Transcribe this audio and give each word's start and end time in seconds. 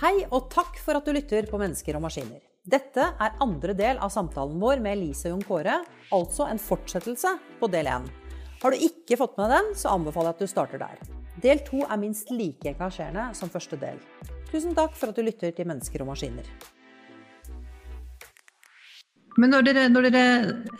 Hei 0.00 0.24
og 0.32 0.46
takk 0.48 0.78
for 0.80 0.96
at 0.96 1.04
du 1.04 1.12
lytter 1.12 1.44
på 1.50 1.60
Mennesker 1.60 1.98
og 1.98 2.04
maskiner. 2.06 2.40
Dette 2.64 3.10
er 3.12 3.36
andre 3.44 3.74
del 3.76 4.00
av 4.00 4.08
samtalen 4.14 4.56
vår 4.62 4.80
med 4.80 4.96
Elise 4.96 5.28
Jon 5.28 5.44
Kåre, 5.44 5.82
altså 6.16 6.48
en 6.48 6.62
fortsettelse 6.62 7.34
på 7.60 7.68
del 7.68 7.92
én. 7.92 8.08
Har 8.62 8.72
du 8.72 8.88
ikke 8.88 9.20
fått 9.20 9.36
med 9.36 9.52
den, 9.52 9.70
så 9.76 9.92
anbefaler 9.92 10.32
jeg 10.32 10.38
at 10.38 10.40
du 10.40 10.52
starter 10.54 10.80
der. 10.80 10.96
Del 11.44 11.60
to 11.68 11.84
er 11.84 12.00
minst 12.00 12.32
like 12.32 12.72
engasjerende 12.72 13.34
som 13.36 13.52
første 13.52 13.76
del. 13.84 14.00
Tusen 14.48 14.72
takk 14.72 14.96
for 14.96 15.12
at 15.12 15.20
du 15.20 15.26
lytter 15.28 15.52
til 15.52 15.68
Mennesker 15.68 16.00
og 16.06 16.14
maskiner. 16.14 16.48
Men 19.38 19.52
når 19.54 19.66
dere, 19.68 19.86
når 19.92 20.08
dere, 20.08 20.24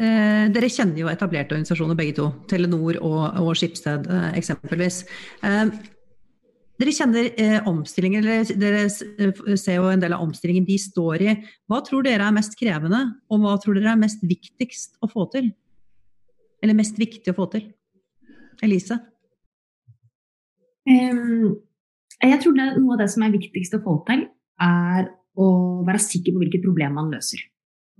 eh, 0.02 0.48
dere, 0.50 0.68
kjenner 0.72 1.04
jo 1.04 1.10
etablerte 1.12 1.54
organisasjoner 1.54 1.98
begge 1.98 2.16
to, 2.18 2.26
Telenor 2.50 2.98
og, 2.98 3.22
og 3.44 3.54
Skipsted 3.58 4.08
eh, 4.10 4.28
eksempelvis. 4.40 5.04
Eh, 5.46 5.70
dere 6.80 6.94
kjenner 6.96 7.28
eh, 7.36 7.58
omstillingen, 7.68 8.24
eller 8.24 8.50
dere 8.58 8.86
eh, 8.88 9.54
ser 9.60 9.78
jo 9.78 9.90
en 9.92 10.02
del 10.02 10.16
av 10.16 10.24
omstillingen 10.24 10.66
de 10.66 10.78
står 10.80 11.26
i. 11.26 11.36
Hva 11.68 11.82
tror 11.86 12.06
dere 12.06 12.26
er 12.26 12.36
mest 12.36 12.56
krevende, 12.58 13.02
og 13.30 13.44
hva 13.44 13.54
tror 13.60 13.76
dere 13.78 13.92
er 13.92 14.00
mest 14.00 14.24
viktigst 14.24 14.98
å 15.04 15.10
få 15.10 15.28
til? 15.34 15.52
Eller 16.64 16.76
mest 16.76 16.98
viktig 17.00 17.30
å 17.30 17.36
få 17.36 17.50
til? 17.52 17.68
Elise? 18.64 18.98
Um, 20.88 21.60
jeg 22.20 22.40
tror 22.42 22.56
det, 22.56 22.68
noe 22.80 22.96
av 22.96 23.04
det 23.04 23.10
som 23.12 23.24
er 23.24 23.36
viktigst 23.36 23.76
å 23.76 23.84
få 23.84 24.00
til, 24.08 24.26
er 24.60 25.08
å 25.40 25.48
være 25.86 26.02
sikker 26.02 26.34
på 26.34 26.42
hvilket 26.42 26.64
problem 26.64 26.96
man 26.98 27.12
løser. 27.12 27.44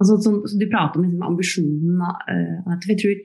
Altså, 0.00 0.16
så, 0.24 0.32
så 0.48 0.56
du 0.56 0.66
prater 0.72 1.00
om 1.00 1.04
liksom, 1.04 1.27
ambisjonen. 1.28 2.00
Uh, 2.30 2.77
jeg 2.88 3.00
tror 3.02 3.18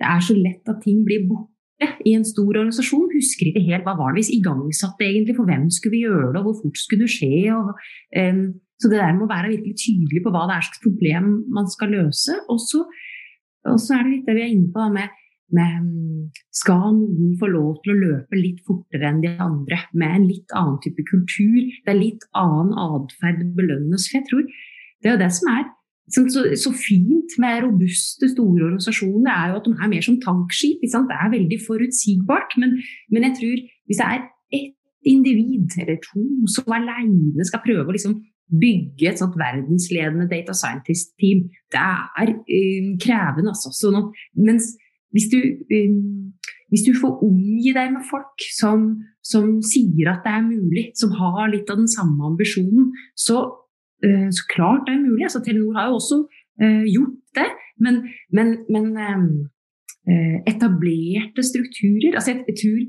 det 0.00 0.08
er 0.08 0.22
så 0.24 0.36
lett 0.38 0.70
at 0.70 0.82
ting 0.84 1.02
blir 1.04 1.26
borte 1.28 1.88
i 2.06 2.14
en 2.16 2.24
stor 2.24 2.48
organisasjon. 2.48 3.10
Husker 3.12 3.50
ikke 3.50 3.66
helt 3.66 3.86
hva 3.86 3.96
var 3.98 4.14
det 4.14 4.22
vi 4.22 4.38
igangsatte 4.38 5.06
egentlig, 5.06 5.36
for 5.36 5.48
hvem 5.48 5.68
skulle 5.74 5.96
vi 5.96 6.04
gjøre 6.06 6.32
det, 6.32 6.40
og 6.40 6.48
hvor 6.48 6.58
fort 6.62 6.80
skulle 6.80 7.06
det 7.06 7.14
skje. 7.16 7.32
Og, 7.56 7.72
um, 8.16 8.44
så 8.80 8.88
det 8.88 9.00
der 9.00 9.16
med 9.16 9.26
å 9.26 9.32
være 9.32 9.54
virkelig 9.54 9.76
tydelig 9.82 10.22
på 10.24 10.32
hva 10.32 10.46
det 10.48 10.56
er 10.56 10.68
slags 10.68 10.84
problem 10.84 11.32
man 11.52 11.66
skal 11.72 11.96
løse. 11.96 12.36
Og 12.52 12.62
så, 12.64 12.84
er 13.66 14.06
det 14.06 14.12
litt 14.14 14.30
det 14.30 14.36
vi 14.38 14.44
er 14.46 14.54
inne 14.54 14.70
på 14.72 14.86
med, 14.94 15.18
med 15.50 15.88
Skal 16.54 16.94
noen 16.94 17.34
få 17.40 17.48
lov 17.50 17.80
til 17.82 17.92
å 17.92 17.98
løpe 17.98 18.38
litt 18.38 18.62
fortere 18.68 19.08
enn 19.08 19.20
de 19.24 19.34
andre 19.42 19.80
med 19.98 20.14
en 20.14 20.26
litt 20.28 20.54
annen 20.54 20.78
type 20.84 21.02
kultur? 21.10 21.58
Det 21.84 21.90
er 21.90 21.98
litt 21.98 22.24
annen 22.38 22.70
atferd 22.78 23.42
belønnes. 23.58 24.06
For 24.06 24.20
jeg 24.20 24.28
tror 24.30 24.46
det 24.46 25.10
er 25.10 25.16
jo 25.16 25.22
det 25.24 25.30
som 25.34 25.50
er 25.50 25.68
så, 26.10 26.42
så, 26.58 26.70
fint 26.74 27.36
med 27.42 27.62
robuste, 27.64 28.28
store 28.32 28.64
organisasjoner 28.66 29.30
er 29.30 29.50
jo 29.50 29.60
at 29.60 29.68
de 29.68 29.72
er 29.76 29.92
mer 29.92 30.04
som 30.06 30.18
tankskip. 30.24 30.82
Det 30.82 31.16
er 31.22 31.34
veldig 31.36 31.58
forutsigbart. 31.66 32.56
Men, 32.58 32.76
men, 33.12 33.26
jeg 33.28 33.36
tror 33.38 33.56
hvis 33.86 34.00
det 34.00 34.08
er 34.08 34.20
ett 34.58 34.76
individ 35.06 35.78
eller 35.80 35.96
to 36.04 36.24
som 36.54 36.74
alene 36.76 37.46
skal 37.48 37.62
prøve 37.64 37.88
å 37.88 37.96
liksom 37.96 38.18
bygge 38.50 39.12
et 39.12 39.20
sånt 39.20 39.38
verdensledende 39.38 40.26
data 40.30 40.54
scientist-team, 40.56 41.46
det 41.70 41.84
er 42.22 42.34
um, 42.34 42.90
krevende. 43.02 43.54
Altså. 43.54 43.70
Sånn 43.74 44.00
at, 44.00 44.20
mens 44.34 44.72
hvis 45.14 45.30
du, 45.30 45.38
um, 45.70 46.34
hvis 46.74 46.84
du 46.88 46.92
får 46.98 47.22
omgi 47.26 47.72
deg 47.76 47.94
med 47.94 48.02
folk 48.10 48.48
som, 48.58 48.90
som 49.22 49.56
sier 49.62 50.10
at 50.10 50.26
det 50.26 50.34
er 50.34 50.46
mulig, 50.46 50.84
som 50.98 51.14
har 51.18 51.50
litt 51.54 51.70
av 51.70 51.78
den 51.82 51.90
samme 51.90 52.32
ambisjonen, 52.32 52.90
så 53.14 53.44
så 54.36 54.44
klart 54.54 54.86
det 54.86 54.94
er 54.94 55.06
mulig. 55.06 55.24
Altså, 55.26 55.42
Telenor 55.44 55.76
har 55.78 55.88
jo 55.88 55.98
også 56.00 56.16
uh, 56.62 56.84
gjort 56.94 57.18
det. 57.38 57.48
Men, 57.84 57.94
men, 58.36 58.48
men 58.72 58.86
uh, 58.96 60.38
etablerte 60.52 61.44
strukturer 61.44 62.16
altså 62.16 62.34
jeg, 62.34 62.56
tror 62.60 62.80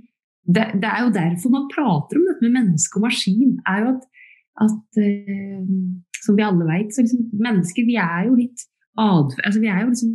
det, 0.55 0.65
det, 0.81 0.89
er 0.89 1.01
jo 1.05 1.13
derfor 1.15 1.53
man 1.53 1.69
prater 1.71 2.19
om 2.19 2.25
dette 2.27 2.43
med 2.45 2.57
menneske 2.59 2.99
og 2.99 3.05
maskin. 3.07 3.59
er 3.71 3.83
jo 3.83 3.93
at, 3.93 4.03
at 4.65 5.01
Som 6.25 6.37
vi 6.37 6.43
alle 6.45 6.65
vet, 6.67 6.91
så 6.93 7.03
liksom, 7.03 7.29
mennesker 7.47 7.87
vi 7.87 7.95
er 7.99 8.27
jo 8.27 8.35
litt 8.39 8.67
adferd 8.99 9.45
altså, 9.47 9.61
vi, 9.63 9.69
liksom, 9.71 10.11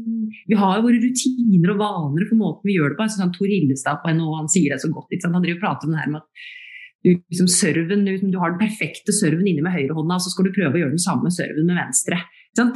vi 0.50 0.58
har 0.60 0.76
jo 0.76 0.84
våre 0.84 1.00
rutiner 1.00 1.72
og 1.72 1.80
vaner 1.80 2.28
for 2.28 2.40
måten 2.40 2.68
vi 2.68 2.76
gjør 2.76 2.92
det 2.92 2.98
på. 2.98 3.06
Altså, 3.06 3.22
sånn, 3.22 3.34
Tor 3.36 3.48
Hillestad 3.50 4.02
på 4.02 4.12
NHO 4.12 4.36
han 4.36 4.52
sier 4.52 4.74
det 4.74 4.82
så 4.82 4.90
godt. 4.92 5.16
Han 5.24 5.40
driver 5.40 5.58
og 5.58 5.64
prater 5.64 5.88
om 5.88 5.94
det 5.94 6.02
her 6.02 6.12
med 6.12 6.22
at 6.22 6.46
du, 7.06 7.12
liksom 7.30 7.46
serven, 7.50 8.02
du, 8.06 8.16
du, 8.18 8.38
har 8.42 8.54
den 8.54 8.62
perfekte 8.64 9.14
serven 9.14 9.46
inne 9.46 9.62
med 9.62 9.76
høyrehånda, 9.76 10.18
og 10.18 10.24
så 10.24 10.32
skal 10.32 10.48
du 10.48 10.54
prøve 10.56 10.74
å 10.74 10.82
gjøre 10.82 10.96
den 10.96 11.02
samme 11.02 11.30
serven 11.34 11.68
med 11.68 11.78
venstre. 11.78 12.18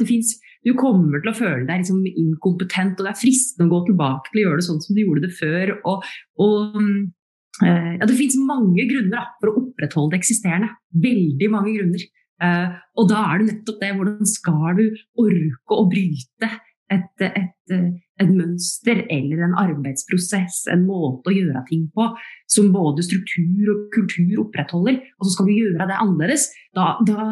Finnes, 0.07 0.37
du 0.63 0.71
kommer 0.77 1.23
til 1.23 1.31
å 1.31 1.35
føle 1.35 1.65
deg 1.67 1.81
liksom 1.81 2.05
inkompetent, 2.07 2.99
og 2.99 3.07
det 3.07 3.11
er 3.11 3.19
fristende 3.19 3.67
å 3.67 3.73
gå 3.73 3.81
tilbake 3.89 4.29
til 4.29 4.39
å 4.39 4.45
gjøre 4.45 4.61
det 4.61 4.67
sånn 4.69 4.81
som 4.83 4.95
du 4.95 5.01
gjorde 5.01 5.25
det 5.25 5.33
før. 5.35 5.73
Og, 5.89 6.07
og 6.45 6.77
uh, 6.79 7.91
ja, 7.97 8.07
det 8.07 8.17
finnes 8.19 8.39
mange 8.45 8.85
grunner 8.87 9.15
da, 9.17 9.25
for 9.41 9.51
å 9.51 9.55
opprettholde 9.65 10.15
det 10.15 10.21
eksisterende. 10.21 10.71
Veldig 11.07 11.51
mange 11.51 11.75
grunner. 11.75 12.07
Uh, 12.41 12.77
og 13.01 13.09
da 13.09 13.25
er 13.27 13.41
det 13.41 13.49
nettopp 13.51 13.81
det, 13.81 13.93
hvordan 13.97 14.29
skal 14.29 14.77
du 14.79 14.85
orke 15.25 15.81
å 15.81 15.89
bryte 15.89 16.53
et, 16.91 17.23
et, 17.23 17.73
et, 18.21 18.31
mønster 18.31 19.03
eller 19.11 19.43
en 19.45 19.57
arbeidsprosess, 19.59 20.65
en 20.73 20.85
måte 20.87 21.31
å 21.31 21.35
gjøre 21.35 21.63
ting 21.69 21.87
på, 21.95 22.07
som 22.51 22.71
både 22.73 23.05
struktur 23.05 23.71
og 23.73 23.85
kultur 23.95 24.43
opprettholder, 24.45 24.99
og 25.17 25.27
så 25.27 25.35
skal 25.35 25.49
du 25.49 25.53
gjøre 25.55 25.87
det 25.89 25.99
annerledes, 26.03 26.49
da, 26.77 26.93
da, 27.07 27.29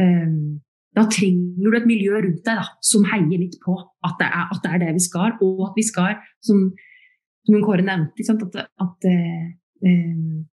um, 0.00 0.58
da 0.96 1.06
trenger 1.12 1.70
du 1.70 1.78
et 1.78 1.88
miljø 1.88 2.18
rundt 2.18 2.42
deg 2.46 2.60
da, 2.60 2.66
som 2.84 3.06
heier 3.12 3.44
litt 3.44 3.56
på 3.62 3.78
at 3.78 4.18
det, 4.20 4.28
er, 4.28 4.50
at 4.50 4.60
det, 4.64 4.72
er, 4.72 4.84
det 4.84 4.98
vi 4.98 5.06
skal, 5.06 5.38
og 5.44 5.64
at 5.70 5.78
vi 5.78 5.86
skal, 5.86 6.20
som, 6.44 6.66
som 7.46 7.64
Kåre 7.64 7.86
nevnte, 7.86 8.26
at, 8.34 8.60
at 8.82 9.10
um, 9.12 10.44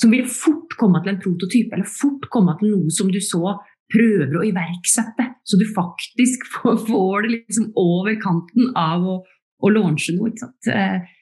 som 0.00 0.12
vil 0.14 0.24
fort 0.32 0.76
komme 0.80 1.02
til 1.04 1.12
en 1.12 1.20
prototype, 1.20 1.76
eller 1.76 1.88
fort 1.88 2.28
komme 2.32 2.54
til 2.60 2.72
noe 2.72 2.94
som 2.94 3.10
du 3.12 3.20
så 3.20 3.58
prøver 3.90 4.36
å 4.38 4.44
iverksette, 4.46 5.26
så 5.44 5.58
du 5.60 5.66
faktisk 5.74 6.46
får, 6.56 6.82
får 6.88 7.26
det 7.26 7.32
liksom 7.36 7.70
over 7.80 8.18
kanten 8.22 8.70
av 8.78 9.06
å, 9.06 9.16
å 9.60 9.72
launche 9.72 10.16
noe. 10.16 10.32
Ikke 10.32 10.46
sant? 10.46 11.16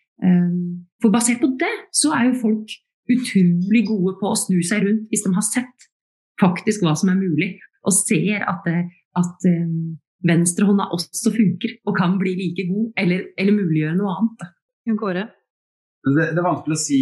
for 0.98 1.14
basert 1.14 1.38
på 1.38 1.46
det, 1.60 1.70
så 1.94 2.10
er 2.16 2.24
jo 2.26 2.40
folk 2.40 2.72
utrolig 3.08 3.84
gode 3.86 4.16
på 4.18 4.32
å 4.32 4.38
snu 4.38 4.58
seg 4.66 4.82
rundt 4.82 5.12
hvis 5.12 5.22
de 5.22 5.30
har 5.36 5.46
sett 5.46 5.88
faktisk 6.42 6.84
hva 6.84 6.94
som 6.98 7.12
er 7.12 7.18
mulig, 7.18 7.52
og 7.86 7.94
ser 7.94 8.44
at, 8.46 8.66
det, 8.66 8.82
at 9.18 9.46
um, 9.48 9.96
venstrehånda 10.26 10.88
også 10.94 11.32
funker 11.34 11.78
og 11.86 11.96
kan 11.98 12.18
bli 12.20 12.34
like 12.38 12.66
god, 12.70 12.92
eller, 13.00 13.28
eller 13.38 13.58
muliggjøre 13.58 13.98
noe 13.98 14.14
annet. 14.16 14.46
Kåre? 14.98 15.26
Det, 16.08 16.30
det, 16.32 16.38
er 16.38 16.46
vanskelig 16.46 16.76
å 16.78 16.80
si. 16.80 16.98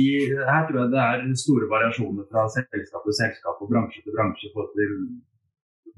Her 0.49 0.65
tror 0.67 0.81
jeg 0.81 0.93
det 0.95 1.03
er 1.03 1.25
store 1.39 1.69
variasjoner 1.71 2.27
fra 2.31 2.47
selskap 2.51 3.05
til 3.07 3.19
selskap 3.21 3.61
og 3.63 3.71
bransje 3.71 4.03
til 4.03 4.17
bransje 4.17 4.51
til 4.51 4.97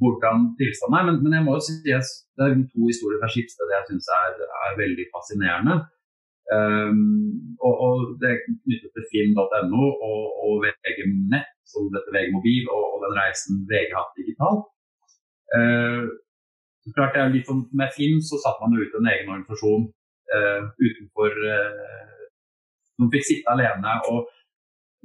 hvordan 0.00 0.36
tilstanden 0.58 0.98
er. 0.98 1.04
Men, 1.08 1.16
men, 1.22 1.36
jeg 1.36 1.44
må 1.46 1.56
jo 1.56 1.62
si 1.66 1.76
at 1.98 2.10
det 2.36 2.44
er 2.46 2.54
to 2.72 2.82
historier 2.90 3.20
fra 3.20 3.30
Skipsted 3.32 3.74
jeg 3.74 3.88
syns 3.90 4.10
er, 4.22 4.42
er, 4.64 4.80
veldig 4.82 5.06
fascinerende. 5.14 5.76
Um, 6.58 7.00
og, 7.66 7.74
og, 7.86 7.96
det 8.20 8.28
er 8.30 8.38
knyttet 8.46 8.90
til 8.94 9.04
finn.no 9.10 9.84
og, 10.08 10.22
og 10.44 10.52
VG 10.64 11.02
Nett, 11.32 11.50
som 11.68 11.90
dette 11.92 12.14
VG 12.14 12.30
Mobil, 12.36 12.64
og, 12.72 12.84
og, 12.92 12.98
den 13.04 13.18
reisen 13.20 13.60
VG 13.68 13.92
hatt 13.98 14.16
digitalt. 14.20 14.64
Uh, 15.56 16.08
klart 16.96 17.14
det 17.16 17.20
er 17.20 17.34
litt 17.34 17.48
sånn, 17.48 17.66
Med 17.76 17.92
Finn 17.96 18.20
så 18.24 18.40
satte 18.40 18.64
man 18.64 18.76
ut 18.80 18.96
en 18.96 19.10
egen 19.12 19.30
organisasjon 19.32 19.86
uh, 20.36 20.62
utenfor 20.76 21.36
uh, 21.52 22.26
Som 22.96 23.12
fikk 23.12 23.26
sitte 23.28 23.52
alene. 23.52 23.98
Og, 24.12 24.26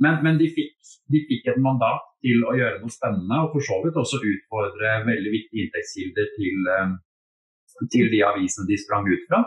men, 0.01 0.19
men 0.25 0.39
de, 0.39 0.49
fikk, 0.49 0.73
de, 1.13 1.21
fikk, 1.29 1.49
et 1.51 1.59
mandat 1.61 2.05
til 2.23 2.41
å 2.47 2.55
gjøre 2.57 2.79
noe 2.81 2.93
spennende, 2.93 3.41
og 3.43 3.53
for 3.53 3.65
så 3.65 3.79
vidt 3.83 3.99
også 3.99 4.21
utfordre 4.21 4.93
veldig 5.05 5.33
viktige 5.33 5.67
inntektskilder 5.67 6.31
til, 6.37 6.71
eh, 6.73 6.95
til 7.93 8.09
de 8.13 8.23
avisene 8.25 8.69
de 8.69 8.79
sprang 8.81 9.09
ut 9.09 9.27
fra. 9.29 9.43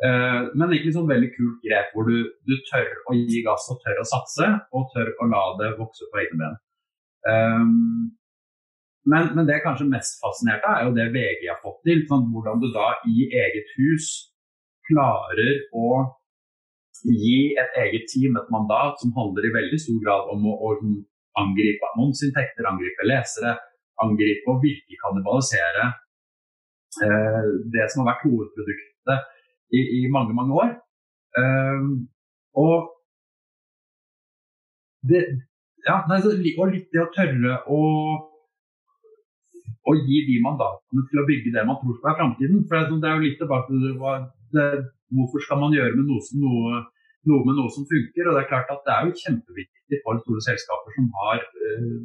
Uh, 0.00 0.48
men 0.56 0.70
egentlig 0.70 0.94
sånn 0.94 1.10
veldig 1.10 1.26
kult 1.34 1.58
grep 1.60 1.90
hvor 1.92 2.06
du, 2.08 2.22
du, 2.48 2.54
tør 2.70 2.86
å 3.12 3.16
gi 3.18 3.42
gass 3.44 3.66
og 3.68 3.82
tør 3.82 3.98
å 4.00 4.06
satse, 4.08 4.46
og 4.72 4.86
tør 4.94 5.10
å 5.20 5.26
la 5.28 5.42
det 5.58 5.74
vokse 5.76 6.08
på 6.08 6.22
egne 6.22 6.38
ben. 6.40 6.54
Um, 7.28 8.06
men, 9.04 9.28
men, 9.36 9.44
det 9.48 9.60
kanskje 9.64 9.90
mest 9.92 10.16
fascinerte 10.22 10.72
er 10.72 10.86
jo 10.86 10.94
det 10.96 11.10
VG 11.12 11.44
har 11.50 11.60
fått 11.60 11.82
til. 11.84 12.00
Sånn, 12.08 12.30
hvordan 12.32 12.62
du 12.62 12.70
da 12.72 12.94
i 13.12 13.28
eget 13.28 13.68
hus 13.76 14.08
klarer 14.88 15.52
å 15.76 16.00
gi 17.04 17.54
et 17.60 17.78
eget 17.84 18.06
team 18.12 18.36
et 18.36 18.52
mandat 18.52 19.00
som 19.00 19.14
handler 19.16 19.46
i 19.46 19.54
veldig 19.54 19.80
stor 19.80 19.98
grad 20.04 20.30
om 20.34 20.46
å, 20.50 20.54
å 20.68 20.70
angripe 21.40 21.90
annonseinntekter, 21.94 22.68
angripe 22.68 23.06
lesere, 23.08 23.56
angripe 24.04 24.50
og 24.50 24.62
virkelig 24.64 24.98
kannibalisere 25.02 25.86
eh, 27.06 27.50
det 27.74 27.88
som 27.92 28.02
har 28.02 28.12
vært 28.12 28.24
hovedproduktet 28.28 29.28
i, 29.76 29.80
i 30.00 30.00
mange, 30.12 30.34
mange 30.36 30.56
år. 30.62 30.72
Eh, 31.40 31.84
og 32.60 32.90
det, 35.08 35.22
ja, 35.86 36.02
og 36.04 36.72
litt 36.74 36.90
det 36.92 37.04
å 37.04 37.10
tørre 37.14 37.60
å, 37.72 37.80
å 39.88 39.96
gi 39.96 40.24
de 40.28 40.40
mandatene 40.44 41.06
til 41.08 41.22
å 41.22 41.28
bygge 41.28 41.54
det 41.54 41.66
man 41.68 41.78
tror 41.80 41.96
skal 41.96 42.10
være 42.10 42.20
framtiden. 42.22 42.64
Det 42.68 43.08
er 43.08 43.14
jo 43.16 43.24
litt 43.24 43.38
tilbake 43.40 43.70
til 43.70 43.86
det, 44.56 44.66
hvorfor 45.16 45.42
skal 45.44 45.60
man 45.62 45.74
gjøre 45.74 45.98
noe, 45.98 46.22
som, 46.26 46.42
noe, 46.44 46.82
noe, 47.30 47.42
med 47.46 47.58
noe 47.58 47.72
som 47.74 47.86
funker? 47.90 48.28
Og 48.28 48.36
Det 48.36 48.42
er 48.42 48.52
klart 48.52 48.70
at 48.74 48.84
det 48.86 48.94
er 48.94 49.08
jo 49.08 49.18
kjempeviktig 49.24 50.00
for 50.04 50.22
store 50.22 50.44
selskaper 50.46 50.96
som 50.96 51.10
har 51.18 51.42
uh, 51.42 51.98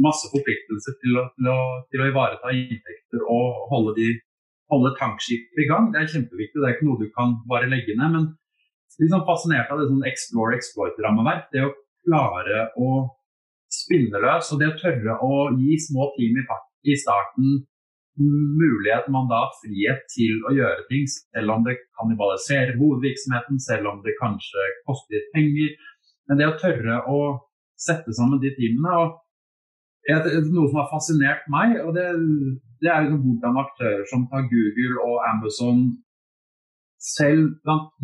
masse 0.00 0.32
forpliktelser 0.32 0.96
til 1.02 1.20
å, 1.20 1.28
til, 1.36 1.52
å, 1.52 1.60
til 1.92 2.02
å, 2.02 2.08
ivareta 2.10 2.52
inntekter 2.56 3.24
og 3.28 3.64
holde, 3.72 3.94
de, 4.00 4.10
holde 4.72 4.94
tankskipet 5.00 5.64
i 5.64 5.68
gang. 5.70 5.90
Det 5.92 6.02
er 6.02 6.12
kjempeviktig, 6.14 6.60
det 6.60 6.68
er 6.68 6.76
ikke 6.76 6.88
noe 6.88 7.00
du 7.02 7.08
kan 7.16 7.36
bare 7.50 7.70
legge 7.70 7.96
ned. 7.98 8.16
Men 8.16 8.28
liksom 9.00 9.26
fascinert 9.28 9.72
av 9.72 9.80
det 9.80 9.88
sånn 9.90 10.06
explore 10.08 10.56
exploit-rammeverk. 10.58 11.48
Det 11.52 11.64
å 11.66 11.74
klare 12.06 12.68
å 12.80 12.90
spinne 13.70 14.20
løs 14.22 14.50
og 14.50 14.60
det 14.60 14.72
å 14.72 14.78
tørre 14.80 15.18
å 15.22 15.50
gi 15.58 15.76
små 15.84 16.10
team 16.16 16.40
i, 16.40 16.44
i 16.90 16.96
starten 16.98 17.60
mulighet, 18.18 19.06
mandat, 19.12 19.54
frihet 19.62 20.02
til 20.12 20.42
å 20.48 20.54
gjøre 20.56 20.86
ting, 20.90 21.06
selv 21.08 21.54
om 21.54 21.64
det 21.66 21.78
kannibaliserer 21.98 22.76
hovedvirksomheten, 22.80 23.60
selv 23.62 23.92
om 23.92 24.02
det 24.04 24.16
kanskje 24.20 24.66
koster 24.88 25.24
penger. 25.34 25.76
Men 26.28 26.40
det 26.40 26.50
å 26.50 26.58
tørre 26.60 27.00
å 27.10 27.20
sette 27.80 28.14
sammen 28.16 28.42
de 28.42 28.54
teamene 28.58 29.00
og 29.04 29.18
Noe 30.10 30.66
som 30.70 30.78
har 30.80 30.86
fascinert 30.90 31.42
meg, 31.52 31.74
og 31.84 31.92
det, 31.94 32.06
det 32.80 32.88
er 32.88 33.04
liksom 33.04 33.20
hvordan 33.20 33.58
aktører 33.60 34.06
som 34.08 34.24
Google 34.32 34.96
og 35.04 35.18
Amazon 35.28 35.82
selv 37.00 37.52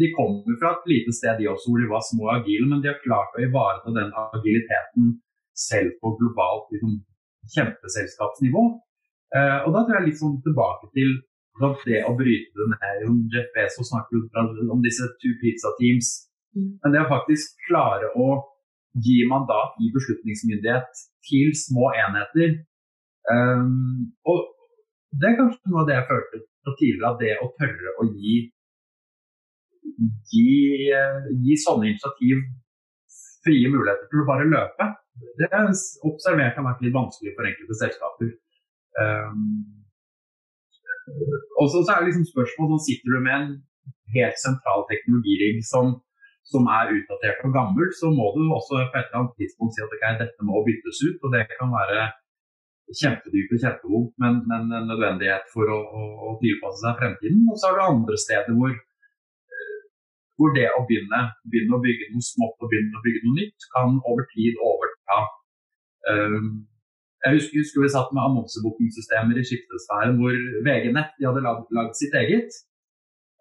De 0.00 0.08
kommer 0.16 0.58
fra 0.60 0.74
et 0.76 0.86
lite 0.92 1.12
sted 1.16 1.40
de 1.40 1.48
også, 1.50 1.68
hvor 1.68 1.80
de 1.82 1.88
var 1.90 2.04
små 2.04 2.28
og 2.28 2.34
agile, 2.36 2.68
men 2.68 2.82
de 2.84 2.92
har 2.92 3.02
klart 3.02 3.34
å 3.36 3.42
ivareta 3.44 3.92
den 3.96 4.12
agiliteten 4.22 5.10
selv 5.56 5.96
på 6.00 6.14
globalt 6.20 6.70
liksom, 6.72 6.94
kjempeselskapsnivå. 7.56 8.62
Uh, 9.34 9.66
og 9.66 9.72
da 9.74 9.82
tror 9.82 9.98
jeg 9.98 10.08
litt 10.10 10.20
sånn 10.20 10.36
tilbake 10.44 10.90
til 10.94 11.16
det 11.86 12.02
å 12.04 12.12
bryte 12.16 12.52
det 12.52 12.66
ned. 12.74 13.06
Jeff 13.32 13.48
Bezos 13.54 13.88
snakker 13.90 14.26
om 14.70 14.82
disse 14.84 15.08
two 15.22 15.34
pizza 15.40 15.72
teams. 15.80 16.10
Mm. 16.56 16.76
Men 16.82 16.92
det 16.92 17.04
å 17.04 17.10
faktisk 17.10 17.56
klare 17.68 18.10
å 18.14 18.42
gi 19.04 19.22
mandat, 19.28 19.76
i 19.80 19.90
beslutningsmyndighet 19.92 21.00
til 21.28 21.50
små 21.52 21.90
enheter 21.92 22.54
um, 23.28 24.06
Og 24.24 24.46
det 25.20 25.28
er 25.28 25.36
kanskje 25.40 25.72
noe 25.72 25.82
av 25.82 25.88
det 25.88 25.98
jeg 25.98 26.08
følte 26.10 26.40
tidligere, 26.78 27.10
at 27.10 27.20
det 27.20 27.34
å 27.44 27.50
tørre 27.60 27.92
å 28.00 28.06
gi, 28.10 28.36
gi, 30.32 30.46
gi 31.44 31.58
sånne 31.62 31.92
initiativ 31.92 32.40
frie 33.46 33.68
muligheter 33.70 34.08
til 34.10 34.24
å 34.24 34.28
bare 34.28 34.48
løpe, 34.50 34.88
det 35.38 35.48
er 35.48 35.70
observert 36.08 36.58
har 36.58 36.66
vært 36.66 36.82
litt 36.84 36.96
vanskelig 36.96 37.36
for 37.36 37.48
enkelte 37.48 37.78
selskaper. 37.78 38.32
Um, 38.96 39.40
og 41.60 41.66
så 41.70 41.82
er 41.84 42.00
det 42.00 42.08
liksom 42.08 42.26
spørsmål 42.32 42.70
Nå 42.70 42.78
Sitter 42.82 43.12
du 43.12 43.18
med 43.20 43.34
en 43.36 43.50
helt 44.16 44.38
sentral 44.40 44.84
teknologirigg 44.90 45.58
som, 45.72 45.92
som, 46.50 46.66
er 46.78 46.94
utdatert 46.96 47.44
og 47.46 47.52
gammel, 47.58 47.90
så 48.00 48.10
må 48.18 48.30
du 48.34 48.42
også 48.58 48.74
på 48.78 48.98
et 48.98 49.08
eller 49.08 49.20
annet 49.20 49.36
tidspunkt 49.40 49.74
si 49.74 49.84
at 49.84 49.94
okay, 49.96 50.14
dette 50.22 50.48
må 50.48 50.62
byttes 50.66 51.02
ut. 51.06 51.18
Og 51.24 51.34
det 51.34 51.44
kan 51.52 51.70
være 51.74 52.08
kjempedypt 53.00 53.54
og 53.54 53.62
kjempevondt, 53.62 54.12
men, 54.22 54.42
men, 54.50 54.68
en 54.78 54.90
nødvendighet 54.92 55.48
for 55.54 55.70
å, 55.74 55.78
å, 55.98 56.02
å, 56.28 56.34
tilpasse 56.42 56.82
seg 56.84 57.00
fremtiden. 57.00 57.42
Og 57.50 57.58
så 57.58 57.70
er 57.70 57.78
det 57.78 57.88
andre 57.94 58.18
steder 58.22 58.58
hvor, 58.58 58.76
eh, 59.56 59.80
hvor 60.38 60.54
det 60.58 60.68
å 60.70 60.84
begynne, 60.86 61.22
begynne, 61.50 61.78
å 61.78 61.82
bygge 61.82 62.12
noe 62.12 62.28
smått 62.30 62.62
og 62.62 62.70
begynne 62.70 63.00
å 63.00 63.04
bygge 63.06 63.24
noe 63.26 63.38
nytt, 63.40 63.68
kan 63.74 63.98
over 64.06 64.28
tid 64.34 64.62
overta 64.70 65.18
um, 66.14 66.52
jeg 67.26 67.40
husker, 67.40 67.58
husker 67.58 67.82
vi 67.82 67.90
satt 67.90 68.12
med 68.14 68.22
annonsebookingsystemer 68.22 69.38
i 69.40 69.44
skiftesfæren 69.48 70.18
hvor 70.20 70.34
VG-nett 70.66 71.16
de 71.18 71.26
hadde 71.26 71.42
lagd 71.44 71.94
sitt 71.98 72.14
eget. 72.14 72.54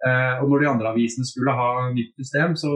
Eh, 0.06 0.42
og 0.42 0.50
når 0.50 0.62
de 0.62 0.70
andre 0.72 0.92
avisene 0.92 1.26
skulle 1.30 1.54
ha 1.54 1.70
nytt 1.94 2.14
system, 2.18 2.56
så 2.58 2.72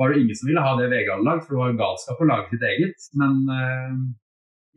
var 0.00 0.10
det 0.10 0.22
ingen 0.22 0.38
som 0.38 0.48
ville 0.48 0.64
ha 0.64 0.72
det 0.78 0.90
VG 0.92 1.10
hadde 1.12 1.28
lagd, 1.28 1.44
for 1.44 1.54
det 1.54 1.60
var 1.62 1.80
galskap 1.82 2.22
å 2.24 2.28
lage 2.30 2.50
sitt 2.52 2.66
eget. 2.70 3.08
Men 3.20 3.36
eh, 3.56 3.96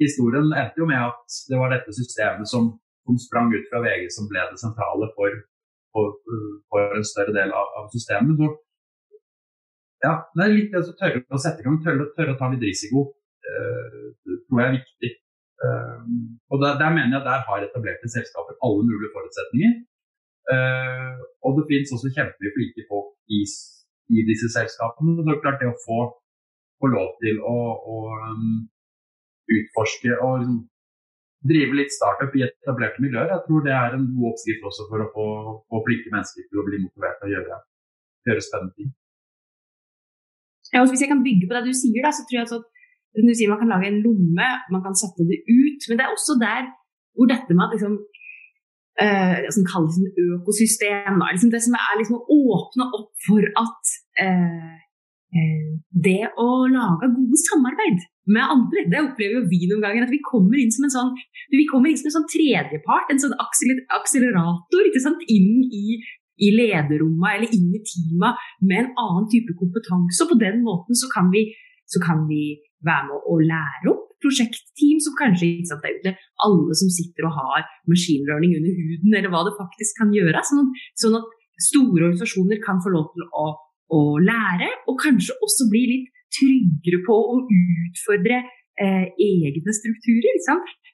historien 0.04 0.52
endte 0.52 0.84
jo 0.84 0.90
med 0.90 1.00
at 1.00 1.38
det 1.50 1.62
var 1.62 1.74
dette 1.74 1.96
systemet 1.96 2.52
som, 2.52 2.74
som 3.08 3.22
sprang 3.24 3.54
ut 3.56 3.70
fra 3.72 3.84
VG 3.86 4.10
som 4.18 4.30
ble 4.32 4.44
det 4.52 4.62
sentrale 4.62 5.12
for, 5.16 5.38
for, 5.96 6.18
for 6.72 6.98
en 7.00 7.08
større 7.08 7.36
del 7.40 7.54
av, 7.56 7.72
av 7.82 7.88
systemet. 7.96 8.36
Så, 8.42 8.52
ja, 10.04 10.18
det 10.36 10.44
er 10.44 10.58
litt 10.58 10.76
det 10.76 10.84
å 10.84 10.98
tørre 11.00 11.24
å 11.32 11.42
sette 11.42 11.64
i 11.64 11.70
gang, 11.70 11.80
tørre, 11.88 12.12
tørre 12.20 12.36
å 12.36 12.42
ta 12.42 12.52
litt 12.52 12.68
risiko. 12.68 13.08
Det 13.48 14.42
tror 14.44 14.62
jeg 14.62 14.68
er 14.68 14.78
viktig. 14.78 15.14
Ehm, 15.66 16.38
og 16.52 16.58
der, 16.62 16.72
der, 16.82 16.92
mener 16.98 17.14
jeg 17.18 17.28
der 17.30 17.40
har 17.48 17.58
etablerte 17.66 18.08
selskaper 18.16 18.54
alle 18.66 18.84
mulige 18.90 19.14
forutsetninger. 19.16 19.74
Uh, 20.56 21.20
og 21.46 21.52
det 21.58 21.68
finnes 21.70 21.92
også 21.96 22.08
kjempemye 22.16 22.56
flinke 22.56 22.84
folk 22.92 23.10
i, 23.38 23.40
i, 24.16 24.18
disse 24.30 24.48
selskapene. 24.58 25.16
Det 25.18 25.34
er 25.34 25.44
klart 25.44 25.60
det 25.60 25.68
å 25.68 25.82
få, 25.88 26.00
få 26.80 26.88
lov 26.98 27.10
til 27.24 27.42
å, 27.54 27.58
å 27.94 27.96
um, 28.30 28.54
utforske 29.58 30.14
og 30.24 30.34
liksom, 30.40 30.62
drive 31.52 31.76
litt 31.80 31.92
startup 31.94 32.32
i 32.38 32.46
etablerte 32.48 33.04
miljøer, 33.04 33.30
jeg 33.34 33.44
tror 33.48 33.66
det 33.66 33.76
er 33.76 33.98
en 33.98 34.08
god 34.14 34.30
oppskrift 34.32 34.64
også 34.70 34.88
for 34.92 35.04
å 35.04 35.10
få, 35.16 35.28
få 35.70 35.84
flinke 35.86 36.14
mennesker 36.14 36.48
til 36.48 36.62
å 36.62 36.66
bli 36.70 36.80
motivert 36.86 37.28
å 37.28 37.30
gjøre, 37.34 37.60
gjøre 38.30 38.46
spennende 38.48 38.76
ting. 38.80 38.90
Ja, 40.74 40.82
og 40.82 40.92
hvis 40.92 41.04
jeg 41.04 41.12
kan 41.12 41.24
bygge 41.24 41.48
på 41.48 41.56
det 41.56 41.68
du 41.68 41.76
sier, 41.78 42.02
da, 42.04 42.12
så 42.16 42.26
tror 42.28 42.40
jeg 42.40 42.48
at 42.48 42.77
du 43.26 43.34
sier 43.34 43.50
man 43.50 43.62
kan 43.62 43.72
lage 43.72 43.90
en 43.90 44.04
lomme, 44.06 44.50
man 44.74 44.84
kan 44.86 44.98
sette 44.98 45.26
det 45.30 45.40
ut. 45.48 45.88
Men 45.88 45.98
det 45.98 46.06
er 46.06 46.14
også 46.14 46.38
der 46.42 46.70
hvor 47.18 47.30
dette 47.32 47.56
med 47.58 47.66
at 47.66 47.74
liksom, 47.74 47.96
uh, 49.04 49.38
som 49.56 49.64
kalles 49.72 49.96
økosystem, 50.28 51.18
da, 51.22 51.32
liksom 51.34 51.54
det 51.54 51.64
som 51.66 51.78
er 51.80 51.96
liksom 51.98 52.20
å 52.20 52.42
åpne 52.58 52.90
opp 53.00 53.10
for 53.26 53.48
at 53.64 53.96
uh, 54.22 54.76
uh, 55.34 55.72
det 56.08 56.22
å 56.38 56.50
lage 56.70 57.10
gode 57.16 57.42
samarbeid 57.48 58.06
med 58.28 58.44
andre, 58.44 58.86
det 58.92 59.02
opplever 59.02 59.40
jo 59.40 59.50
vi 59.50 59.64
noen 59.66 59.82
ganger. 59.82 60.06
At 60.06 60.14
vi 60.14 60.22
kommer 60.30 60.62
inn 60.62 60.74
som 60.76 60.86
en 60.86 60.94
sånn, 60.94 61.12
vi 61.56 61.66
kommer 61.72 61.90
inn 61.90 61.98
som 61.98 62.12
en 62.12 62.18
sånn 62.20 62.30
tredjepart, 62.30 63.10
en 63.10 63.24
sånn 63.24 63.38
akselerator 63.42 64.92
ikke 64.92 65.06
sant, 65.08 65.26
inn 65.32 65.66
i 65.74 65.98
i 66.38 66.52
lederrommet 66.54 67.38
eller 67.38 67.54
inn 67.56 67.72
i 67.74 67.84
teamet 67.92 68.42
med 68.62 68.84
en 68.84 68.92
annen 69.04 69.28
type 69.32 69.56
kompetanse. 69.58 70.22
Og 70.24 70.34
på 70.34 70.40
den 70.42 70.62
måten 70.66 70.98
så 70.98 71.10
kan 71.14 71.32
vi, 71.34 71.48
så 71.90 72.02
kan 72.04 72.26
vi 72.30 72.42
være 72.86 73.08
med 73.10 73.32
å 73.32 73.40
lære 73.42 73.94
opp 73.94 74.08
prosjektteam 74.24 75.00
som 75.04 75.16
kanskje 75.18 75.50
ikke 75.62 75.78
det 76.04 76.12
er 76.12 76.22
alle 76.46 76.76
som 76.80 76.90
sitter 76.94 77.28
og 77.28 77.38
har 77.38 77.66
machine 77.90 78.26
learning 78.30 78.56
under 78.58 78.74
huden, 78.74 79.14
eller 79.14 79.34
hva 79.34 79.44
det 79.46 79.58
faktisk 79.60 80.02
kan 80.02 80.14
gjøre. 80.16 80.42
Sånn 80.48 80.64
at, 80.64 80.84
sånn 81.02 81.18
at 81.20 81.34
store 81.68 82.08
organisasjoner 82.08 82.62
kan 82.64 82.82
få 82.84 82.94
lov 82.94 83.10
til 83.14 83.26
å, 83.30 83.48
å, 83.94 84.02
lære, 84.22 84.70
og 84.90 85.00
kanskje 85.02 85.38
også 85.46 85.70
bli 85.72 85.84
litt 85.94 86.14
tryggere 86.38 87.02
på 87.08 87.16
å 87.16 87.38
utfordre 87.46 88.42
eh, 88.82 89.06
egne 89.18 89.76
strukturer. 89.76 90.42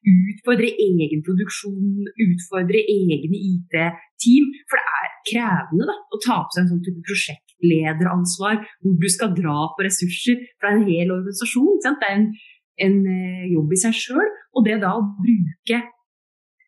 Utfordre 0.03 0.67
egen 0.67 1.21
produksjon, 1.23 2.07
utfordre 2.25 2.81
egne 2.91 3.39
IT-team. 3.39 4.49
For 4.67 4.79
det 4.79 4.97
er 4.99 5.13
krevende 5.29 5.87
da, 5.87 5.95
å 5.95 6.19
ta 6.25 6.41
på 6.43 6.55
seg 6.55 6.65
en 6.65 6.71
sånn 6.73 6.83
type 6.83 7.03
prosjektlederansvar 7.07 8.59
hvor 8.59 8.97
du 8.99 9.09
skal 9.11 9.35
dra 9.37 9.69
på 9.75 9.87
ressurser 9.87 10.43
fra 10.59 10.73
en 10.75 10.85
hel 10.89 11.13
organisasjon. 11.15 11.79
Det 11.83 11.93
er 11.93 12.15
en, 12.17 12.29
en 12.87 13.01
eh, 13.15 13.49
jobb 13.55 13.75
i 13.75 13.83
seg 13.85 13.99
sjøl. 14.03 14.31
Og 14.53 14.67
det 14.67 14.81
da 14.83 14.91
å 14.99 15.05
bruke, 15.23 15.79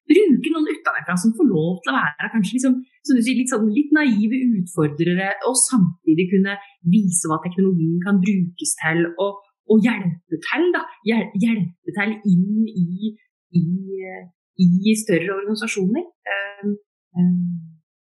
bruke 0.10 0.54
noen 0.54 0.72
utenfra 0.72 1.18
som 1.20 1.36
får 1.38 1.50
lov 1.52 1.82
til 1.84 1.92
å 1.92 1.98
være 1.98 2.32
kanskje 2.34 2.56
liksom, 2.58 2.80
sier, 3.06 3.36
litt, 3.38 3.52
sånn, 3.52 3.68
litt, 3.74 3.92
naive 3.94 4.40
utfordrere, 4.62 5.34
og 5.50 5.60
samtidig 5.60 6.30
kunne 6.32 6.56
vise 6.90 7.30
hva 7.30 7.38
teknologien 7.44 8.00
kan 8.06 8.22
brukes 8.24 8.74
til, 8.82 9.06
og, 9.22 9.44
og 9.72 9.86
hjelpe 9.86 10.40
til. 10.48 10.66
Da. 10.76 10.84
Hjelpe 11.08 11.96
til 11.98 12.18
inn 12.32 12.66
i, 12.70 13.14
i, 13.60 13.66
i 14.66 14.98
større 15.00 15.38
organisasjoner. 15.40 16.06
Um, 16.36 16.76
um, 17.18 17.76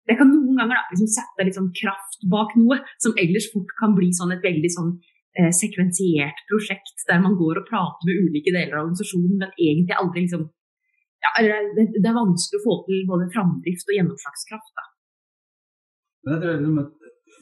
det 0.08 0.16
kan 0.16 0.30
noen 0.32 0.56
ganger 0.56 0.78
da, 0.78 0.84
liksom 0.92 1.10
sette 1.12 1.44
litt 1.44 1.56
sånn 1.58 1.72
kraft 1.76 2.22
bak 2.32 2.54
noe, 2.56 2.80
som 3.02 3.16
ellers 3.20 3.50
fort 3.52 3.72
kan 3.80 3.96
bli 3.96 4.08
sånn 4.16 4.32
et 4.32 4.44
veldig 4.44 4.70
sånn 4.72 4.94
eh, 5.36 5.50
sekvensiert 5.52 6.38
prosjekt 6.48 7.04
der 7.10 7.20
man 7.24 7.36
går 7.36 7.60
og 7.60 7.68
prater 7.68 8.08
med 8.08 8.22
ulike 8.24 8.54
deler 8.54 8.78
av 8.78 8.86
organisasjonen, 8.86 9.36
men 9.42 9.52
egentlig 9.52 9.98
aldri 9.98 10.24
liksom 10.24 10.46
ja, 11.18 11.32
det, 11.76 11.88
det, 11.98 12.06
er 12.06 12.16
vanskelig 12.16 12.60
å 12.60 12.64
få 12.64 12.74
til 12.86 13.02
både 13.10 13.26
framdrift 13.34 13.90
og 13.90 13.96
gjennomslagskraft. 13.98 14.72
Da. 14.78 14.84
Men 16.24 16.34
jeg 16.34 16.42
tror 16.44 16.58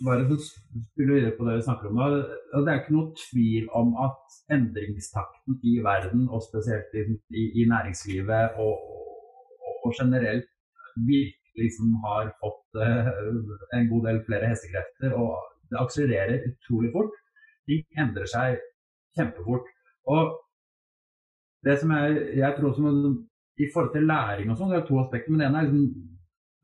bare 0.04 0.26
for 0.26 0.36
å 0.36 0.44
spille 0.44 1.14
videre 1.14 1.34
på 1.36 1.46
det 1.46 1.56
vi 1.58 1.64
snakker 1.66 1.90
om 1.90 2.00
da, 2.00 2.06
Det 2.52 2.72
er 2.72 2.80
ikke 2.80 2.94
noe 2.96 3.20
tvil 3.20 3.68
om 3.80 3.94
at 4.04 4.38
endringstakten 4.56 5.58
i 5.64 5.76
verden, 5.84 6.26
og 6.28 6.44
spesielt 6.44 6.94
i, 6.94 7.06
i, 7.32 7.44
i 7.62 7.66
næringslivet 7.70 8.58
og, 8.62 8.74
og, 8.76 9.74
og, 9.84 9.92
generelt, 9.98 10.48
virkelig 10.96 11.44
liksom 11.56 11.94
har 12.04 12.32
fått 12.42 12.80
uh, 12.80 13.12
en 13.76 13.86
god 13.92 14.08
del 14.08 14.18
flere 14.26 14.50
hestekrefter, 14.50 15.14
og 15.16 15.38
det 15.70 15.80
akselererer 15.80 16.50
utrolig 16.50 16.90
fort. 16.92 17.14
Ting 17.66 17.86
endrer 17.98 18.28
seg 18.30 18.58
kjempefort. 19.16 19.70
Og 20.12 20.36
det 21.66 21.78
som 21.80 21.94
jeg, 21.96 22.18
jeg 22.38 22.58
tror 22.58 22.76
som 22.76 22.90
I 23.56 23.66
forhold 23.72 23.94
til 23.94 24.04
læring 24.06 24.50
og 24.52 24.58
sånn, 24.58 24.70
det 24.70 24.82
er 24.82 24.88
to 24.88 25.00
aspekter. 25.00 25.32
Men 25.32 25.40
det 25.40 25.46
ene 25.48 25.62
er 25.62 25.70
liksom 25.70 25.86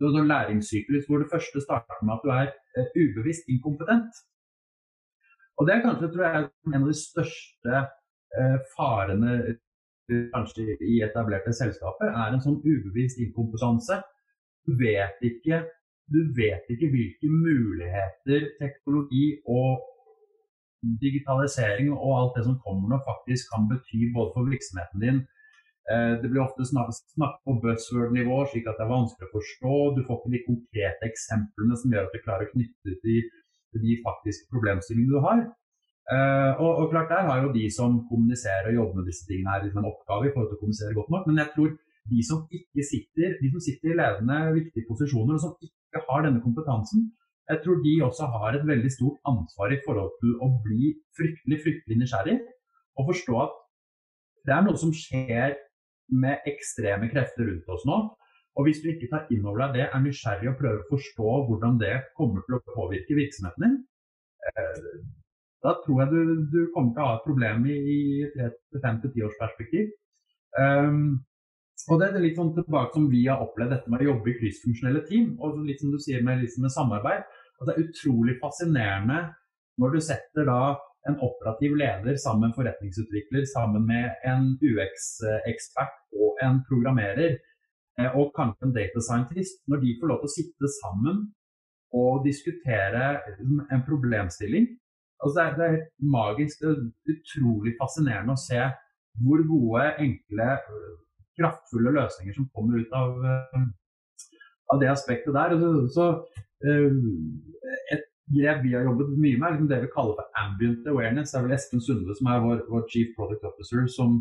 en 0.03 0.17
sånn 0.19 0.29
læringssyklus 0.29 1.09
hvor 1.09 1.23
det 1.23 1.33
første 1.33 1.63
starter 1.65 2.05
med 2.05 2.19
at 2.19 2.27
du 2.27 2.33
er 2.35 2.53
ubevisst 2.97 3.51
inkompetent. 3.53 4.23
Og 5.61 5.69
det 5.69 5.75
er 5.75 5.85
kanskje 5.85 6.11
tror 6.13 6.25
jeg, 6.27 6.49
en 6.73 6.81
av 6.81 6.89
de 6.89 6.97
største 6.97 7.83
uh, 7.83 8.59
farene 8.77 9.35
kanskje 10.33 10.75
i 10.83 10.99
etablerte 11.05 11.55
selskaper, 11.57 12.11
er 12.11 12.35
en 12.35 12.43
sånn 12.43 12.59
ubevisst 12.65 13.21
inkompetanse. 13.23 14.01
Du 14.67 14.75
vet 14.81 15.23
ikke, 15.25 15.63
du 16.13 16.21
vet 16.37 16.67
ikke 16.73 16.91
hvilke 16.93 17.31
muligheter 17.31 18.49
teknologi 18.59 19.39
og 19.49 19.85
digitalisering 21.01 21.93
og 21.95 22.17
alt 22.19 22.37
det 22.37 22.45
som 22.49 22.59
kommer 22.65 22.91
nå, 22.91 22.99
faktisk 23.07 23.53
kan 23.55 23.69
bety 23.71 24.11
både 24.15 24.35
for 24.35 24.51
virksomheten 24.51 25.05
din 25.05 25.23
Eh, 25.23 25.32
det 26.23 26.29
blir 26.31 26.45
ofte 26.45 26.63
snakk 26.69 27.41
på 27.43 27.57
buzzword-nivå, 27.63 28.37
slik 28.53 28.69
at 28.71 28.79
det 28.79 28.85
er 28.85 28.93
vanskelig 28.93 29.27
å 29.27 29.33
forstå. 29.33 29.79
Du 29.97 30.05
får 30.07 30.21
ikke 30.21 30.35
de 30.35 30.43
konkrete 30.47 31.09
eksemplene 31.09 31.79
som 31.81 31.93
gjør 31.93 32.07
at 32.07 32.15
du 32.15 32.23
klarer 32.23 32.47
å 32.47 32.53
knytte 32.53 32.95
til 33.03 33.83
de 33.83 33.97
faktiske 34.05 34.47
problemstillingene 34.53 35.17
du 35.17 35.27
har. 35.27 35.43
Uh, 36.13 36.53
og, 36.59 36.71
og, 36.83 36.87
klart 36.91 37.13
Der 37.13 37.29
har 37.29 37.45
jo 37.45 37.53
de 37.55 37.69
som 37.71 38.01
kommuniserer 38.11 38.73
og 38.73 38.79
jobber 38.81 39.01
med 39.01 39.09
disse 39.09 39.27
tingene 39.29 39.53
her 39.55 39.63
liksom 39.63 39.81
en 39.81 39.91
oppgave 39.93 40.27
i 40.27 40.33
forhold 40.35 40.51
til 40.51 40.59
å 40.59 40.61
kommunisere 40.63 40.97
godt 40.99 41.13
nok. 41.15 41.29
Men 41.31 41.41
jeg 41.43 41.53
tror 41.55 41.71
de 42.13 42.23
som 42.27 42.41
ikke 42.59 42.85
sitter, 42.89 43.37
de 43.39 43.51
som 43.53 43.63
sitter 43.63 43.93
i 43.93 43.99
ledende, 44.01 44.39
viktige 44.59 44.89
posisjoner 44.89 45.39
og 45.39 45.45
som 45.45 45.55
ikke 45.63 46.03
har 46.09 46.25
denne 46.27 46.43
kompetansen, 46.43 47.07
jeg 47.51 47.61
tror 47.63 47.79
de 47.85 47.95
også 48.07 48.29
har 48.35 48.57
et 48.57 48.67
veldig 48.67 48.91
stort 48.93 49.31
ansvar 49.31 49.75
i 49.75 49.81
forhold 49.87 50.13
til 50.21 50.35
å 50.43 50.49
bli 50.65 50.93
fryktelig, 51.19 51.59
fryktelig 51.65 51.99
nysgjerrig 52.03 52.37
og 52.99 53.09
forstå 53.11 53.39
at 53.47 53.57
det 54.47 54.55
er 54.57 54.65
noe 54.67 54.79
som 54.79 54.93
skjer 54.95 55.57
med 56.13 56.45
ekstreme 56.49 57.09
krefter 57.13 57.49
rundt 57.49 57.73
oss 57.73 57.87
nå. 57.89 58.03
Og 58.53 58.67
hvis 58.67 58.83
du 58.83 58.91
ikke 58.93 59.09
tar 59.09 59.31
inn 59.33 59.47
over 59.49 59.65
deg 59.65 59.79
det, 59.79 59.89
er 59.89 60.05
nysgjerrig 60.05 60.51
og 60.51 60.59
prøver 60.61 60.83
å 60.83 60.91
forstå 60.91 61.35
hvordan 61.49 61.81
det 61.81 61.95
kommer 62.19 62.45
til 62.45 62.59
å 62.59 62.65
påvirke 62.75 63.17
virksomheten 63.17 63.65
din, 63.65 63.79
eh, 64.51 64.87
da 65.63 65.77
tror 65.85 66.03
jeg 66.03 66.11
du, 66.11 66.47
du 66.53 66.61
kommer 66.75 66.93
til 66.93 67.03
å 67.03 67.09
ha 67.09 67.19
et 67.19 67.27
problem 67.27 67.67
i, 67.71 67.79
til 68.35 69.13
ti 69.15 69.25
års 69.25 69.39
perspektiv. 69.41 69.93
Um, 70.59 71.23
og 71.91 72.01
det 72.01 72.09
er 72.09 72.23
litt 72.23 72.39
sånn 72.39 72.53
tilbake 72.57 72.95
som 72.97 73.07
vi 73.11 73.23
har 73.25 73.43
opplevd 73.43 73.73
dette 73.77 73.91
med 73.91 74.03
å 74.03 74.09
jobbe 74.11 74.33
i 74.33 74.37
kryssfunksjonelle 74.41 75.05
team, 75.07 75.33
og 75.43 75.63
litt 75.67 75.81
som 75.83 75.95
du 75.95 76.01
sier 76.03 76.23
med, 76.27 76.43
liksom 76.43 76.67
med 76.67 76.75
samarbeid. 76.75 77.23
at 77.23 77.69
Det 77.69 77.75
er 77.75 77.85
utrolig 77.87 78.37
fascinerende 78.43 79.21
når 79.81 79.97
du 79.97 80.01
setter 80.05 80.47
da 80.51 80.61
en 81.09 81.19
operativ 81.27 81.75
leder 81.81 82.19
sammen 82.21 82.45
med 82.45 82.51
en 82.53 82.59
forretningsutvikler, 82.59 83.47
sammen 83.51 83.87
med 83.89 84.27
en 84.29 84.53
UX-ekspert 84.63 85.97
og 86.15 86.43
en 86.47 86.61
programmerer, 86.69 87.39
eh, 87.99 88.11
og 88.19 88.35
kanskje 88.37 88.69
en 88.69 88.77
data 88.77 89.03
scientist, 89.03 89.63
når 89.69 89.83
de 89.83 89.97
får 90.01 90.13
lov 90.13 90.23
til 90.23 90.31
å 90.31 90.37
sitte 90.37 90.73
sammen 90.81 91.25
og 91.93 92.23
diskutere 92.25 93.19
en 93.43 93.83
problemstilling 93.85 94.71
altså 95.23 95.45
det, 95.57 95.65
er, 95.65 95.77
helt 95.77 95.91
magisk. 96.19 96.63
Er 96.63 96.79
utrolig 97.15 97.75
fascinerende 97.81 98.37
å 98.37 98.43
se 98.43 98.63
hvor 99.23 99.43
gode, 99.49 99.87
enkle, 100.07 100.49
kraftfulle 101.39 101.93
løsninger 101.99 102.37
som 102.37 102.49
kommer 102.57 102.81
ut 102.81 102.95
av, 102.97 103.13
eh, 103.29 103.67
av 104.73 104.81
det 104.83 104.91
aspektet 104.93 105.37
der. 105.37 105.57
Så, 105.61 105.73
så 105.97 106.07
eh, 106.67 106.97
et 107.95 108.09
grep 108.33 108.63
vi 108.65 108.75
har 108.75 108.87
jobbet 108.89 109.11
mye 109.17 109.39
med, 109.39 109.47
er 109.47 109.57
liksom 109.57 109.71
det 109.71 109.81
vi 109.85 109.91
kaller 109.95 110.19
for 110.19 110.41
ambient 110.43 110.87
awareness. 110.93 111.33
Det 111.33 111.39
er 111.41 111.47
vel 111.47 111.57
Espen 111.57 111.83
Sunde 111.85 112.17
som 112.19 112.31
er 112.33 112.45
vår, 112.45 112.63
vår 112.71 112.87
chief 112.93 113.13
product 113.17 113.45
officer, 113.49 113.85
som, 113.97 114.17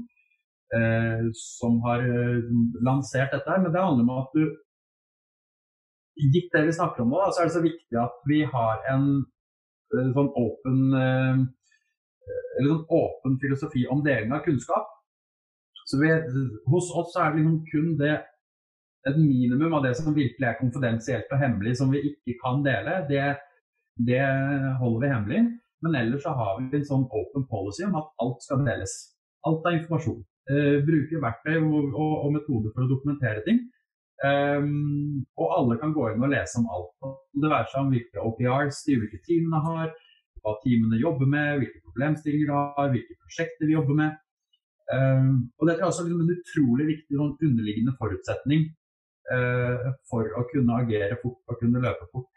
eh, 0.75 1.23
som 1.37 1.79
har 1.85 2.03
eh, 2.05 2.51
lansert 2.87 3.33
dette. 3.35 3.49
her, 3.49 3.63
Men 3.63 3.73
det 3.73 3.85
handler 3.85 4.07
om 4.07 4.19
at 4.19 4.37
du 4.37 4.51
Gitt 6.21 6.51
det 6.53 6.65
vi 6.67 6.73
snakker 6.75 7.01
om 7.01 7.13
nå, 7.15 7.19
så 7.31 7.41
er 7.41 7.47
det 7.47 7.53
så 7.55 7.61
viktig 7.63 7.97
at 7.97 8.17
vi 8.29 8.41
har 8.43 8.81
en 8.91 9.05
eh, 9.95 10.09
sånn 10.13 10.27
åpen 10.37 10.81
eh, 10.93 11.39
eller 12.59 12.73
sånn 12.73 12.97
åpen 12.99 13.37
filosofi 13.41 13.85
om 13.89 14.03
deling 14.05 14.35
av 14.35 14.43
kunnskap. 14.45 14.91
Så 15.87 15.97
vi, 16.01 16.11
hos 16.69 16.91
oss 16.99 17.15
er 17.17 17.31
det 17.31 17.39
liksom 17.39 17.63
kun 17.71 17.95
det 17.99 18.17
et 19.09 19.17
minimum 19.17 19.73
av 19.73 19.85
det 19.85 19.95
som 19.97 20.13
virkelig 20.13 20.47
er 20.47 20.59
konfidensielt 20.59 21.31
og 21.33 21.41
hemmelig, 21.41 21.77
som 21.79 21.89
vi 21.93 22.03
ikke 22.11 22.37
kan 22.43 22.61
dele. 22.65 22.99
Det 23.09 23.23
det 23.97 24.23
holder 24.79 25.01
vi 25.03 25.13
hemmelig. 25.13 25.41
Men 25.81 25.95
ellers 25.97 26.23
så 26.23 26.33
har 26.37 26.59
vi 26.59 26.77
en 26.77 26.85
sånn 26.85 27.07
open 27.09 27.47
policy 27.49 27.85
om 27.87 27.97
at 27.99 28.11
alt 28.21 28.43
skal 28.45 28.61
deles. 28.65 28.93
Alt 29.49 29.65
er 29.65 29.79
informasjon. 29.79 30.21
Eh, 30.51 30.77
bruke 30.85 31.21
verktøy 31.21 31.55
og, 31.57 31.91
og, 31.91 32.13
og, 32.25 32.29
metoder 32.35 32.73
for 32.73 32.85
å 32.85 32.89
dokumentere 32.89 33.43
ting. 33.45 33.61
Um, 34.21 35.23
og 35.41 35.53
alle 35.55 35.79
kan 35.81 35.93
gå 35.95 36.11
inn 36.11 36.21
og 36.21 36.29
lese 36.29 36.59
om 36.59 36.67
alt. 36.69 36.91
Det 37.33 37.49
være 37.49 37.69
seg 37.71 37.79
om 37.81 37.93
hvilke 37.93 38.25
OPRs 38.29 38.83
de 38.85 38.97
ulike 38.99 39.21
teamene 39.25 39.61
har, 39.65 39.93
hva 40.41 40.53
teamene 40.61 40.99
jobber 41.01 41.29
med, 41.29 41.55
hvilke 41.61 41.81
problemstillinger 41.87 42.51
de 42.51 42.59
har, 42.59 42.91
hvilke 42.93 43.17
prosjekter 43.23 43.69
vi 43.69 43.77
jobber 43.77 43.97
med. 43.97 44.19
Um, 44.91 45.31
og 45.57 45.69
Dette 45.69 45.81
er 45.81 45.87
også 45.87 46.05
liksom 46.05 46.21
en 46.25 46.35
utrolig 46.35 46.87
viktig 46.91 47.17
sånn 47.17 47.33
underliggende 47.47 47.95
forutsetning 47.97 48.67
uh, 49.31 49.89
for 50.11 50.37
å 50.37 50.45
kunne 50.51 50.77
agere 50.83 51.17
fort 51.23 51.41
og 51.49 51.61
kunne 51.63 51.81
løpe 51.81 52.09
fort. 52.11 52.29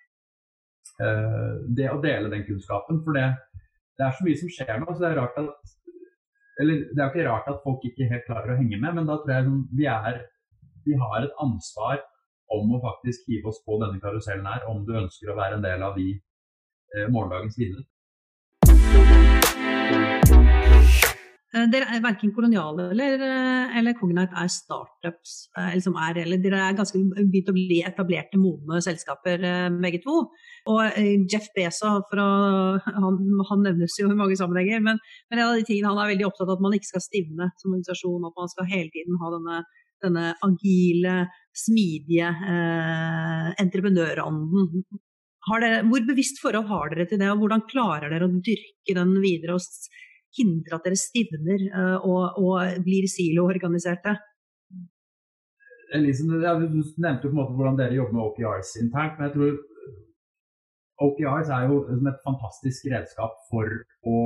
Eh, 1.02 1.54
det 1.76 1.88
å 1.90 2.00
dele 2.02 2.30
den 2.32 2.44
kunnskapen. 2.46 3.00
For 3.04 3.16
det, 3.16 3.26
det, 3.98 4.06
er 4.06 4.12
så 4.14 4.26
mye 4.26 4.40
som 4.40 4.52
skjer 4.56 4.76
nå. 4.80 4.86
så 4.92 5.00
det 5.02 5.10
er 5.10 5.20
rart 5.22 5.40
at 5.42 5.72
eller 6.62 6.84
Det 6.86 7.00
er 7.02 7.08
jo 7.08 7.10
ikke 7.10 7.26
rart 7.26 7.48
at 7.50 7.64
folk 7.64 7.82
ikke 7.82 8.06
helt 8.06 8.26
klarer 8.28 8.52
å 8.54 8.58
henge 8.60 8.78
med, 8.78 8.92
men 8.94 9.08
da 9.08 9.16
tror 9.18 9.32
jeg 9.34 9.54
vi, 9.74 9.88
er, 9.90 10.20
vi 10.86 10.94
har 11.00 11.24
et 11.26 11.40
ansvar 11.42 11.98
om 12.54 12.76
å 12.76 12.82
faktisk 12.84 13.26
hive 13.26 13.50
oss 13.50 13.58
på 13.66 13.80
denne 13.82 13.98
karusellen 13.98 14.46
her, 14.46 14.62
om 14.70 14.84
du 14.86 14.94
ønsker 15.00 15.32
å 15.32 15.38
være 15.40 15.58
en 15.58 15.66
del 15.66 15.82
av 15.82 15.98
de 15.98 16.12
eh, 16.14 17.10
morgendagens 17.10 17.58
vinnere. 17.58 17.82
Eh, 21.54 21.68
dere 21.70 21.86
er 21.94 22.02
verken 22.02 22.32
koloniale 22.34 22.88
eller, 22.90 23.20
eh, 23.22 23.76
eller 23.78 23.94
Cognite 23.94 24.34
er 24.40 24.48
startups. 24.50 25.34
Liksom 25.74 25.94
er, 26.02 26.18
eller 26.24 26.40
dere 26.42 26.62
er 26.66 26.78
ganske 26.78 26.98
begynt 26.98 27.52
å 27.52 27.54
bli 27.54 27.78
etablerte, 27.86 28.40
modne 28.40 28.80
selskaper 28.82 29.44
begge 29.82 30.02
to. 30.02 30.16
Og 30.72 30.98
Jeff 31.30 31.46
Beza, 31.54 31.94
han, 32.10 33.20
han, 33.50 33.62
nevnes 33.62 33.94
jo 34.00 34.10
i 34.10 34.18
mange 34.18 34.36
sammenhenger, 34.40 34.82
men, 34.82 34.98
men, 35.30 35.38
en 35.38 35.46
av 35.46 35.54
de 35.58 35.66
tingene 35.68 35.92
han 35.92 36.02
er 36.02 36.14
veldig 36.14 36.26
opptatt 36.26 36.48
av 36.48 36.56
at 36.56 36.64
man 36.64 36.74
ikke 36.74 36.90
skal 36.94 37.04
stivne 37.04 37.50
som 37.60 37.74
organisasjon, 37.74 38.26
at 38.26 38.38
man 38.40 38.52
skal 38.52 38.70
hele 38.70 38.90
tiden 38.94 39.20
ha 39.20 39.32
denne, 39.36 39.62
denne 40.04 40.28
agile, 40.46 41.16
smidige 41.54 42.28
eh, 42.28 43.50
entreprenørånden. 43.62 44.86
Hvor 45.44 46.06
bevisst 46.08 46.40
forhold 46.40 46.70
har 46.70 46.94
dere 46.94 47.06
til 47.08 47.20
det, 47.20 47.28
og 47.30 47.42
hvordan 47.42 47.66
klarer 47.68 48.10
dere 48.10 48.26
å 48.26 48.40
dyrke 48.40 48.96
den 48.96 49.18
videre? 49.20 49.58
og 49.58 49.62
hindre 50.38 50.78
at 50.78 50.86
dere 50.86 50.98
stivner 50.98 51.66
uh, 51.70 51.98
og, 52.02 52.38
og, 52.40 52.80
blir 52.86 53.06
siloorganiserte? 53.10 54.16
Liksom, 55.94 56.32
du 56.32 56.80
nevnte 56.98 57.28
jo 57.28 57.30
på 57.30 57.34
en 57.34 57.38
måte 57.38 57.54
hvordan 57.54 57.78
dere 57.78 57.94
jobber 57.94 58.16
med 58.16 58.24
OKRs 58.24 58.74
internt. 58.82 59.18
men 59.18 59.28
jeg 59.28 59.34
tror 59.36 59.52
OKRs 61.04 61.50
er 61.54 61.68
jo 61.70 61.80
et 61.90 62.20
fantastisk 62.26 62.86
redskap 62.92 63.34
for 63.50 63.70
å 64.10 64.18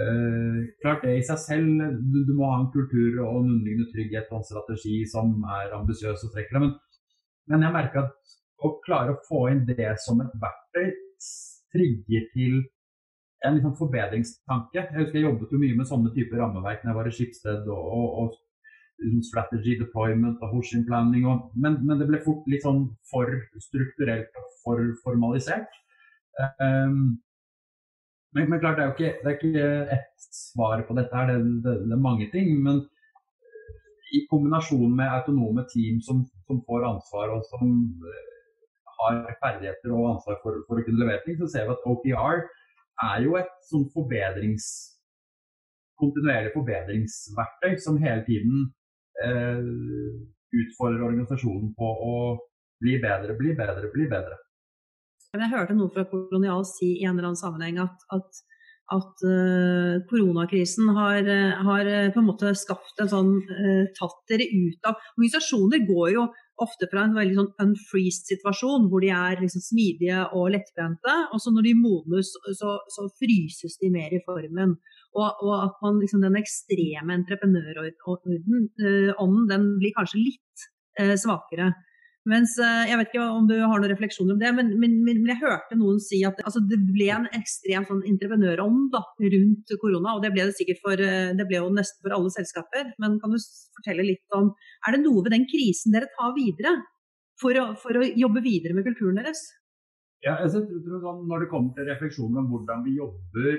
øh, 0.00 0.60
Klart 0.82 1.04
det 1.04 1.18
i 1.18 1.24
seg 1.24 1.40
selv, 1.40 1.82
du, 2.12 2.18
du, 2.28 2.32
må 2.36 2.48
ha 2.50 2.60
en 2.60 2.70
kultur 2.74 3.20
og 3.24 3.40
en 3.40 3.50
underliggende 3.54 3.90
trygghet 3.92 4.32
og 4.32 4.40
en 4.40 4.48
strategi 4.48 4.96
som 5.08 5.36
er 5.60 5.76
ambisiøs 5.78 6.26
og 6.26 6.32
trekker 6.34 6.58
det. 6.58 6.62
Men, 6.66 6.74
men 7.52 7.66
jeg 7.66 7.76
merker 7.76 8.04
at 8.04 8.36
å 8.64 8.72
klare 8.84 9.14
å 9.14 9.22
få 9.28 9.46
inn 9.52 9.64
det 9.68 9.92
som 10.04 10.20
et 10.24 10.36
verktøy 10.40 10.90
trigger 11.74 12.28
til 12.34 12.62
en 13.44 13.58
liksom 13.58 13.76
forbedringstanke. 13.78 14.80
Jeg 14.80 14.98
husker 14.98 15.20
jeg 15.20 15.28
jobbet 15.28 15.52
jo 15.52 15.60
mye 15.60 15.76
med 15.78 15.88
sånne 15.88 16.12
typer 16.14 16.40
rammeverk 16.40 16.82
når 16.82 16.90
jeg 16.90 16.98
var 16.98 17.08
i 17.10 17.14
Skipsted. 17.18 17.68
og, 17.68 17.84
og, 17.98 18.18
og 18.22 18.36
liksom 19.02 19.22
strategy 19.22 19.78
deployment 19.80 20.42
og 20.42 20.54
Hoshin 20.54 20.86
planning. 20.86 21.26
Men, 21.54 21.78
men, 21.86 21.98
det 22.00 22.08
ble 22.08 22.22
fort 22.24 22.46
litt 22.50 22.64
sånn 22.64 22.86
for 23.10 23.30
strukturelt 23.62 24.34
og 24.40 24.50
for 24.62 24.82
formalisert. 25.04 25.70
Um, 26.58 27.20
men, 28.34 28.48
men, 28.50 28.58
klart, 28.60 28.78
det 28.78 28.84
er 28.84 28.90
jo 28.90 28.96
ikke, 28.96 29.12
det 29.22 29.30
er 29.30 29.38
ikke 29.38 29.68
ett 29.98 30.28
svar 30.34 30.82
på 30.88 30.96
dette, 30.98 31.14
her, 31.14 31.30
det, 31.30 31.60
det, 31.62 31.76
det, 31.84 31.94
er 31.94 32.06
mange 32.08 32.28
ting. 32.32 32.50
Men 32.64 32.82
i 34.14 34.24
kombinasjon 34.30 34.94
med 34.94 35.10
autonome 35.10 35.66
team 35.70 36.00
som, 36.02 36.24
som 36.46 36.62
får 36.66 36.86
ansvar 36.86 37.34
og 37.34 37.46
som 37.50 37.70
uh, 38.02 38.20
har 38.98 39.24
ferdigheter 39.42 39.94
og 39.94 40.14
ansvar 40.16 40.38
for, 40.42 40.62
for, 40.68 40.80
å 40.80 40.86
kunne 40.86 41.02
levere 41.02 41.22
ting, 41.26 41.38
så 41.40 41.50
ser 41.50 41.68
vi 41.68 41.74
at 41.74 41.88
OPR 41.90 42.44
er 43.02 43.24
jo 43.26 43.36
et 43.40 43.50
sånn 43.68 43.88
forbedrings 43.94 44.66
kontinuerlig 46.00 46.52
forbedringsverktøy 46.54 47.76
som 47.82 48.00
hele 48.02 48.24
tiden 48.26 48.64
eh, 49.24 49.60
utfordrer 50.54 51.06
organisasjonen 51.06 51.70
på 51.78 51.90
å 52.08 52.16
bli 52.82 52.96
bedre, 53.02 53.36
bli 53.38 53.54
bedre, 53.58 53.90
bli 53.94 54.08
bedre. 54.10 54.40
Jeg 55.34 55.50
hørte 55.50 55.74
noe 55.74 55.90
fra 55.90 56.04
Kolonial 56.06 56.62
si 56.68 56.92
i 57.00 57.06
en 57.06 57.16
eller 57.16 57.30
annen 57.30 57.40
sammenheng 57.40 57.80
at, 57.82 58.04
at, 58.14 58.42
at 58.94 59.24
uh, 59.26 59.96
koronakrisen 60.10 60.92
har, 60.94 61.26
har, 61.66 61.90
på 62.14 62.22
en 62.22 62.28
måte 62.28 62.52
skapt 62.58 63.02
en 63.02 63.10
sånn 63.10 63.32
uh, 63.42 63.84
tatt 63.98 64.20
dere 64.30 64.46
ut 64.46 64.86
av 64.86 65.00
Organisasjoner 65.16 65.82
går 65.88 66.12
jo 66.14 66.28
ofte 66.62 66.86
fra 66.90 67.04
en 67.04 67.16
veldig 67.16 67.36
sånn 67.38 67.64
unfreezed 67.64 68.28
situasjon, 68.30 68.88
hvor 68.90 69.02
de 69.02 69.10
er 69.14 69.40
liksom 69.42 69.62
smidige 69.64 70.20
og 70.36 70.52
lettbente. 70.54 71.14
Og 71.34 71.42
så 71.42 71.52
når 71.54 71.66
de 71.66 71.74
modnes, 71.78 72.30
så, 72.60 72.76
så 72.94 73.06
fryses 73.18 73.78
de 73.80 73.90
mer 73.94 74.14
i 74.14 74.22
formen. 74.26 74.76
Og, 75.14 75.42
og 75.46 75.54
at 75.56 75.82
man, 75.84 75.98
liksom, 76.02 76.22
den 76.24 76.38
ekstreme 76.38 77.18
entreprenørånden, 77.18 78.68
øh, 78.86 79.24
den 79.50 79.66
blir 79.80 79.96
kanskje 79.98 80.22
litt 80.22 80.68
eh, 81.00 81.14
svakere. 81.20 81.72
Mens, 82.24 82.54
eh, 82.56 82.88
Jeg 82.88 82.96
vet 82.98 83.10
ikke 83.10 83.24
om 83.36 83.48
du 83.48 83.54
har 83.60 83.80
noen 83.80 83.90
refleksjoner 83.92 84.32
om 84.32 84.40
det, 84.40 84.50
men, 84.56 84.70
men, 84.80 84.96
men 85.04 85.26
jeg 85.28 85.42
hørte 85.42 85.76
noen 85.76 85.98
si 86.00 86.22
at 86.24 86.38
altså, 86.40 86.62
det 86.70 86.78
ble 86.88 87.10
en 87.12 87.26
ekstrem 87.36 87.84
sånn, 87.88 88.00
entreprenørånd 88.08 88.96
rundt 89.34 89.74
korona. 89.82 90.14
og 90.14 90.22
Det 90.24 90.32
ble 90.32 90.46
det 90.48 90.56
sikkert 90.56 90.80
for, 90.84 90.96
eh, 91.04 91.34
det 91.36 91.46
ble 91.50 91.60
jo 91.60 91.68
nesten 91.74 92.00
for 92.00 92.16
alle 92.16 92.32
selskaper. 92.32 92.94
Men 93.02 93.18
kan 93.20 93.34
du 93.34 93.40
fortelle 93.76 94.06
litt 94.08 94.38
om, 94.38 94.54
er 94.88 94.96
det 94.96 95.02
noe 95.04 95.20
ved 95.26 95.36
den 95.36 95.44
krisen 95.50 95.92
dere 95.92 96.08
tar 96.16 96.32
videre 96.38 96.78
for 97.40 97.60
å, 97.60 97.66
for 97.76 98.00
å 98.00 98.08
jobbe 98.08 98.40
videre 98.44 98.76
med 98.78 98.88
kulturen 98.88 99.20
deres? 99.20 99.44
Ja, 100.24 100.38
jeg 100.40 100.54
tror 100.54 101.04
sånn, 101.04 101.26
Når 101.28 101.44
det 101.44 101.50
kommer 101.52 101.76
til 101.76 101.90
refleksjoner 101.90 102.40
om 102.40 102.48
hvordan 102.48 102.86
vi 102.86 102.96
jobber 102.96 103.52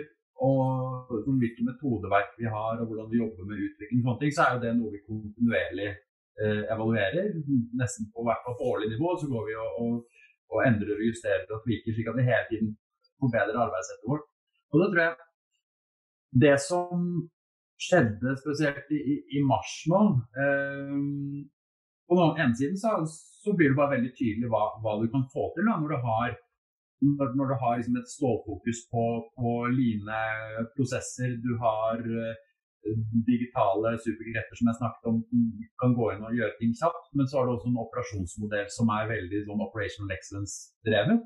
og 0.45 1.13
hvilke 1.37 1.63
metodeverk 1.63 2.33
vi 2.41 2.49
har 2.49 2.81
og 2.81 2.89
hvordan 2.89 3.11
vi 3.13 3.21
jobber 3.21 3.45
med 3.45 3.61
utvikling, 3.69 4.01
sånne 4.01 4.21
ting, 4.23 4.33
så 4.35 4.47
er 4.47 4.55
jo 4.55 4.63
det 4.65 4.73
noe 4.79 4.91
vi 4.95 5.05
kontinuerlig 5.05 5.91
evaluerer, 6.43 7.29
nesten 7.79 8.09
på 8.11 8.25
hvert 8.27 8.41
fall 8.43 8.57
på 8.59 8.71
årlig 8.73 8.89
nivå. 8.91 9.13
Så 9.21 9.29
går 9.31 9.45
vi 9.47 9.55
og, 9.61 9.77
og, 9.83 10.23
og 10.51 10.63
endrer 10.67 10.97
og 10.97 11.05
justerer 11.07 11.45
og 11.47 11.61
tweaker, 11.63 11.95
slik 11.95 12.09
at 12.11 12.17
vi 12.19 12.27
hele 12.27 12.47
tiden 12.49 12.73
forbedrer 13.21 13.61
arbeidssettet 13.65 14.09
vårt. 14.11 14.27
Og 14.73 14.81
da 14.81 14.89
tror 14.89 15.03
jeg 15.05 15.15
det 16.45 16.55
som 16.59 17.03
skjedde 17.85 18.35
spesielt 18.39 18.91
i, 18.95 19.19
i 19.37 19.43
mars 19.43 19.73
nå 19.91 20.01
eh, 20.39 20.95
På 22.07 22.17
den 22.19 22.41
ene 22.43 22.57
siden 22.57 22.77
så, 22.79 22.95
så, 23.07 23.53
blir 23.55 23.71
det 23.71 23.79
bare 23.79 23.95
veldig 23.97 24.11
tydelig 24.15 24.49
hva, 24.51 24.63
hva 24.83 24.97
du 25.01 25.07
kan 25.11 25.25
få 25.33 25.49
til 25.55 25.67
da, 25.67 25.77
når 25.81 25.95
du 25.95 25.97
har, 26.05 26.35
når, 27.03 27.31
når 27.39 27.51
du 27.51 27.55
har 27.63 27.79
liksom 27.79 27.97
et 27.99 28.11
stålfokus 28.11 28.83
på, 28.93 29.05
på 29.39 29.53
line 29.73 30.19
prosesser. 30.75 31.33
Du 31.43 31.55
har 31.63 32.03
eh, 32.03 32.43
digitale 33.27 33.95
superkrefter 34.03 34.59
som 34.59 34.69
jeg 34.69 34.79
snakket 34.79 35.09
om, 35.09 35.21
kan 35.81 35.95
gå 35.97 36.09
inn 36.13 36.25
og 36.27 36.35
gjøre 36.37 36.57
ting 36.59 36.73
kjapt. 36.77 37.07
Men 37.17 37.29
så 37.29 37.39
har 37.39 37.47
du 37.47 37.55
også 37.55 37.71
en 37.71 37.81
operasjonsmodell 37.85 38.67
som 38.73 38.91
er 38.95 39.11
veldig 39.11 39.43
sånn 39.47 39.63
operational 39.65 40.15
excellence-drevet. 40.15 41.23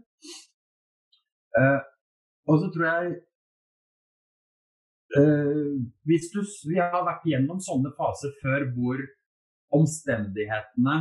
Uh, 1.59 1.79
og 2.49 2.61
så 2.61 2.69
tror 2.73 2.85
jeg 2.87 3.13
uh, 5.17 5.71
hvis 6.05 6.27
du, 6.29 6.43
Vi 6.69 6.77
har 6.77 7.01
vært 7.07 7.25
gjennom 7.25 7.57
sånne 7.65 7.89
faser 7.97 8.35
før 8.43 8.67
hvor 8.75 9.01
omstendighetene 9.79 10.97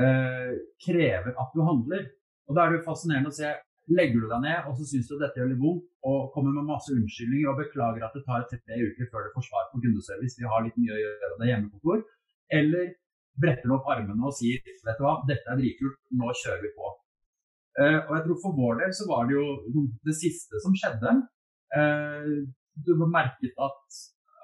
uh, 0.00 0.54
krever 0.84 1.36
at 1.36 1.54
du 1.54 1.62
handler. 1.66 2.08
Og 2.48 2.56
Da 2.56 2.64
er 2.64 2.72
det 2.72 2.80
jo 2.80 2.88
fascinerende 2.88 3.30
å 3.30 3.36
se 3.36 3.52
Legger 3.90 4.22
du 4.22 4.28
deg 4.30 4.42
ned 4.44 4.68
og 4.70 4.78
så 4.78 4.86
syns 4.86 5.08
du 5.10 5.16
dette 5.18 5.40
gjør 5.40 5.50
litt 5.50 5.62
vondt, 5.62 5.86
og 6.06 6.30
kommer 6.34 6.54
med 6.54 6.68
masse 6.68 6.92
unnskyldninger 6.94 7.50
og 7.50 7.58
beklager 7.58 8.06
at 8.06 8.14
det 8.16 8.22
tar 8.28 8.46
tre 8.50 8.78
uker 8.78 9.08
før 9.10 9.26
du 9.26 9.34
får 9.34 9.46
svar 9.48 9.68
på 9.72 9.82
kundeservice, 9.82 10.38
vi 10.38 10.48
har 10.52 10.64
litt 10.64 10.78
mye 10.78 10.94
å 10.94 11.00
gjøre, 11.00 11.30
det 11.40 11.50
hjemmekontor, 11.50 12.04
eller 12.60 12.92
bretter 13.40 13.68
du 13.68 13.74
opp 13.76 13.90
armene 13.90 14.26
og 14.26 14.36
sier 14.36 14.62
vet 14.62 14.98
du 14.98 15.04
hva, 15.04 15.18
dette 15.28 15.50
er 15.50 15.60
dritkult, 15.60 15.98
nå 16.20 16.32
kjører 16.42 16.64
vi 16.64 16.72
på. 16.76 16.94
Uh, 17.80 17.98
og 18.08 18.14
jeg 18.16 18.22
tror 18.24 18.38
For 18.42 18.56
vår 18.56 18.80
del 18.82 18.94
så 18.98 19.04
var 19.08 19.28
det 19.28 19.36
jo 19.36 19.84
det 20.06 20.16
siste 20.18 20.58
som 20.62 20.74
skjedde. 20.76 21.12
Uh, 21.70 22.42
du 22.84 22.90
merket 22.98 23.54
at, 23.62 24.00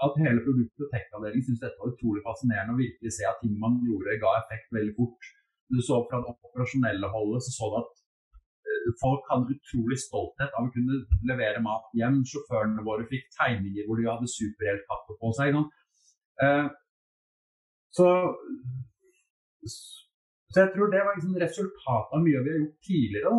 at 0.07 0.19
hele 0.23 0.45
produktet 0.45 0.87
og 0.87 0.93
tech-avdelingen 0.93 1.47
syntes 1.47 1.65
dette 1.65 1.81
var 1.81 1.93
utrolig 1.93 2.23
fascinerende 2.26 2.76
å 2.76 2.81
virkelig 2.81 3.12
se 3.17 3.26
at 3.29 3.41
ting 3.43 3.57
man 3.61 3.81
gjorde 3.87 4.19
ga 4.23 4.37
effekt 4.43 4.71
veldig 4.76 4.95
fort. 4.99 5.31
Du 5.73 5.81
så 5.83 6.03
Fra 6.07 6.23
det 6.23 6.35
operasjonelle 6.35 7.11
holdet 7.11 7.47
så 7.47 7.55
så 7.57 7.71
du 7.73 7.79
at 7.83 7.95
folk 9.00 9.26
hadde 9.31 9.55
utrolig 9.57 9.99
stolthet 10.02 10.55
av 10.55 10.69
å 10.69 10.73
kunne 10.75 11.00
levere 11.28 11.62
mat 11.64 11.88
hjem. 11.99 12.23
Sjåførene 12.28 12.85
våre 12.87 13.07
fikk 13.11 13.28
tegninger 13.37 13.87
hvor 13.87 14.00
de 14.00 14.08
hadde 14.11 14.32
superheltkapper 14.32 15.19
på 15.23 15.32
seg. 15.39 15.58
Eh, 16.47 16.67
så, 17.97 18.08
så, 19.65 20.58
jeg 20.61 20.73
tror 20.75 20.93
det 20.93 21.04
var 21.06 21.17
liksom 21.17 21.39
resultatet 21.41 22.17
av 22.19 22.25
mye 22.25 22.45
vi 22.45 22.52
har 22.52 22.61
gjort 22.63 22.89
tidligere. 22.91 23.34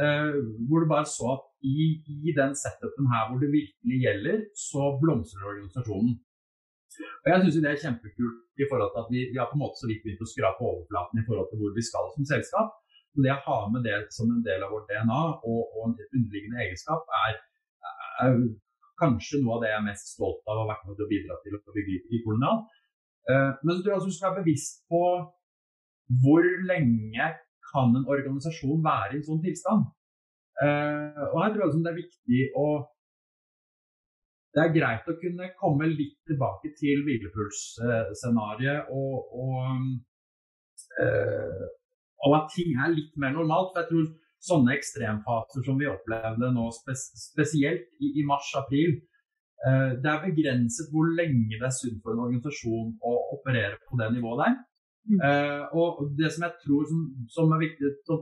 Eh, 0.00 0.40
hvor 0.68 0.82
du 0.82 0.88
bare 0.90 1.08
så 1.12 1.34
at 1.36 1.46
i, 1.60 1.86
i, 2.08 2.32
den 2.40 2.54
setupen 2.56 3.10
her 3.12 3.28
hvor 3.28 3.40
det 3.42 3.52
virkelig 3.52 3.98
gjelder, 4.04 4.44
så 4.56 4.94
blomstrer 5.02 5.50
organisasjonen. 5.52 6.14
Og 7.22 7.26
Jeg 7.30 7.40
syns 7.42 7.58
det 7.64 7.70
er 7.70 7.82
kjempekult 7.84 8.62
i 8.62 8.68
forhold 8.70 8.90
til 8.92 9.02
at 9.04 9.10
vi, 9.12 9.20
vi 9.32 9.40
har 9.40 9.48
på 9.50 9.56
en 9.58 9.64
måte 9.64 9.80
så 9.80 9.88
vidt 9.90 10.02
begynt 10.04 10.24
å 10.24 10.30
skrape 10.32 10.64
overflaten 10.70 11.20
i 11.20 11.26
forhold 11.28 11.48
til 11.50 11.60
hvor 11.60 11.76
vi 11.76 11.84
skal 11.84 12.08
som 12.14 12.28
selskap. 12.32 12.79
Så 13.10 13.24
det 13.24 13.32
å 13.34 13.42
ha 13.46 13.58
med 13.74 13.86
det 13.86 13.96
som 14.14 14.30
en 14.30 14.42
del 14.46 14.62
av 14.62 14.72
vårt 14.74 14.90
DNA 14.90 15.22
og, 15.50 15.62
og 15.74 15.86
en 15.88 15.96
underliggende 15.98 16.60
egenskap, 16.64 17.08
er, 17.26 17.38
er, 18.22 18.36
kanskje 19.00 19.40
noe 19.40 19.56
av 19.56 19.62
det 19.64 19.70
jeg 19.70 19.80
er 19.80 19.86
mest 19.88 20.12
stolt 20.12 20.42
av 20.44 20.58
å 20.58 20.62
ha 20.62 20.70
vært 20.74 20.84
med 20.86 20.98
til 20.98 21.06
å 21.06 21.10
bidra 21.10 21.38
til 21.42 21.56
å 21.56 21.74
bygge 21.74 21.94
i 22.12 22.22
Kolonial. 22.24 22.58
Uh, 23.30 23.50
men 23.64 23.72
så 23.72 23.80
tror 23.80 23.92
jeg 23.92 24.00
også 24.00 24.10
du 24.10 24.16
skal 24.16 24.34
være 24.34 24.42
bevisst 24.44 24.82
på 24.92 25.02
hvor 26.20 26.46
lenge 26.68 27.26
kan 27.70 27.96
en 27.96 28.08
organisasjon 28.10 28.82
være 28.84 29.14
i 29.14 29.18
en 29.20 29.26
sånn 29.26 29.42
tilstand. 29.44 29.88
Uh, 30.60 31.22
og 31.30 31.38
her 31.40 31.52
tror 31.54 31.64
jeg 31.64 31.84
det 31.84 31.92
er 31.92 32.02
viktig 32.02 32.40
å 32.60 32.66
Det 34.50 34.60
er 34.64 34.72
greit 34.74 35.06
å 35.06 35.14
kunne 35.14 35.46
komme 35.60 35.86
litt 35.86 36.16
tilbake 36.26 36.72
til 36.74 37.04
hvilepulsscenarioet 37.06 38.88
og, 38.90 39.28
og 39.30 39.60
uh, 40.98 41.68
og 42.26 42.36
at 42.36 42.50
ting 42.54 42.74
er 42.76 42.92
litt 42.94 43.14
mer 43.20 43.34
normalt. 43.36 43.72
For 43.72 43.82
jeg 43.82 43.90
tror 43.90 44.08
sånne 44.50 44.74
ekstremfaser 44.76 45.64
som 45.66 45.78
vi 45.80 45.88
opplevde 45.90 46.50
nå, 46.54 46.66
spes 46.74 47.06
spesielt 47.20 47.86
i, 48.00 48.12
i 48.20 48.26
mars-april, 48.28 48.96
eh, 49.66 49.90
det 50.00 50.12
er 50.12 50.24
begrenset 50.24 50.92
hvor 50.92 51.10
lenge 51.16 51.58
det 51.58 51.66
er 51.68 51.76
sunt 51.76 52.00
for 52.04 52.14
en 52.14 52.24
organisasjon 52.26 52.94
å 53.04 53.14
operere 53.36 53.80
på 53.86 54.00
det 54.00 54.10
nivået 54.16 54.44
der. 54.44 54.56
Mm. 55.10 55.20
Eh, 55.26 55.62
og 55.80 56.06
det 56.16 56.28
som 56.32 56.44
jeg 56.46 56.56
tror 56.64 56.88
som, 56.88 57.04
som 57.32 57.52
er 57.56 57.62
viktig 57.62 57.88
så, 58.04 58.18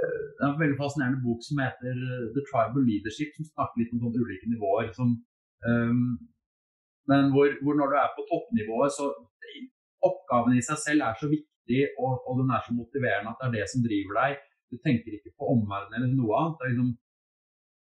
eh, 0.00 0.20
Det 0.34 0.44
er 0.44 0.50
en 0.50 0.62
veldig 0.62 0.78
fascinerende 0.80 1.20
bok 1.24 1.40
som 1.44 1.60
heter 1.62 1.98
The 2.34 2.44
Tribal 2.48 2.86
Leadership, 2.88 3.36
som 3.36 3.48
snakker 3.48 3.80
litt 3.80 3.92
om 3.94 4.00
sånne 4.04 4.24
ulike 4.24 4.48
nivåer. 4.50 4.90
Som, 4.96 5.12
um, 5.68 6.16
men 7.08 7.30
hvor, 7.32 7.52
hvor, 7.62 7.76
når 7.78 7.92
du 7.92 7.96
er 8.00 8.10
på 8.16 8.24
toppnivået, 8.32 8.96
så 8.96 9.12
oppgaven 10.04 10.58
i 10.58 10.64
seg 10.64 10.80
selv 10.82 11.06
er 11.06 11.20
så 11.20 11.30
viktig 11.30 11.53
viktig, 11.64 11.96
og, 11.98 12.22
og, 12.28 12.40
den 12.40 12.50
er 12.50 12.60
så 12.64 12.74
motiverende 12.74 13.30
at 13.32 13.40
det 13.40 13.46
er 13.48 13.56
det 13.56 13.70
som 13.70 13.82
driver 13.84 14.14
deg. 14.20 14.38
Du 14.70 14.76
tenker 14.78 15.16
ikke 15.16 15.34
på 15.38 15.50
omverdenen 15.54 15.96
eller 16.04 16.16
noe 16.16 16.38
annet. 16.38 16.64
Liksom, 16.68 16.88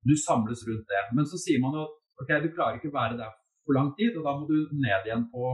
du 0.07 0.15
samles 0.17 0.63
rundt 0.67 0.87
det. 0.89 1.03
Men 1.15 1.25
så 1.25 1.37
sier 1.37 1.59
man 1.61 1.75
jo 1.77 1.85
at 1.85 2.23
ok, 2.23 2.31
du 2.43 2.53
klarer 2.55 2.77
ikke 2.77 2.91
å 2.91 2.99
være 2.99 3.19
der 3.19 3.35
for 3.65 3.77
lang 3.77 3.91
tid, 3.97 4.15
og 4.17 4.25
da 4.25 4.31
må 4.37 4.47
du 4.49 4.57
ned 4.73 5.05
igjen 5.05 5.27
på, 5.31 5.51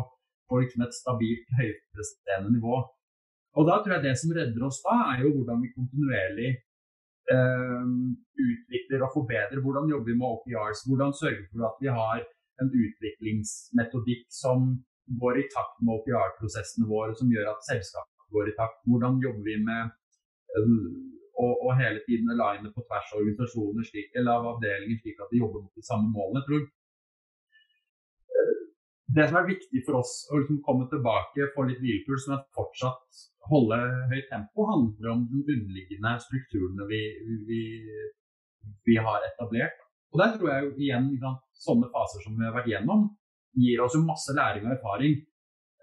på 0.47 0.61
liksom 0.61 0.85
et 0.85 0.95
stabilt, 0.95 1.49
høypresterende 1.59 2.53
nivå. 2.55 2.79
Og 3.57 3.67
da 3.67 3.81
tror 3.81 3.97
jeg 3.97 4.05
det 4.05 4.15
som 4.21 4.33
redder 4.35 4.63
oss 4.67 4.79
da, 4.85 4.95
er 5.11 5.25
jo 5.25 5.33
hvordan 5.35 5.61
vi 5.63 5.73
kontinuerlig 5.73 6.49
eh, 7.33 7.85
utvikler 8.47 9.03
og 9.03 9.13
forbedrer. 9.17 9.63
Hvordan 9.65 9.89
jobber 9.91 10.11
vi 10.11 10.19
med 10.19 10.29
OPRs? 10.29 10.85
Hvordan 10.87 11.15
sørger 11.17 11.41
vi 11.41 11.49
for 11.51 11.67
at 11.67 11.81
vi 11.81 11.89
har 11.99 12.21
en 12.61 12.69
utviklingsmetodikk 12.83 14.23
som 14.33 14.69
går 15.21 15.39
i 15.39 15.47
takt 15.53 15.77
med 15.81 15.93
OPR-prosessene 15.95 16.87
våre, 16.89 17.15
som 17.15 17.31
gjør 17.31 17.53
at 17.53 17.67
selskapet 17.67 18.33
går 18.35 18.51
i 18.51 18.55
takt. 18.57 18.81
Hvordan 18.89 19.21
jobber 19.23 19.45
vi 19.47 19.55
med 19.63 19.93
å 21.37 21.47
og 21.67 21.71
hele 21.77 22.01
tiden 22.07 22.31
aligner 22.33 22.73
på 22.73 22.83
tvers 22.87 23.11
av 23.13 23.21
organisasjoner 23.21 23.85
slik, 23.85 24.09
eller 24.17 24.39
av 24.39 24.47
avdelinger, 24.55 24.97
slik 25.03 25.19
at 25.21 25.31
de 25.33 25.41
jobber 25.43 25.63
mot 25.63 25.75
de 25.77 25.85
samme 25.85 26.09
målene. 26.09 26.41
Tror 26.47 26.63
eh, 28.33 28.53
det 29.17 29.25
som 29.29 29.39
er 29.41 29.51
viktig 29.51 29.83
for 29.85 29.99
oss 30.01 30.13
å 30.31 30.39
liksom 30.41 30.63
komme 30.65 30.85
tilbake, 30.93 31.51
få 31.55 31.67
litt 31.69 31.83
hvilepuls, 31.83 32.25
men 32.31 32.45
fortsatt 32.57 33.21
holde 33.51 33.77
høyt 34.11 34.29
tempo, 34.31 34.65
handler 34.71 35.13
om 35.13 35.27
den 35.29 35.43
underliggende 35.45 36.15
strukturene 36.25 36.89
vi, 36.89 37.03
vi, 37.47 37.61
vi 38.89 38.97
har 38.99 39.19
etablert. 39.29 39.77
Og 40.13 40.23
der 40.23 40.35
tror 40.35 40.51
jeg 40.51 40.65
jo 40.65 40.73
igjen 40.81 41.07
sånne 41.67 41.87
faser 41.93 42.25
som 42.25 42.35
vi 42.37 42.47
har 42.47 42.55
vært 42.55 42.71
gjennom, 42.71 43.07
gir 43.57 43.83
oss 43.83 43.95
jo 43.97 44.03
masse 44.05 44.35
læring 44.37 44.67
og 44.67 44.75
erfaring 44.75 45.15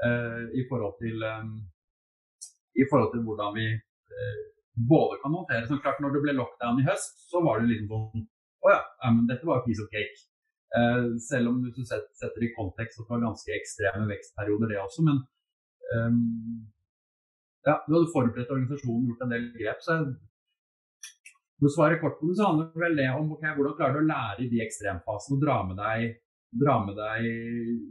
uh, 0.07 0.45
i, 0.55 0.65
forhold 0.69 0.95
til, 1.03 1.25
um, 1.31 1.55
i 2.79 2.87
forhold 2.91 3.11
til 3.15 3.25
hvordan 3.27 3.57
vi 3.59 3.67
uh, 3.75 4.43
både 4.91 5.19
kan 5.23 5.35
håndtere 5.39 5.67
som 5.67 5.81
klart 5.83 6.01
Når 6.03 6.15
det 6.15 6.23
ble 6.25 6.37
lockdown 6.39 6.81
i 6.83 6.87
høst, 6.89 7.27
så 7.31 7.43
var 7.47 7.61
det 7.61 7.71
liksom 7.71 7.91
sånn 7.93 8.29
Å 8.65 8.73
ja, 8.73 8.81
men 9.13 9.27
dette 9.29 9.45
var 9.45 9.61
piece 9.67 9.83
of 9.85 9.91
cake. 9.93 10.23
Uh, 10.75 11.15
selv 11.21 11.51
om 11.51 11.59
hvis 11.63 11.77
du 11.77 11.85
setter 11.85 12.47
i 12.47 12.55
kontekst 12.57 12.99
at 12.99 13.05
det 13.05 13.13
var 13.13 13.27
ganske 13.27 13.53
ekstreme 13.53 14.07
vekstperioder, 14.09 14.71
det 14.73 14.79
også. 14.81 15.05
Men 15.05 15.19
um, 15.93 16.63
ja, 17.69 17.77
du 17.85 17.93
hadde 17.93 18.13
forberedt 18.15 18.55
organisasjonen, 18.55 19.11
gjort 19.11 19.27
en 19.27 19.35
del 19.35 19.51
grep. 19.59 19.85
så 19.85 19.99
for 21.59 21.69
å 21.69 21.75
svare 21.77 22.01
kort 22.01 22.19
på 22.19 22.29
det, 22.29 22.39
så 22.39 22.49
handler 22.49 22.73
det 22.73 22.83
vel 22.83 22.97
det 22.99 23.11
om 23.15 23.31
okay, 23.37 23.53
hvordan 23.57 23.77
klarer 23.79 23.95
du 23.97 24.03
å 24.03 24.09
lære 24.09 24.45
i 24.45 24.51
de 24.51 24.63
ekstremfasene 24.65 25.37
og 25.37 25.45
dra 25.45 25.59
med 25.69 25.79
deg 25.79 26.17
dra 26.61 26.77
med 26.87 26.95
deg 26.99 27.27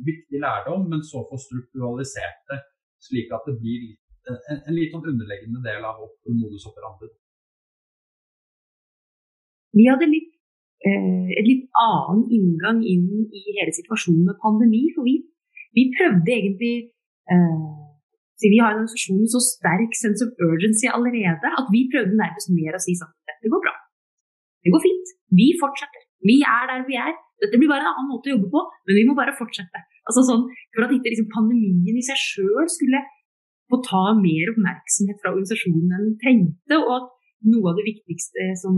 viktig 0.07 0.39
lærdom, 0.43 0.87
men 0.91 1.03
så 1.03 1.23
få 1.29 1.39
strukturalisert 1.41 2.39
det 2.51 2.61
slik 3.03 3.33
at 3.35 3.43
det 3.47 3.57
blir 3.59 3.91
en, 4.29 4.61
en 4.67 4.77
litt 4.77 4.93
sånn 4.93 5.09
underliggende 5.11 5.61
del 5.65 5.83
av 5.87 5.99
modus 6.31 6.67
operandi. 6.69 7.09
Vi 9.73 9.85
hadde 9.89 10.07
litt, 10.09 10.31
eh, 10.85 11.29
et 11.39 11.47
litt 11.49 11.65
annen 11.81 12.23
inngang 12.37 12.81
inn 12.93 13.07
i 13.25 13.43
hele 13.57 13.73
situasjonen 13.73 14.27
med 14.29 14.39
pandemi. 14.43 14.83
For 14.95 15.07
vi, 15.07 15.17
vi 15.77 15.89
prøvde 15.97 16.37
egentlig 16.39 16.75
eh, 17.33 17.63
Vi 18.43 18.59
har 18.59 18.73
en 18.73 18.81
organisasjon 18.81 19.21
med 19.23 19.31
så 19.31 19.39
sterk 19.39 19.93
sense 19.95 20.25
of 20.25 20.41
urgency 20.43 20.87
allerede 20.91 21.51
at 21.59 21.67
vi 21.71 21.85
prøvde 21.93 22.17
nærmest 22.19 22.49
mer 22.51 22.75
å 22.75 22.81
si 22.85 22.91
sånn 22.99 23.13
Det 23.39 23.51
går 23.53 23.61
bra. 23.65 23.71
Det 24.63 24.73
går 24.73 24.83
fint. 24.83 25.13
Vi 25.39 25.47
fortsetter. 25.61 26.03
Vi 26.27 26.35
er 26.55 26.67
der 26.71 26.83
vi 26.89 26.97
er. 26.99 27.13
Dette 27.43 27.59
blir 27.59 27.71
bare 27.71 27.83
en 27.83 27.91
annen 27.91 28.11
måte 28.11 28.31
å 28.31 28.35
jobbe 28.37 28.49
på, 28.53 28.63
men 28.87 28.99
vi 28.99 29.05
må 29.07 29.15
bare 29.17 29.35
fortsette. 29.37 29.83
Altså 30.07 30.23
sånn, 30.27 30.47
for 30.75 30.85
at 30.85 30.95
ikke 30.95 31.11
liksom, 31.11 31.29
pandemien 31.33 31.99
i 31.99 32.05
seg 32.05 32.19
sjøl 32.19 32.67
skulle 32.71 33.03
få 33.71 33.79
ta 33.85 34.03
mer 34.17 34.51
oppmerksomhet 34.53 35.21
fra 35.21 35.31
organisasjonen 35.33 35.93
enn 35.95 36.09
den 36.09 36.19
trengte, 36.21 36.79
og 36.79 36.91
at 36.97 37.09
noe 37.53 37.71
av 37.71 37.79
det 37.79 37.87
viktigste 37.87 38.51
som 38.59 38.77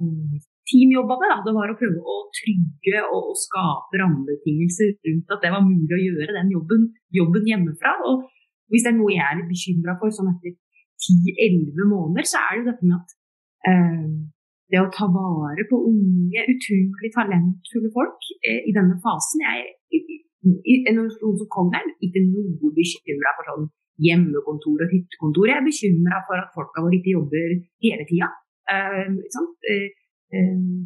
um, 0.00 0.36
team 0.68 0.92
jobba 0.94 1.16
med, 1.20 1.32
da, 1.32 1.38
det 1.46 1.54
var 1.56 1.72
å 1.72 1.78
prøve 1.78 2.00
å 2.00 2.16
trygge 2.36 3.02
og, 3.06 3.32
og 3.32 3.40
skape 3.40 4.00
rammebetingelser 4.02 4.94
rundt 5.08 5.34
at 5.34 5.44
det 5.44 5.52
var 5.54 5.66
mulig 5.66 5.96
å 5.96 6.02
gjøre 6.02 6.38
den 6.38 6.52
jobben, 6.54 6.88
jobben 7.14 7.50
hjemmefra. 7.50 7.96
Og 8.08 8.26
hvis 8.72 8.86
det 8.86 8.92
er 8.92 8.98
noe 8.98 9.14
jeg 9.14 9.24
er 9.26 9.38
litt 9.40 9.52
bekymra 9.52 9.96
for 10.00 10.14
sånn 10.14 10.32
etter 10.32 10.56
10-11 11.06 11.90
måneder, 11.92 12.26
så 12.26 12.42
er 12.42 12.50
det 12.54 12.62
jo 12.62 12.68
dette 12.70 12.88
med 12.88 12.96
at 12.98 13.14
eh, 13.70 14.08
det 14.72 14.80
å 14.82 14.90
ta 14.94 15.06
vare 15.12 15.64
på 15.70 15.78
unge, 15.90 16.42
utrolig 16.52 17.10
talentfulle 17.14 17.90
folk 17.94 18.30
eh, 18.42 18.62
i 18.66 18.74
denne 18.76 18.98
fasen 19.04 19.44
jeg, 19.46 19.66
er 19.96 20.14
En 20.46 20.98
organisasjon 21.00 21.38
som 21.40 21.48
Cognern 21.50 21.88
ikke 22.06 22.20
noe 22.22 22.68
bekymra 22.76 23.32
for 23.34 23.48
sånn 23.50 23.64
hjemmekontor 24.04 24.84
og 24.84 24.92
hyttekontor. 24.92 25.48
Jeg 25.50 25.58
er 25.58 25.64
bekymra 25.66 26.20
for 26.28 26.38
at 26.38 26.52
folka 26.54 26.84
våre 26.84 26.98
ikke 27.00 27.14
jobber 27.16 27.54
hele 27.82 28.06
tida. 28.06 28.28
Uh, 28.70 29.16
uh, 29.26 29.88
uh, 30.36 30.76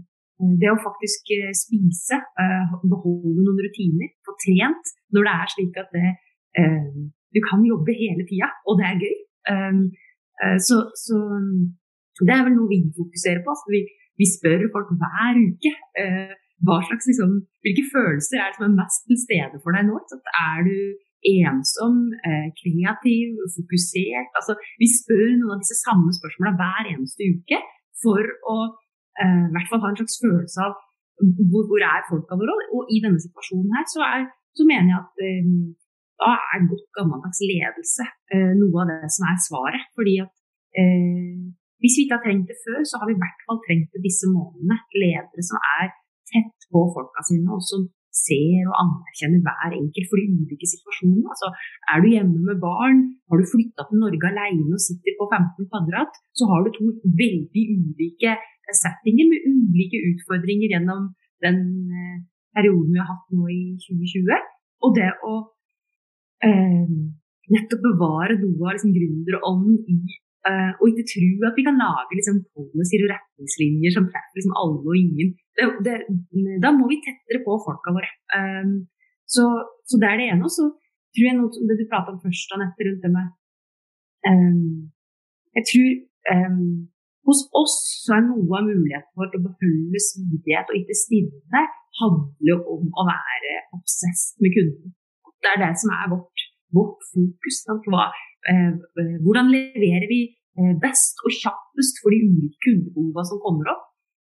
det 0.60 0.70
å 0.72 0.78
faktisk 0.80 1.32
eh, 1.36 1.52
spise, 1.56 2.16
eh, 2.16 2.72
beholde 2.88 3.44
noen 3.44 3.60
rutiner, 3.60 4.12
få 4.24 4.32
trent 4.40 4.92
når 5.12 5.26
det 5.26 5.34
er 5.34 5.52
slik 5.54 5.80
at 5.82 5.90
det, 5.96 6.12
du 7.30 7.40
kan 7.44 7.60
jobbe 7.62 7.94
hele 7.94 8.24
tida, 8.26 8.48
og 8.66 8.80
det 8.80 8.86
er 8.88 9.02
gøy. 9.04 9.18
så, 10.66 10.78
så 10.98 11.18
det 12.28 12.34
er 12.36 12.46
vel 12.46 12.56
noe 12.56 12.70
vi 12.70 12.82
fokuserer 12.96 13.42
på. 13.44 13.54
vi, 13.74 13.82
vi, 14.20 14.26
spør 14.28 14.66
folk 14.74 14.90
hver 15.00 15.38
uke 15.40 15.72
eh, 16.02 16.32
slags, 16.60 17.06
liksom, 17.08 17.30
hvilke 17.64 17.84
følelser 17.94 18.36
er 18.40 18.50
det 18.50 18.58
som 18.58 18.66
er 18.68 18.78
mest 18.82 19.06
til 19.08 19.18
stede 19.26 19.60
for 19.62 19.76
deg 19.76 19.86
nå. 19.88 19.96
Så 20.10 20.18
er 20.20 20.58
du 20.68 20.76
ensom, 21.30 21.96
eh, 22.28 22.48
kreativ, 22.60 23.40
fokusert? 23.56 24.30
Altså, 24.38 24.56
vi 24.80 24.88
spør 24.88 25.26
noen 25.38 25.56
av 25.56 25.62
disse 25.62 25.80
samme 25.80 26.12
spørsmålene 26.16 26.60
hver 26.60 26.92
eneste 26.94 27.28
uke 27.34 27.58
for 28.02 28.22
å 28.52 28.56
eh, 29.20 29.46
hvert 29.52 29.68
fall 29.70 29.82
ha 29.84 29.92
en 29.92 30.00
slags 30.00 30.20
følelse 30.24 30.64
av 30.64 30.76
hvor, 31.20 31.64
hvor 31.68 31.82
er 31.84 32.08
folka 32.08 32.38
våre. 32.40 32.56
Og 32.76 32.88
i 32.88 33.02
denne 33.04 33.20
situasjonen 33.20 33.76
her 33.76 33.86
så, 33.92 34.00
er, 34.04 34.28
så 34.56 34.64
mener 34.68 34.94
jeg 34.94 35.00
at 35.00 35.24
eh, 35.26 35.50
da 36.20 36.34
er 36.52 36.68
godt 36.68 36.88
gammeldags 36.96 37.40
ledelse 37.48 38.04
noe 38.60 38.82
av 38.82 38.90
det 38.90 39.08
som 39.08 39.24
er 39.24 39.38
svaret. 39.40 39.86
Fordi 39.96 40.18
at 40.20 40.34
hvis 41.80 41.96
vi 41.96 42.04
ikke 42.04 42.18
har 42.18 42.24
trengt 42.26 42.50
det 42.50 42.58
før, 42.64 42.80
så 42.88 43.00
har 43.00 43.08
vi 43.08 43.16
i 43.16 43.22
hvert 43.22 43.42
fall 43.46 43.58
trengt 43.66 43.90
det 43.94 44.02
disse 44.04 44.28
månedene. 44.28 44.76
Ledere 45.02 45.44
som 45.48 45.58
er 45.78 45.88
tett 46.30 46.68
på 46.72 46.82
folka 46.94 47.24
sine, 47.28 47.48
og 47.56 47.62
som 47.70 47.88
ser 48.14 48.66
og 48.68 48.76
anerkjenner 48.82 49.42
hver 49.46 49.74
enkelt 49.76 50.08
for 50.10 50.18
de 50.18 50.26
ulike 50.34 50.66
situasjonene. 50.72 51.30
Altså, 51.32 51.48
er 51.92 52.02
du 52.02 52.08
hjemme 52.10 52.40
med 52.48 52.58
barn, 52.62 52.98
har 53.30 53.38
du 53.38 53.50
flytta 53.52 53.86
til 53.86 54.02
Norge 54.02 54.30
alene 54.32 54.74
og 54.76 54.82
sitter 54.82 55.14
på 55.18 55.28
15 55.30 55.68
kvadrat, 55.70 56.18
så 56.38 56.48
har 56.50 56.64
du 56.64 56.70
to 56.74 56.86
veldig 57.22 57.64
ulike 57.76 58.34
settinger 58.82 59.30
med 59.30 59.46
ulike 59.50 60.02
utfordringer 60.10 60.74
gjennom 60.74 61.08
den 61.44 61.62
eh, 61.90 62.18
perioden 62.54 62.92
vi 62.94 63.00
har 63.02 63.10
hatt 63.12 63.32
nå 63.34 63.46
i 63.50 63.62
2020. 63.86 64.50
Og 64.86 64.96
det 64.98 65.10
å 65.26 65.34
eh, 66.46 66.92
nettopp 67.54 67.86
bevare 67.86 68.38
noe 68.42 68.68
av 68.68 68.76
liksom, 68.76 68.94
gründerånden 68.94 69.78
i 69.90 70.18
Uh, 70.48 70.72
og 70.80 70.84
ikke 70.88 71.04
tro 71.12 71.26
at 71.48 71.56
vi 71.58 71.64
kan 71.68 71.76
lage 71.84 72.16
liksom, 72.16 72.36
policies 72.56 73.02
og 73.04 73.10
retningslinjer 73.12 73.92
som 73.92 74.06
treffer 74.08 74.36
liksom, 74.38 74.54
alle 74.60 74.78
og 74.92 74.96
ingen. 74.96 75.34
Det, 75.56 75.66
det, 75.84 75.96
da 76.64 76.70
må 76.72 76.88
vi 76.88 76.96
tettere 77.04 77.42
på 77.44 77.58
folka 77.66 77.92
våre. 77.96 78.08
Um, 78.38 78.72
så, 79.34 79.44
så, 79.88 79.94
det 80.00 80.08
er 80.08 80.16
det 80.16 80.28
ene. 80.30 80.46
Og 80.48 80.52
så 80.56 80.64
tror 81.12 81.26
jeg 81.28 81.36
noe 81.36 81.66
det 81.68 81.76
du 81.80 81.84
prata 81.90 82.14
om 82.14 82.22
først, 82.24 82.54
Anette, 82.56 82.86
rundt 82.86 83.04
det 83.04 83.12
med 83.16 83.26
um, 84.30 84.70
Jeg 85.58 85.64
tror 85.70 85.90
um, 86.32 86.64
hos 87.28 87.44
oss 87.60 87.76
så 88.06 88.16
er 88.16 88.24
noe 88.30 88.48
av 88.56 88.64
muligheten 88.64 89.12
for 89.12 89.36
å 89.36 89.44
beholde 89.44 90.04
smidighet 90.08 90.72
og 90.72 90.80
ikke 90.80 91.00
stivne 91.02 91.66
handler 92.00 92.64
om 92.64 92.88
å 92.96 93.08
være 93.12 93.60
obsess 93.76 94.24
med 94.40 94.56
kunden. 94.56 94.96
Det 95.44 95.52
er 95.52 95.62
det 95.66 95.72
som 95.84 95.92
er 96.00 96.08
vårt, 96.16 96.48
vårt 96.72 97.04
fokus. 97.12 97.60
Hva, 97.92 98.08
Eh, 98.08 98.16
eh, 98.16 98.29
hvordan 99.24 99.50
leverer 99.52 100.06
vi 100.08 100.20
eh, 100.30 100.74
best 100.80 101.20
og 101.26 101.34
kjappest 101.36 102.00
for 102.02 102.14
de 102.14 102.22
ulike 102.24 102.58
kundebehovene 102.64 103.26
som 103.28 103.42
kommer 103.44 103.72
opp? 103.74 103.86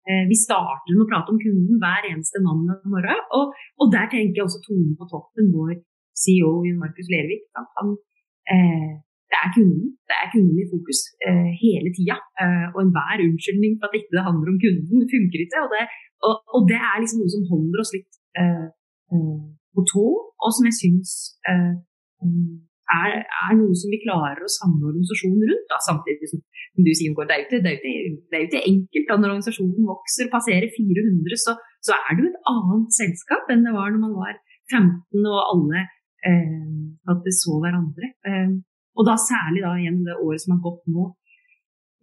Vi 0.08 0.36
starter 0.40 0.96
med 0.96 1.04
å 1.04 1.10
prate 1.10 1.34
om 1.34 1.40
kunden 1.42 1.82
hver 1.82 2.06
eneste 2.08 2.40
mandag 2.40 2.80
morgen. 2.88 3.26
Og, 3.36 3.50
og, 3.76 3.90
der 3.92 4.06
tenker 4.08 4.40
jeg 4.40 4.46
også 4.46 4.62
tonen 4.64 4.94
på 4.96 5.04
toppen, 5.12 5.50
vår 5.52 5.74
CEO 6.16 6.64
Markus 6.80 7.10
Lervik. 7.12 7.44
Eh, 8.54 8.94
det 9.32 9.38
er 9.44 9.50
kunden. 9.56 9.90
Det 10.10 10.16
er 10.22 10.32
kunden 10.34 10.58
i 10.64 10.70
fokus 10.74 11.00
eh, 11.28 11.50
hele 11.64 11.90
tida. 11.98 12.18
Eh, 12.42 12.68
og 12.74 12.80
enhver 12.84 13.24
unnskyldning 13.26 13.74
for 13.80 13.90
at 13.90 13.98
ikke 14.00 14.16
det 14.16 14.28
handler 14.30 14.54
om 14.54 14.62
kunden, 14.64 15.04
funker 15.14 15.40
ikke. 15.44 15.64
Og 15.66 15.70
det, 15.76 15.84
og, 16.28 16.34
og 16.56 16.62
det 16.72 16.80
er 16.80 17.02
liksom 17.02 17.20
noe 17.22 17.34
som 17.36 17.50
holder 17.52 17.84
oss 17.84 17.94
litt 17.98 18.14
på 19.78 19.82
tå, 19.92 20.08
og 20.44 20.50
som 20.54 20.66
jeg 20.68 20.76
syns 20.78 21.12
er, 22.94 23.18
er, 23.26 23.52
noe 23.60 23.76
som 23.76 23.92
vi 23.92 24.00
klarer 24.04 24.44
å 24.44 24.52
samle 24.52 24.90
organisasjonen 24.92 25.44
rundt. 25.50 25.66
Da, 25.72 25.80
samtidig 25.84 26.30
som, 26.32 26.42
du 26.78 26.92
sier, 26.94 27.12
det 27.18 27.36
er, 27.36 27.42
jo 27.42 27.48
ikke, 27.48 27.62
det, 27.66 27.74
er 27.74 27.78
ikke, 27.80 28.42
ikke 28.48 28.64
enkelt. 28.72 29.08
Da, 29.10 29.18
når 29.18 29.34
organisasjonen 29.36 29.90
vokser, 29.92 30.32
passerer 30.34 30.72
400, 30.76 31.42
så, 31.44 31.56
så, 31.84 31.98
er 31.98 32.16
det 32.16 32.26
jo 32.26 32.32
et 32.32 32.52
annet 32.54 32.98
selskap 33.00 33.54
enn 33.54 33.66
det 33.68 33.76
var 33.76 33.92
når 33.94 34.04
man 34.06 34.18
var 34.18 34.40
15 34.72 35.28
og 35.28 35.40
alle 35.44 35.84
eh, 36.28 36.58
at 37.12 37.24
det 37.26 37.36
så 37.36 37.60
hverandre. 37.64 38.12
Eh, 38.28 38.58
og 38.98 39.06
da 39.08 39.16
særlig 39.22 39.64
da 39.66 39.76
gjennom 39.78 40.08
det 40.08 40.20
året 40.24 40.44
som 40.44 40.56
har 40.56 40.64
gått 40.66 40.84
nå, 40.94 41.12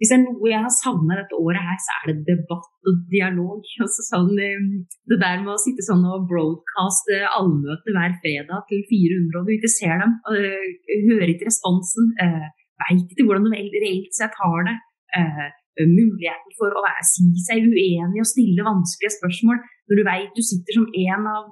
hvis 0.00 0.10
det 0.10 0.16
er 0.16 0.22
noe 0.24 0.50
jeg 0.50 0.62
har 0.64 0.72
savna 0.74 1.16
dette 1.20 1.36
året 1.38 1.62
her, 1.62 1.76
så 1.78 1.96
er 1.96 2.08
det 2.10 2.26
debatt 2.26 2.88
og 2.90 3.02
dialog. 3.12 3.60
Altså 3.84 4.06
sånn, 4.06 4.32
eh, 4.42 4.64
det 5.10 5.18
der 5.22 5.42
med 5.44 5.54
å 5.54 5.60
sitte 5.62 5.84
sånn 5.86 6.02
og 6.08 6.26
broadcaste 6.30 7.20
allmøte 7.30 7.94
hver 7.94 8.16
fredag 8.24 8.66
til 8.70 8.82
400, 8.90 9.38
og 9.38 9.46
du 9.46 9.54
ikke 9.54 9.70
ser 9.70 10.02
dem, 10.02 10.16
og 10.30 10.38
uh, 10.40 10.94
hører 11.08 11.30
ikke 11.30 11.48
responsen, 11.50 12.10
uh, 12.18 12.48
veit 12.84 13.04
ikke 13.14 13.28
hvordan 13.28 13.46
de 13.54 13.82
reelt 13.84 14.18
sett 14.18 14.34
har 14.40 14.66
det. 14.70 14.76
Uh, 15.14 15.46
muligheten 15.74 16.54
for 16.58 16.70
å 16.70 16.82
være, 16.84 17.06
si 17.06 17.26
seg 17.42 17.64
uenig 17.66 18.20
og 18.22 18.28
stille 18.30 18.62
vanskelige 18.62 19.16
spørsmål 19.16 19.56
når 19.58 19.98
du 19.98 20.02
veit 20.06 20.36
du 20.36 20.42
sitter 20.46 20.76
som 20.76 20.84
en 20.86 21.26
av 21.26 21.48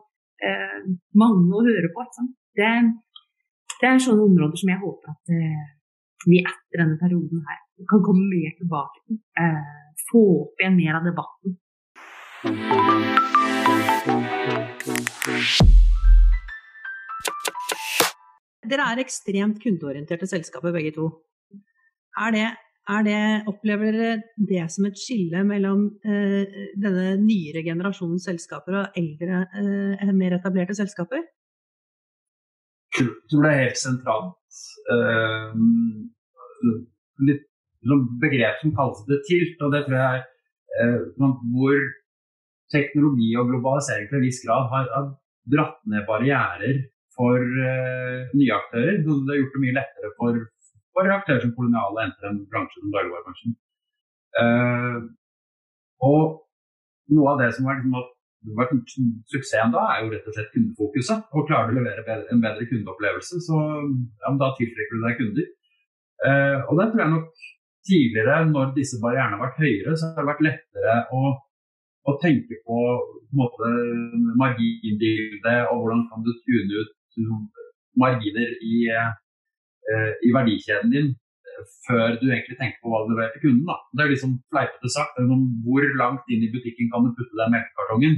mange 1.19 1.59
å 1.59 1.65
høre 1.67 1.91
på. 1.91 2.05
Det, 2.55 2.71
det, 3.81 3.89
er 3.89 3.99
sånne 4.03 4.23
områder 4.29 4.63
som 4.63 4.71
jeg 4.71 4.79
håper 4.79 5.11
at 5.11 5.35
vi 6.31 6.39
etter 6.39 6.85
denne 6.85 7.01
perioden 7.03 7.43
her 7.49 7.59
kan 7.91 8.03
komme 8.05 8.29
mer 8.31 8.53
tilbake 8.59 9.03
til. 9.07 9.21
Eh, 9.39 9.63
få 10.11 10.23
opp 10.43 10.63
igjen 10.63 10.79
mer 10.79 10.99
av 11.01 11.07
debatten. 11.07 11.59
Dere 18.73 18.89
er 18.91 19.03
ekstremt 19.03 19.61
kundeorienterte 19.63 20.27
selskaper 20.31 20.75
begge 20.75 20.95
to. 20.97 21.09
Er 22.23 22.35
det, 22.35 22.49
er 22.95 23.05
det, 23.07 23.21
opplever 23.51 23.95
dere 23.95 24.17
det 24.51 24.65
som 24.75 24.89
et 24.89 24.99
skille 24.99 25.45
mellom 25.47 25.85
eh, 26.03 26.59
denne 26.79 27.15
nyere 27.23 27.63
generasjonens 27.67 28.27
selskaper 28.29 28.81
og 28.81 28.99
eldre, 28.99 29.45
eh, 29.61 30.13
mer 30.17 30.39
etablerte 30.39 30.77
selskaper? 30.79 31.23
Kulturen 32.93 33.49
er 33.49 33.63
helt 33.63 33.81
sentralt. 33.81 34.61
Eh, 34.93 35.57
litt 37.31 37.49
begrep 38.23 38.61
som 38.61 38.75
kalles 38.77 39.03
det 39.09 39.21
tilt. 39.29 39.59
og 39.63 39.73
det 39.75 39.85
tror 39.87 39.99
jeg 39.99 40.23
eh, 40.81 40.99
Hvor 41.19 41.77
teknologi 42.73 43.35
og 43.37 43.49
globalisering 43.51 44.09
til 44.09 44.19
en 44.19 44.27
viss 44.27 44.41
grad 44.47 44.71
har, 44.73 44.87
har 44.97 45.11
dratt 45.55 45.79
ned 45.91 46.07
barrierer 46.09 46.79
for 47.17 47.37
eh, 47.39 48.31
nye 48.39 48.55
aktører. 48.61 49.03
Det 49.03 49.33
har 49.33 49.41
gjort 49.41 49.57
det 49.57 49.65
mye 49.65 49.77
lettere 49.79 50.13
for, 50.21 50.39
for 50.95 51.17
aktører 51.19 51.43
som 51.45 51.55
koloniale 51.59 52.07
enn 52.07 52.15
en 52.31 52.41
bransje 52.53 52.81
som 52.81 52.95
dagligvarebransjen. 52.95 53.59
Eh, 54.43 54.99
og 56.09 56.23
noe 57.13 57.33
av 57.35 57.43
det 57.43 57.51
som 57.57 57.69
har 57.69 57.81
liksom, 57.81 57.97
vært 58.59 58.95
suksessen 59.31 59.75
da, 59.75 59.85
er 59.93 60.05
jo 60.05 60.13
rett 60.15 60.29
og 60.29 60.37
slett 60.37 60.53
kundefokuset. 60.55 61.27
Og 61.37 61.49
klarer 61.51 61.71
du 61.71 61.77
å 61.77 61.81
levere 61.81 62.07
bedre, 62.07 62.29
en 62.33 62.45
bedre 62.45 62.69
kundeopplevelse, 62.71 63.43
så 63.45 63.59
ja, 64.23 64.33
da 64.41 64.53
tiltrekker 64.59 64.99
du 64.99 65.07
deg 65.07 65.19
kunder. 65.21 65.51
Eh, 66.23 66.59
og 66.71 66.79
det 66.79 66.89
tror 66.93 67.05
jeg 67.05 67.15
nok 67.17 67.49
tidligere, 67.89 68.43
når 68.51 68.75
disse 68.77 69.01
barrierene 69.03 69.39
har 69.39 69.47
vært 69.47 69.63
høyere, 69.63 69.97
så 69.97 70.13
har 70.13 70.23
det 70.23 70.31
vært 70.31 70.45
lettere 70.47 70.95
å, 71.15 71.33
å 72.09 72.15
tenke 72.23 72.61
på, 72.67 72.79
på 73.29 73.41
måte, 73.41 73.73
marginbildet 74.41 75.73
og 75.73 75.83
hvordan 75.83 76.07
kan 76.11 76.27
du 76.27 76.33
tune 76.45 76.83
ut 76.83 76.93
marginer 77.99 78.55
i, 78.65 78.77
uh, 78.93 80.13
i 80.25 80.33
verdikjeden 80.35 80.95
din 80.95 81.13
før 81.87 82.17
du 82.21 82.27
egentlig 82.31 82.57
tenker 82.59 82.81
på 82.83 82.91
hva 82.91 83.03
du 83.05 83.13
leverer 83.13 83.35
til 83.35 83.45
kunden. 83.47 83.69
Da. 83.69 83.77
Det 83.95 84.05
er 84.05 84.13
liksom 84.13 84.35
fleipete 84.53 84.91
sagt, 84.91 85.19
hvor 85.67 85.87
langt 86.01 86.33
inn 86.33 86.45
i 86.47 86.51
butikken 86.53 86.91
kan 86.93 87.07
du 87.07 87.13
putte 87.17 87.39
den 87.39 87.55
melkekartongen? 87.55 88.17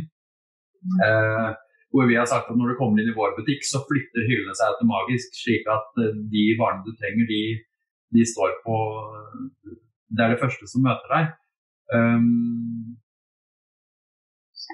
Mm. 0.84 0.98
Eh, 1.06 1.50
hvor 1.94 2.08
vi 2.10 2.16
har 2.18 2.28
sagt 2.30 2.50
at 2.50 2.58
når 2.58 2.72
du 2.72 2.78
kommer 2.78 3.02
inn 3.02 3.10
i 3.12 3.16
vår 3.16 3.36
butikk, 3.38 3.62
så 3.66 3.82
flytter 3.88 4.26
hyllene 4.28 4.56
seg 4.58 4.72
automatisk, 4.72 5.36
slik 5.38 5.68
at 5.70 6.00
de 6.32 6.46
varene 6.60 6.86
du 6.86 6.94
trenger, 6.98 7.28
de 7.30 7.42
de 8.14 8.26
står 8.28 8.60
på 8.64 8.76
Det 10.14 10.24
er 10.24 10.34
det 10.34 10.42
første 10.42 10.68
som 10.70 10.84
møter 10.86 11.10
deg. 11.10 11.32
Um, 11.94 12.94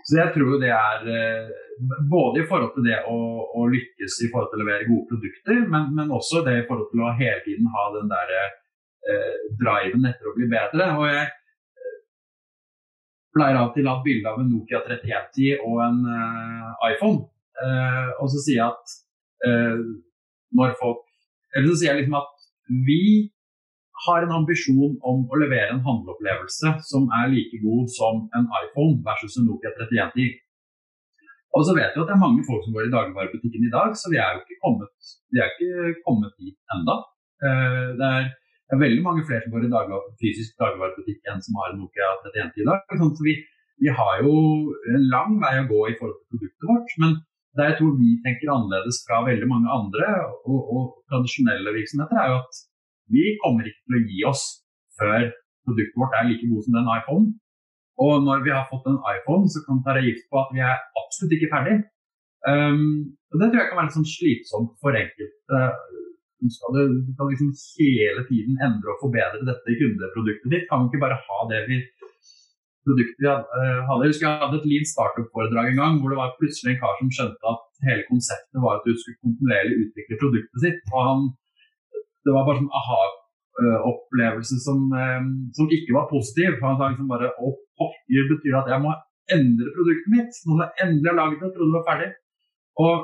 så 0.07 0.19
jeg 0.21 0.33
tror 0.35 0.61
det 0.63 0.71
er 0.75 1.09
eh, 1.11 1.51
både 2.11 2.43
i 2.43 2.47
forhold 2.49 2.73
til 2.75 2.87
det 2.87 3.01
å, 3.11 3.19
å, 3.57 3.67
lykkes 3.71 4.21
i 4.25 4.31
forhold 4.31 4.51
til 4.53 4.61
å 4.61 4.65
levere 4.65 4.89
gode 4.89 5.09
produkter, 5.11 5.61
men, 5.73 5.91
men 5.97 6.15
også 6.15 6.45
det 6.47 6.57
i 6.61 6.65
forhold 6.69 6.89
til 6.93 7.05
å 7.05 7.13
hele 7.19 7.43
tiden 7.45 7.69
ha 7.75 7.85
den 7.97 8.11
der 8.13 8.33
eh, 8.39 9.37
driven 9.61 10.09
etter 10.11 10.31
å 10.31 10.35
bli 10.37 10.49
bedre. 10.51 10.89
Og 10.99 11.07
jeg 11.11 11.27
eh, 11.27 11.99
pleier 13.37 13.61
til 13.75 13.87
å 13.87 13.93
ha 13.93 13.99
et 13.99 14.09
bilde 14.09 14.33
av 14.33 14.43
en 14.43 14.51
Nokia 14.55 14.83
3110 14.87 15.67
og 15.69 15.85
en 15.87 16.03
eh, 16.17 16.91
iPhone. 16.93 17.23
eh, 17.63 18.11
og 18.19 18.33
så 18.33 18.45
sier 18.45 18.61
jeg 18.61 18.69
at 18.69 18.99
uh, 19.47 19.81
når 20.57 20.75
folk 20.81 21.07
Eller 21.55 21.71
så 21.71 21.81
sier 21.81 21.91
jeg 21.91 22.03
liksom 22.03 22.19
at 22.19 22.40
vi 22.89 23.31
har 24.07 24.25
en 24.25 24.37
ambisjon 24.41 24.95
om 25.11 25.25
å 25.29 25.41
levere 25.43 25.75
en 25.75 25.83
handleopplevelse 25.85 26.73
som 26.89 27.09
er 27.19 27.33
like 27.35 27.59
god 27.65 27.91
som 27.93 28.23
en 28.37 28.47
iPhone 28.63 29.01
versus 29.05 29.37
en 29.41 29.49
Nokia 29.49 29.73
3110. 29.77 30.39
Og 31.59 31.65
så 31.67 31.75
vet 31.75 31.95
vi 31.95 32.01
at 32.01 32.09
det 32.09 32.15
er 32.15 32.25
mange 32.25 32.45
folk 32.47 32.63
som 32.65 32.75
går 32.75 32.87
i 32.87 32.95
dagligvarebutikken 32.95 33.67
i 33.67 33.73
dag, 33.75 33.97
så 33.99 34.13
vi 34.13 34.21
er 34.23 34.37
jo 34.37 34.43
ikke 34.45 34.61
kommet, 34.65 34.93
vi 35.35 35.43
er 35.43 35.51
ikke 35.51 35.95
kommet 36.07 36.35
dit 36.39 36.59
enda. 36.77 36.97
Eh, 37.43 37.89
det 37.99 38.11
er, 38.17 38.29
det 38.71 38.77
er, 38.77 38.85
veldig 38.85 39.03
mange 39.07 39.25
flere 39.27 39.43
som 39.43 39.55
går 39.55 39.67
i 39.67 39.73
daglig, 39.73 39.99
fysisk 40.23 40.55
dagligvarebutikk 40.63 41.33
enn 41.33 41.43
som 41.45 41.59
har 41.61 41.73
en 41.73 41.81
Nokia 41.83 42.13
3110 42.23 42.63
i 42.63 42.69
dag. 42.71 42.95
Så 43.19 43.27
vi, 43.27 43.35
vi, 43.83 43.91
har 43.99 44.23
jo 44.23 44.35
en 44.95 45.09
lang 45.15 45.37
vei 45.43 45.57
å 45.59 45.67
gå 45.73 45.81
i 45.91 45.99
forhold 45.99 46.21
til 46.21 46.31
produktet 46.37 46.71
vårt. 46.71 46.95
men 47.03 47.19
der 47.59 47.71
jeg 47.71 47.77
tror 47.81 47.93
vi 47.99 48.11
tenker 48.25 48.53
annerledes 48.55 49.03
fra 49.07 49.21
veldig 49.27 49.49
mange 49.51 49.69
andre 49.75 50.09
og, 50.47 50.61
og 50.75 50.83
tradisjonelle 51.11 51.75
virksomheter, 51.75 52.17
er 52.19 52.29
jo 52.31 52.41
at 52.43 52.61
vi 53.15 53.25
kommer 53.43 53.67
ikke 53.67 53.85
til 53.85 53.99
å 53.99 54.07
gi 54.11 54.21
oss 54.31 54.45
før 55.01 55.31
produktet 55.67 55.99
vårt 56.01 56.17
er 56.19 56.29
like 56.29 56.51
god 56.51 56.67
som 56.67 56.77
den 56.79 56.93
iPhone. 56.99 57.27
Og 58.01 58.13
når 58.25 58.45
vi 58.47 58.53
har 58.55 58.69
fått 58.71 58.87
en 58.89 59.01
iPhone, 59.17 59.51
så 59.53 59.61
kan 59.65 59.79
vi 59.79 59.87
ta 59.87 60.03
gift 60.05 60.27
på 60.33 60.41
at 60.41 60.53
vi 60.57 60.63
er 60.65 60.77
absolutt 61.03 61.35
ikke 61.37 61.53
ferdig. 61.55 61.77
Um, 62.49 63.13
og 63.31 63.37
Det 63.41 63.49
tror 63.51 63.61
jeg 63.61 63.69
kan 63.71 63.79
være 63.79 63.89
litt 63.89 63.99
sånn 63.99 64.13
slitsomt 64.15 64.73
for 64.81 64.97
enkelte. 64.97 65.59
Du 66.41 66.49
skal, 66.55 66.79
du 67.05 67.11
kan 67.19 67.29
liksom 67.29 67.51
hele 67.77 68.23
tiden 68.31 68.57
endre 68.65 68.95
og 68.95 69.03
forbedre 69.03 69.45
dette 69.45 69.77
kundeproduktet 69.83 70.55
ditt. 70.55 70.69
Kan 70.71 70.87
vi 70.87 70.89
ikke 70.89 71.05
bare 71.05 71.21
ha 71.27 71.41
det 71.51 71.61
vi 71.69 71.83
produktet 72.87 73.21
vi 73.21 73.29
hadde. 73.31 74.05
Jeg 74.05 74.13
husker 74.13 74.27
jeg 74.27 74.43
hadde 74.45 74.59
et 74.61 74.69
Lean 74.71 74.89
Startup-foredrag 74.89 75.71
en 75.71 75.81
gang 75.81 75.99
hvor 76.01 76.13
det 76.13 76.21
var 76.21 76.37
plutselig 76.41 76.75
en 76.75 76.81
kar 76.83 76.97
som 76.99 77.13
skjønte 77.17 77.53
at 77.53 77.85
hele 77.89 78.07
konseptet 78.09 78.65
var 78.65 78.79
at 78.79 78.87
du 78.89 78.93
skulle 78.97 79.21
kontinuerlig 79.25 79.85
utvikle 79.85 80.21
produktet 80.23 80.65
sitt. 80.65 80.83
og 80.95 81.01
han 81.09 81.29
det 82.25 82.35
var 82.35 82.47
bare 82.47 82.61
sånn 82.61 82.75
aha-opplevelse 82.81 84.59
som, 84.65 84.83
eh, 84.93 85.23
som, 85.57 85.71
ikke 85.77 85.97
var 85.97 86.11
positiv. 86.11 86.59
Han 86.61 86.77
sa 86.77 86.91
liksom 86.91 87.09
bare 87.09 87.33
å 87.41 87.55
pokker 87.81 88.29
betyr 88.35 88.59
at 88.61 88.69
jeg 88.73 88.85
må 88.85 88.93
endre 89.37 89.73
produktet 89.77 90.13
mitt. 90.15 90.41
Nå 90.45 90.59
har 90.59 90.69
jeg 90.69 90.87
endelig 90.87 91.17
laget 91.17 91.41
det, 91.41 91.53
trodde 91.55 91.71
det 91.73 91.79
var 91.79 91.89
ferdig. 91.89 92.11
Og 92.85 92.95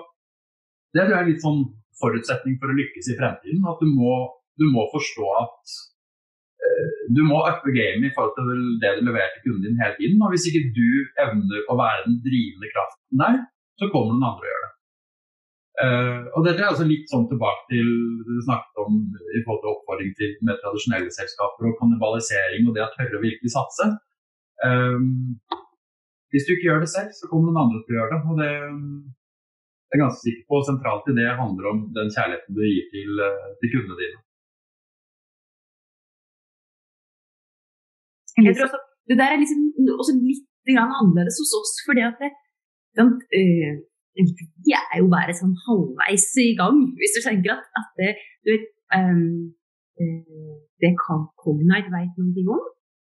det 0.95 1.03
tror 1.03 1.15
jeg 1.17 1.23
er 1.25 1.31
litt 1.33 1.47
sånn 1.47 1.63
forutsetning 2.01 2.59
for 2.61 2.73
å 2.73 2.77
lykkes 2.77 3.13
i 3.13 3.19
fremtiden. 3.21 3.65
At 3.73 3.81
du 3.81 3.89
må, 3.89 4.17
du 4.61 4.67
må 4.73 4.85
forstå 4.93 5.31
at 5.41 5.77
eh, 5.77 5.85
du 7.17 7.23
må 7.27 7.41
uppe 7.49 7.73
gamet 7.75 8.09
i 8.09 8.15
forhold 8.15 8.35
til 8.37 8.63
det 8.83 8.93
du 8.99 9.03
leverer 9.07 9.35
til 9.35 9.45
kunden 9.47 9.67
din 9.67 9.83
hele 9.83 9.97
tiden. 9.99 10.23
Og 10.23 10.33
hvis 10.33 10.47
ikke 10.51 10.71
du 10.77 10.89
evner 11.25 11.69
å 11.71 11.77
være 11.79 12.07
den 12.07 12.17
drivende 12.25 12.71
kraften 12.73 13.23
der, 13.23 13.39
så 13.81 13.91
kommer 13.93 14.15
noen 14.15 14.27
andre 14.31 14.47
og 14.47 14.51
gjør 14.51 14.65
det. 14.65 14.73
Uh, 15.77 16.21
og 16.39 16.47
dette 16.47 16.63
er 16.63 16.71
altså 16.71 16.87
litt 16.89 17.11
sånn 17.13 17.27
tilbake 17.29 17.67
til 17.69 17.89
det 18.25 18.39
du 18.39 18.45
snakket 18.47 18.81
om 18.81 18.95
i 19.13 19.43
forhold 19.45 19.61
til 19.61 19.73
oppfordring 19.75 20.15
til 20.17 20.33
med 20.49 20.57
tradisjonelle 20.63 21.13
selskaper 21.13 21.69
og 21.69 21.77
kannibalisering 21.83 22.65
og 22.65 22.73
det 22.79 22.87
å 22.87 22.93
tørre 22.95 23.19
å 23.19 23.25
virkelig 23.25 23.53
satse. 23.53 23.91
Um, 24.65 25.37
hvis 26.33 26.49
du 26.49 26.55
ikke 26.55 26.71
gjør 26.71 26.83
det 26.83 26.91
selv, 26.95 27.13
så 27.17 27.29
kommer 27.29 27.53
noen 27.53 27.67
andre 27.67 27.85
til 27.85 27.93
å 27.95 27.99
gjøre 28.01 28.17
det. 28.17 28.23
Og 28.25 28.41
det 28.41 28.51
jeg 29.87 30.01
er 30.01 30.03
ganske 30.03 30.25
sikker 30.25 30.47
på 30.51 30.59
sentralt 30.67 31.07
i 31.13 31.15
det 31.15 31.29
handler 31.39 31.69
om 31.71 31.83
den 31.95 32.09
kjærligheten 32.11 32.57
du 32.57 32.65
gir 32.67 32.89
til, 32.91 33.21
til 33.61 33.71
kundene 33.77 33.99
dine. 34.01 34.19
Jeg 38.45 38.53
tror 38.57 38.69
også, 38.69 38.81
det 39.09 39.17
der 39.21 39.31
er 39.33 39.39
liksom 39.41 39.61
også 40.01 40.13
litt 40.21 40.45
annerledes 40.69 41.39
hos 41.41 41.53
oss. 41.61 41.73
fordi 41.87 42.03
at 42.11 42.17
det, 42.23 42.31
den, 42.99 43.09
øh, 43.39 43.73
vi 44.65 44.73
er 44.77 44.97
jo 45.01 45.09
bare 45.17 45.35
sånn 45.41 45.55
halvveis 45.67 46.27
i 46.43 46.55
gang, 46.61 46.79
hvis 46.99 47.15
du 47.17 47.21
tenker 47.25 47.57
at, 47.57 47.65
at 47.81 47.89
det, 48.01 48.13
du 48.45 48.53
vet, 48.55 48.67
um, 48.97 49.53
det 50.83 50.93
Cognite 51.41 51.93
vet 51.93 52.19
noe 52.21 52.57
om, 52.57 52.65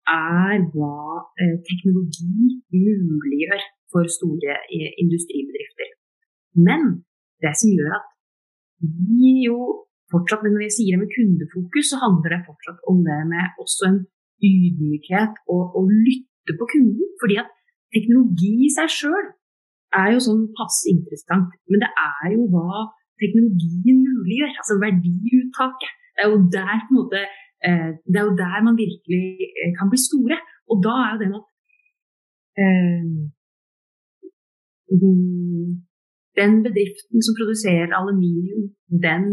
er 0.08 0.62
hva 0.72 0.98
uh, 1.40 1.56
teknologi 1.68 2.60
muliggjør 2.72 3.64
for 3.92 4.08
store 4.18 4.56
uh, 4.56 4.90
industribedrifter. 5.02 5.90
Men 6.68 7.04
det 7.44 7.54
som 7.60 7.74
gjør 7.76 7.98
at 7.98 8.08
vi 8.80 9.32
jo 9.48 9.58
fortsatt, 10.12 10.44
når 10.44 10.64
jeg 10.66 10.76
sier 10.78 10.96
det 10.96 11.02
med 11.02 11.12
kundefokus, 11.16 11.90
så 11.90 12.00
handler 12.04 12.34
det 12.34 12.46
fortsatt 12.48 12.80
om 12.90 13.02
det 13.08 13.18
med 13.32 13.60
også 13.64 13.90
en 13.90 13.98
ydmykhet 14.44 15.34
og 15.54 15.62
og 15.78 15.90
lytte 16.06 16.52
på 16.58 16.64
kunden. 16.72 17.08
Fordi 17.20 17.36
at 17.42 17.50
teknologi 17.94 18.54
i 18.66 18.70
seg 18.76 18.88
sjøl 18.98 19.26
er 19.96 20.08
jo 20.14 20.20
sånn 20.26 20.44
passe 20.58 20.88
interessant. 20.92 21.50
Men 21.70 21.84
det 21.84 21.90
er 22.04 22.34
jo 22.36 22.46
hva 22.52 22.84
teknologien 23.22 24.02
muliggjør, 24.04 24.52
altså 24.60 24.74
verdiuttaket. 24.84 25.92
Det 26.14 26.24
er 26.24 26.30
jo 26.32 26.40
der, 26.58 26.78
måte, 26.94 27.20
eh, 27.66 27.90
det 28.10 28.18
er 28.18 28.26
jo 28.28 28.40
der 28.42 28.58
man 28.66 28.76
virkelig 28.84 29.24
eh, 29.60 29.72
kan 29.78 29.90
bli 29.90 30.00
store. 30.02 30.38
Og 30.70 30.76
da 30.86 30.94
er 31.04 31.10
jo 31.12 31.20
det 31.22 31.28
med 31.32 31.40
at 31.40 31.48
eh, 32.62 33.04
den 36.38 36.52
bedriften 36.66 37.18
som 37.26 37.34
produserer 37.38 37.96
aluminium, 37.98 38.68
den 39.08 39.24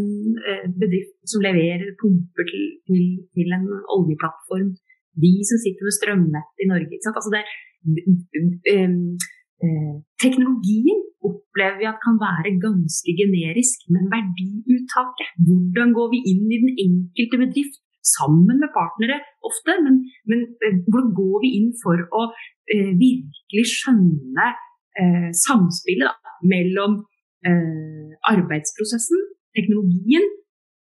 bedriften 0.82 1.24
som 1.30 1.44
leverer 1.44 1.94
pumper 2.00 2.44
til, 2.50 2.64
til, 2.88 3.04
til 3.34 3.54
en 3.56 3.68
oljeplattform, 3.94 4.72
de 5.24 5.32
som 5.48 5.62
sitter 5.62 5.86
med 5.86 5.96
strømnett 5.96 6.62
i 6.62 6.68
Norge. 6.70 7.00
Altså 7.12 7.32
det, 7.34 7.42
Eh, 9.64 9.94
teknologien 10.20 10.98
opplever 11.24 11.78
vi 11.80 11.86
at 11.88 12.02
kan 12.04 12.16
være 12.20 12.50
ganske 12.66 13.12
generisk, 13.20 13.86
men 13.94 14.10
verdiuttaket, 14.16 15.28
hvordan 15.46 15.94
går 15.98 16.08
vi 16.12 16.18
inn 16.32 16.44
i 16.52 16.58
den 16.64 16.72
enkelte 16.86 17.40
bedrift 17.42 17.80
sammen 18.16 18.60
med 18.62 18.74
partnere 18.76 19.16
ofte, 19.48 19.78
men, 19.84 19.94
men 20.28 20.44
eh, 20.60 20.76
hvordan 20.84 21.12
går 21.20 21.36
vi 21.44 21.54
inn 21.58 21.72
for 21.80 22.04
å 22.20 22.22
eh, 22.74 22.92
virkelig 23.00 23.66
skjønne 23.78 24.46
eh, 25.00 25.28
samspillet 25.46 26.12
da, 26.12 26.38
mellom 26.54 27.04
arbeidsprosessen, 28.26 29.20
teknologien 29.54 30.24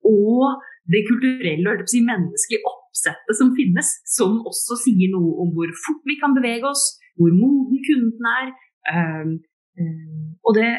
og 0.06 0.60
det 0.92 1.02
kulturelle 1.08 1.72
og 1.72 1.84
si, 1.90 2.00
menneskelige 2.02 2.64
oppsettet 2.72 3.38
som 3.38 3.52
finnes, 3.58 3.88
som 4.16 4.40
også 4.50 4.78
sier 4.84 5.12
noe 5.14 5.30
om 5.42 5.52
hvor 5.54 5.70
fort 5.84 6.02
vi 6.10 6.18
kan 6.22 6.34
bevege 6.38 6.66
oss, 6.72 6.84
hvor 7.18 7.30
moden 7.42 7.78
kunden 7.86 8.30
er. 8.38 8.48
Um, 8.96 9.30
um, 9.78 10.26
og 10.46 10.58
det, 10.58 10.72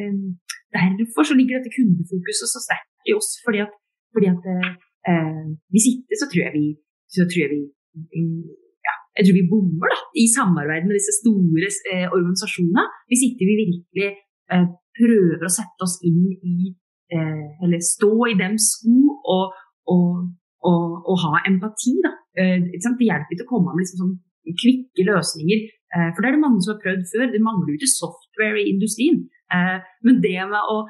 um, 0.00 0.24
Derfor 0.74 1.22
så 1.22 1.34
ligger 1.38 1.54
dette 1.56 1.70
kundefokuset 1.78 2.48
så 2.50 2.58
sterkt 2.66 2.90
i 3.08 3.14
oss. 3.14 3.28
fordi 3.44 3.58
at, 3.66 3.72
fordi 4.12 4.26
at 4.34 4.44
uh, 5.10 5.46
vi 5.74 5.80
sitter, 5.86 6.14
så 6.20 6.26
tror 6.30 6.42
jeg 6.46 6.54
vi, 6.58 6.66
så 7.14 7.22
tror 7.30 7.42
jeg 7.44 7.52
vi 7.54 7.62
ja, 8.86 8.94
jeg 9.16 9.22
tror 9.24 9.36
vi 9.38 9.50
bommer 9.52 9.88
da, 9.94 9.98
i 10.22 10.24
samarbeid 10.36 10.86
med 10.86 10.96
disse 10.98 11.14
store 11.20 11.68
eh, 11.92 12.06
organisasjonene. 12.16 12.84
Hvis 13.08 13.22
ikke 13.28 13.46
vi 13.48 13.54
virkelig 13.62 14.08
eh, 14.52 14.66
prøver 14.98 15.46
å 15.46 15.54
sette 15.58 15.86
oss 15.86 15.96
inn 16.08 16.24
i 16.34 16.74
eh, 17.14 17.44
Eller 17.62 17.80
stå 17.94 18.12
i 18.32 18.36
dems 18.40 18.66
sko 18.74 19.13
og, 19.32 19.54
og, 19.92 20.08
og, 20.68 20.84
og, 21.08 21.16
ha 21.24 21.42
empati. 21.50 21.94
Da. 22.04 22.12
Eh, 22.40 22.56
det 22.72 23.08
hjelper 23.08 23.36
ikke 23.36 23.46
å 23.46 23.52
komme 23.52 23.74
med 23.74 23.84
liksom 23.84 24.02
sånn 24.02 24.14
kvikke 24.60 25.06
løsninger. 25.08 25.64
Eh, 25.94 26.08
for 26.12 26.20
det 26.20 26.30
er 26.30 26.36
det 26.36 26.44
mange 26.44 26.64
som 26.64 26.74
har 26.74 26.82
prøvd 26.84 27.04
før. 27.12 27.26
Det 27.32 27.42
mangler 27.44 27.72
jo 27.72 27.78
ikke 27.80 27.94
software 27.94 28.62
i 28.62 28.70
industrien. 28.74 29.24
Eh, 29.54 29.78
men 30.06 30.20
det 30.24 30.36
med 30.50 30.72
å 30.74 30.84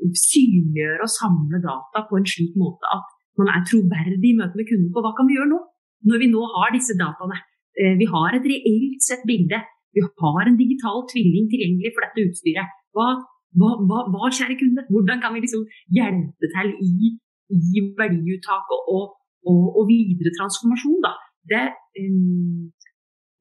synliggjøre 0.00 1.04
og 1.04 1.12
samle 1.12 1.58
data 1.60 2.06
på 2.08 2.16
en 2.16 2.24
slik 2.24 2.54
måte 2.56 2.88
at 2.88 3.10
man 3.36 3.50
er 3.52 3.66
troverdig 3.68 4.30
i 4.30 4.38
møte 4.38 4.56
med 4.56 4.68
kunden 4.68 4.88
på 4.94 5.02
hva 5.04 5.10
kan 5.16 5.28
vi 5.28 5.36
gjøre 5.36 5.50
nå? 5.50 5.58
Når 6.08 6.22
vi 6.22 6.28
nå 6.32 6.44
har 6.54 6.72
disse 6.72 6.96
dataene. 6.96 7.36
Vi 8.00 8.06
har 8.08 8.36
et 8.36 8.46
reelt 8.48 9.04
sett 9.04 9.26
bilde. 9.28 9.60
Vi 9.96 10.02
har 10.04 10.48
en 10.48 10.56
digital 10.56 11.04
tvilling 11.10 11.50
tilgjengelig 11.52 11.92
for 11.92 12.06
dette 12.06 12.24
utstyret. 12.30 12.72
Hva, 12.96 13.10
hva, 13.58 13.70
hva, 13.88 13.98
hva 14.12 14.30
kjære 14.36 14.58
kunde, 14.60 14.84
hvordan 14.92 15.18
kan 15.22 15.34
vi 15.34 15.42
liksom 15.44 15.64
hjelpe 15.96 16.46
til 16.54 16.68
i, 16.90 17.14
i 17.56 17.82
verdiuttaket 17.98 18.80
og, 18.96 19.04
og, 19.48 19.62
og, 19.78 19.82
videre 19.90 20.30
transformasjon? 20.38 21.00
Da? 21.06 21.12
Det, 21.52 21.64
um, 22.02 22.70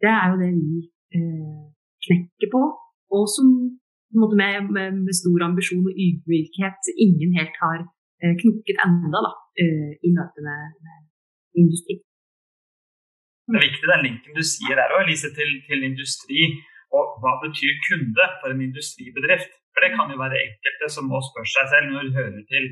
det 0.01 0.11
er 0.19 0.25
jo 0.31 0.41
det 0.43 0.51
vi 0.57 0.79
uh, 1.17 1.63
knekker 2.05 2.49
på, 2.55 2.63
og 3.15 3.23
som 3.35 3.47
med, 4.17 4.57
med, 4.75 4.89
med, 5.05 5.13
stor 5.21 5.39
ambisjon 5.49 5.89
og 5.89 5.95
ydmykhet 6.05 6.83
ingen 7.05 7.31
helt 7.39 7.57
har 7.63 7.79
uh, 7.85 8.33
knukket 8.41 8.77
enda 8.87 9.19
da, 9.27 9.33
uh, 9.61 9.91
i 10.07 10.09
møte 10.17 10.39
med, 10.47 10.61
med 10.85 10.97
industri. 11.61 12.01
Det 13.49 13.57
er 13.57 13.65
viktig 13.69 13.87
den 13.89 14.05
linken 14.05 14.37
du 14.37 14.43
sier 14.45 14.77
der 14.77 14.91
òg, 14.93 15.05
Elise, 15.05 15.29
til, 15.37 15.51
til, 15.67 15.79
industri. 15.91 16.41
Og 16.97 17.03
hva 17.21 17.31
betyr 17.43 17.73
kunde 17.85 18.25
for 18.41 18.53
en 18.53 18.61
industribedrift? 18.65 19.51
For 19.73 19.79
det 19.85 19.91
kan 19.95 20.11
jo 20.13 20.17
være 20.23 20.43
enkelte 20.45 20.87
som 20.95 21.09
må 21.11 21.19
spørre 21.29 21.53
seg 21.55 21.73
selv 21.73 21.91
når 21.93 22.07
du 22.07 22.17
hører 22.19 22.45
til 22.53 22.65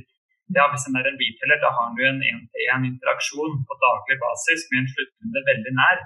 ja, 0.55 0.63
hvis 0.71 0.85
en 0.87 0.97
er 0.99 1.07
en 1.09 1.19
retailer, 1.19 1.59
da 1.63 1.69
har 1.77 1.87
du 1.95 2.01
en 2.07 2.21
én-til-én-interaksjon 2.31 3.55
på 3.67 3.73
daglig 3.85 4.17
basis 4.25 4.61
med 4.69 4.77
en 4.79 4.91
sluttkunde 4.93 5.41
veldig 5.49 5.73
nær. 5.81 5.97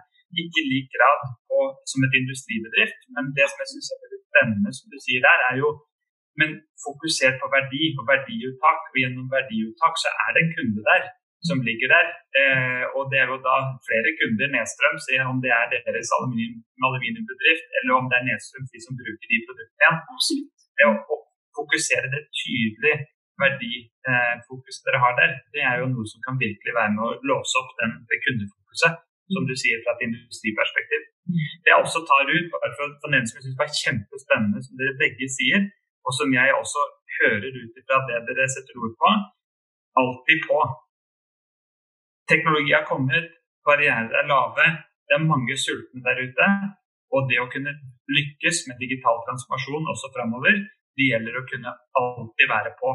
Ikke 0.41 0.59
i 0.63 0.69
lik 0.73 0.87
grad 0.97 1.21
på, 1.49 1.57
som 1.91 1.99
et 2.07 2.17
industribedrift, 2.21 2.99
men 3.13 3.23
det 3.37 3.45
som 3.49 3.61
jeg 3.61 3.69
syns 3.71 3.91
er 3.93 4.01
veldig 4.03 4.21
spennende, 4.29 4.71
som 4.77 4.85
du 4.93 4.97
sier 5.05 5.21
der, 5.27 5.39
er 5.49 5.55
jo 5.61 5.69
men 6.39 6.49
fokusert 6.87 7.35
på 7.41 7.47
verdi 7.55 7.83
og 7.99 8.03
verdiuttak. 8.11 8.81
Og 8.91 8.95
gjennom 9.01 9.27
verdiuttak 9.37 9.95
så 10.03 10.09
er 10.23 10.29
det 10.33 10.41
en 10.43 10.53
kunde 10.57 10.81
der 10.89 11.03
som 11.49 11.57
ligger 11.67 11.87
der. 11.95 12.07
Eh, 12.39 12.83
og 12.95 13.03
det 13.11 13.17
er 13.21 13.27
jo 13.31 13.37
da 13.49 13.55
flere 13.87 14.09
kunder 14.19 14.47
nedstrøms, 14.55 15.05
om 15.31 15.37
det 15.43 15.51
er 15.59 15.65
deres 15.71 16.09
aluminium, 16.17 16.63
aluminiumbedrift 16.87 17.67
eller 17.77 17.93
om 17.99 18.05
det 18.09 18.17
er 18.17 18.27
nedstrøms 18.29 18.73
de 18.73 18.79
som 18.85 18.97
bruker 19.01 19.27
de 19.31 19.43
produktene 19.47 19.81
igjen. 19.83 19.99
Det 20.81 20.89
å 20.89 21.17
fokusere 21.53 22.09
det 22.09 22.23
tydelig 22.41 22.95
verdifokuset 23.41 24.87
dere 24.87 25.01
har 25.03 25.13
der, 25.19 25.33
det 25.53 25.63
er 25.69 25.81
jo 25.81 25.89
noe 25.93 26.07
som 26.09 26.23
kan 26.25 26.39
virkelig 26.41 26.73
være 26.77 26.93
med 26.95 27.03
å 27.05 27.11
låse 27.29 27.57
opp 27.61 27.73
den, 27.81 27.93
det 28.09 28.17
kundefokuset, 28.25 29.01
som 29.35 29.45
du 29.49 29.53
sier 29.61 29.81
fra 29.85 29.93
et 29.93 30.05
industriperspektiv. 30.07 31.05
Det 31.63 31.71
jeg 31.71 31.83
også 31.85 32.01
tar 32.09 32.31
ut, 32.33 32.49
for 32.51 33.13
den 33.13 33.27
som 33.29 33.37
jeg 33.37 33.45
syns 33.45 33.59
var 33.61 33.75
kjempespennende, 33.81 34.63
som 34.65 34.81
dere 34.81 34.97
begge 35.01 35.29
sier, 35.37 35.69
og 36.05 36.17
som 36.17 36.33
jeg 36.33 36.57
også 36.57 36.85
hører 37.19 37.59
ut 37.61 37.77
fra 37.85 38.01
det 38.09 38.23
dere 38.29 38.49
setter 38.49 38.81
ord 38.81 38.95
på, 39.01 39.11
alltid 40.01 40.39
på. 40.49 40.59
Teknologi 42.31 42.73
har 42.73 42.87
kommet, 42.89 43.29
barrierer 43.67 44.17
er 44.21 44.29
lave, 44.33 44.67
det 45.07 45.17
er 45.17 45.29
mange 45.29 45.57
sultne 45.59 46.01
der 46.05 46.23
ute. 46.25 46.47
Og 47.11 47.27
det 47.29 47.39
å 47.43 47.49
kunne 47.51 47.73
lykkes 48.17 48.65
med 48.69 48.79
digital 48.83 49.19
transformasjon 49.27 49.89
også 49.93 50.11
framover, 50.15 50.59
det 50.97 51.07
gjelder 51.11 51.39
å 51.39 51.47
kunne 51.49 51.73
alltid 52.01 52.51
være 52.51 52.73
på. 52.79 52.91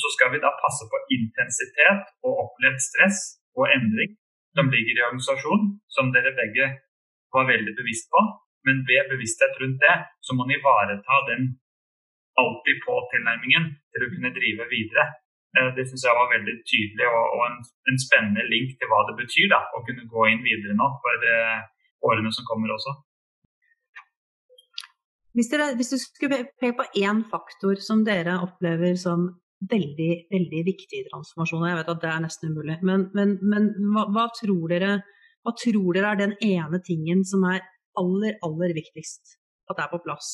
Så 0.00 0.10
skal 0.16 0.32
vi 0.34 0.42
da 0.42 0.50
passe 0.62 0.86
på 0.90 0.98
intensitet 1.16 2.12
og 2.26 2.44
opplevd 2.46 2.82
stress 2.82 3.20
og 3.58 3.70
endring 3.70 4.16
som 4.58 4.70
ligger 4.70 4.98
i 4.98 5.04
organisasjonen, 5.06 5.66
som 5.94 6.10
dere 6.14 6.34
begge 6.38 6.66
var 7.34 7.50
veldig 7.50 7.74
bevisst 7.78 8.10
på. 8.10 8.22
Men 8.66 8.82
ved 8.88 9.10
bevissthet 9.12 9.58
rundt 9.62 9.82
det, 9.82 9.96
så 10.26 10.34
må 10.36 10.44
en 10.44 10.56
ivareta 10.58 11.18
den 11.30 11.44
alltid 12.40 12.80
på-tilnærmingen 12.86 13.68
til 13.92 14.04
å 14.04 14.10
kunne 14.12 14.34
drive 14.36 14.66
videre. 14.72 15.06
Eh, 15.56 15.70
det 15.76 15.86
syns 15.88 16.04
jeg 16.06 16.18
var 16.18 16.32
veldig 16.34 16.56
tydelig 16.70 17.06
og, 17.10 17.38
en, 17.48 17.56
en, 17.90 18.00
spennende 18.04 18.44
link 18.52 18.76
til 18.78 18.90
hva 18.90 19.00
det 19.08 19.16
betyr 19.22 19.48
da, 19.54 19.62
å 19.74 19.82
kunne 19.86 20.06
gå 20.12 20.26
inn 20.30 20.44
videre 20.46 20.76
nå 20.78 20.86
for 21.02 21.30
uh, 21.34 21.64
årene 22.10 22.30
som 22.34 22.46
kommer 22.50 22.74
også. 22.76 22.94
Hvis, 25.36 25.50
dere, 25.52 25.70
hvis 25.78 25.92
du 25.92 25.98
skulle 26.02 26.42
peke 26.58 26.76
på 26.80 26.88
én 26.98 27.22
faktor 27.30 27.78
som 27.82 28.02
dere 28.06 28.40
opplever 28.42 28.96
som 28.98 29.28
veldig, 29.70 30.12
veldig 30.32 30.62
viktig 30.66 31.02
i 31.02 31.06
transformasjonen, 31.10 31.68
jeg 31.70 31.78
vet 31.80 31.92
at 31.92 32.02
det 32.02 32.10
er 32.10 32.22
nesten 32.24 32.52
umulig, 32.52 32.78
men, 32.86 33.08
men, 33.14 33.36
men 33.52 33.68
hva, 33.94 34.06
hva, 34.14 34.26
tror 34.38 34.72
dere, 34.72 34.92
hva 35.44 35.54
tror 35.60 35.90
dere 35.96 36.14
er 36.14 36.22
den 36.22 36.36
ene 36.44 36.80
tingen 36.86 37.22
som 37.28 37.44
er 37.50 37.60
aller, 38.00 38.38
aller 38.46 38.74
viktigst 38.76 39.36
at 39.70 39.78
det 39.78 39.84
er 39.84 39.92
på 39.92 40.02
plass? 40.06 40.30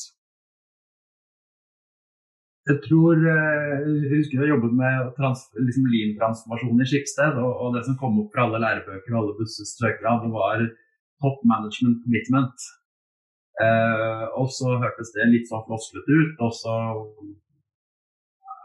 Jeg 2.67 2.81
tror, 2.83 3.15
eh, 3.15 3.85
jeg 3.85 4.17
husker 4.17 4.41
jeg 4.41 4.51
jobbet 4.51 4.73
med 4.75 5.11
trans, 5.15 5.45
liksom 5.55 5.85
lean-transformasjon 5.91 6.81
i 6.83 6.87
Skipsted, 6.89 7.37
og, 7.39 7.51
og, 7.61 7.69
det 7.77 7.85
som 7.87 7.95
kom 8.01 8.17
opp 8.19 8.33
fra 8.33 8.43
alle 8.47 8.59
lærebøker 8.63 9.13
og 9.13 9.19
alle 9.21 9.37
bussestrøkene 9.37 10.17
det 10.25 10.31
var 10.33 10.65
top 11.23 11.45
management 11.47 12.01
commitment. 12.03 12.67
Eh, 13.57 14.23
og 14.37 14.51
så 14.53 14.75
hørtes 14.77 15.13
det 15.15 15.25
litt 15.31 15.49
sånn 15.49 15.63
flosklete 15.65 16.17
ut, 16.19 16.41
og 16.45 16.51
så 16.53 16.73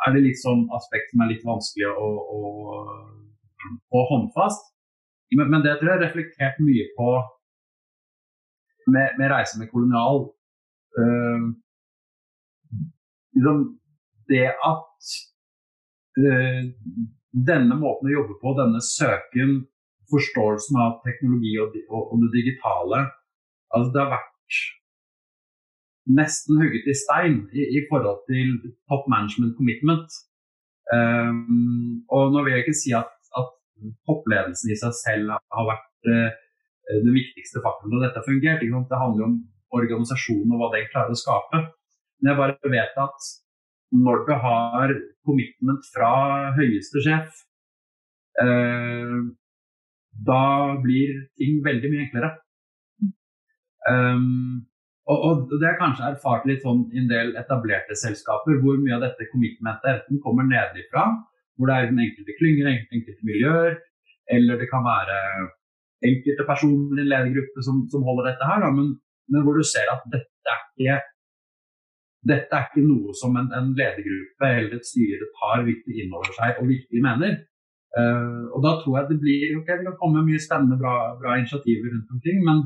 er 0.04 0.16
det 0.16 0.24
litt 0.26 0.40
sånn 0.40 0.66
aspekt 0.76 1.12
som 1.12 1.22
er 1.24 1.30
litt 1.30 1.46
vanskelig 1.46 1.88
å, 1.88 2.08
å 2.36 2.40
få 3.92 4.02
håndfast. 4.10 4.68
Men, 5.32 5.48
men, 5.48 5.62
det 5.64 5.78
tror 5.78 5.88
jeg 5.88 5.96
har 5.96 6.04
reflektert 6.04 6.60
mye 6.60 6.88
på 6.98 7.08
med, 8.92 9.14
med 9.16 9.30
reise 9.32 9.60
med 9.60 9.70
kolonial. 9.72 10.26
Eh, 11.00 11.46
liksom, 13.38 13.64
det 14.28 14.48
at 14.52 15.12
eh, 16.20 16.60
denne 17.32 17.78
måten 17.80 18.10
å 18.10 18.16
jobbe 18.18 18.36
på, 18.42 18.52
denne 18.60 18.82
søken, 18.84 19.62
forståelsen 20.12 20.76
av 20.84 20.98
teknologi 21.06 21.54
og, 21.62 21.78
og, 21.88 22.12
og 22.12 22.24
det 22.26 22.32
digitale 22.34 23.06
altså 23.72 23.88
Det 23.94 24.00
har 24.02 24.10
vært 24.12 24.58
nesten 26.10 26.58
hugget 26.58 26.88
i 26.90 26.94
stein 26.98 27.42
i, 27.54 27.66
i 27.78 27.80
forhold 27.90 28.22
til 28.30 28.56
top 28.90 29.06
management 29.10 29.54
commitment. 29.58 30.08
Um, 30.92 32.02
og 32.10 32.32
nå 32.34 32.42
vil 32.42 32.56
jeg 32.56 32.64
ikke 32.64 32.80
si 32.80 32.94
at, 32.96 33.12
at 33.38 33.52
toppledelsen 34.08 34.72
i 34.72 34.78
seg 34.78 34.96
selv 34.98 35.36
har 35.36 35.68
vært 35.68 36.10
uh, 36.10 36.32
den 36.92 37.14
viktigste 37.14 37.62
faktoren 37.64 37.94
da 37.94 38.08
dette 38.08 38.20
har 38.20 38.28
fungert. 38.28 38.64
Det 38.64 39.02
handler 39.04 39.28
om 39.28 39.38
organisasjonen 39.72 40.52
og 40.52 40.60
hva 40.60 40.72
den 40.74 40.90
klarer 40.92 41.14
å 41.14 41.22
skape. 41.22 41.62
Men 42.20 42.32
jeg 42.32 42.40
bare 42.40 42.74
vet 42.74 42.98
at 43.06 43.30
når 43.92 44.26
du 44.26 44.34
har 44.42 44.92
commitment 45.26 45.86
fra 45.94 46.12
høyeste 46.58 47.02
sjef, 47.04 47.44
uh, 48.42 49.22
da 50.12 50.44
blir 50.82 51.26
ting 51.40 51.62
veldig 51.64 51.90
mye 51.92 52.06
enklere. 52.08 52.34
Um, 53.88 54.66
og, 55.12 55.22
og, 55.52 55.54
det 55.60 55.68
er 55.68 55.78
kanskje 55.80 56.08
erfart 56.08 56.46
litt 56.48 56.64
sånn 56.64 56.84
i 56.92 57.02
en 57.02 57.08
del 57.10 57.32
etablerte 57.40 57.96
selskaper, 57.98 58.58
hvor 58.62 58.80
mye 58.80 58.96
av 58.96 59.04
dette 59.04 59.28
commitmentet 59.32 59.88
enten 59.92 60.20
kommer 60.24 60.48
nedenfra, 60.48 61.06
hvor 61.56 61.70
det 61.70 61.78
er 61.78 61.90
den 61.90 62.02
enkelte 62.06 62.36
klynger, 62.38 62.70
enkelte 62.72 63.28
miljøer, 63.28 63.78
eller 64.32 64.60
det 64.60 64.68
kan 64.70 64.84
være 64.86 65.18
enkelte 66.08 66.46
personer 66.48 66.98
i 66.98 67.04
en 67.04 67.10
ledergruppe 67.12 67.64
som, 67.66 67.84
som 67.92 68.04
holder 68.06 68.30
dette 68.32 68.48
her, 68.48 68.62
da, 68.64 68.70
men, 68.74 68.92
men, 69.30 69.44
hvor 69.46 69.58
du 69.58 69.64
ser 69.66 69.90
at 69.92 70.04
dette 70.12 70.54
er 70.54 70.62
ikke 70.82 71.00
dette 72.30 72.54
er 72.54 72.68
ikke 72.68 72.84
noe 72.86 73.14
som 73.18 73.34
en, 73.38 73.48
en 73.58 73.72
ledergruppe 73.74 74.50
eller 74.58 74.76
et 74.76 74.86
styre 74.86 75.26
tar 75.40 75.64
virkelig 75.66 76.04
inn 76.04 76.12
over 76.14 76.30
seg 76.36 76.60
og 76.62 76.68
virkelig 76.70 77.02
mener. 77.02 77.40
Uh, 77.92 78.46
og 78.54 78.62
da 78.64 78.76
tror 78.80 78.94
jeg 78.96 79.08
det 79.10 79.18
blir 79.20 79.56
okay, 79.58 79.80
det 79.82 79.94
kan 79.98 80.14
mye 80.16 80.40
spennende, 80.40 80.78
bra, 80.80 80.94
bra 81.18 81.34
initiativer 81.40 81.90
rundt 81.90 82.14
omkring. 82.14 82.38
Men, 82.46 82.62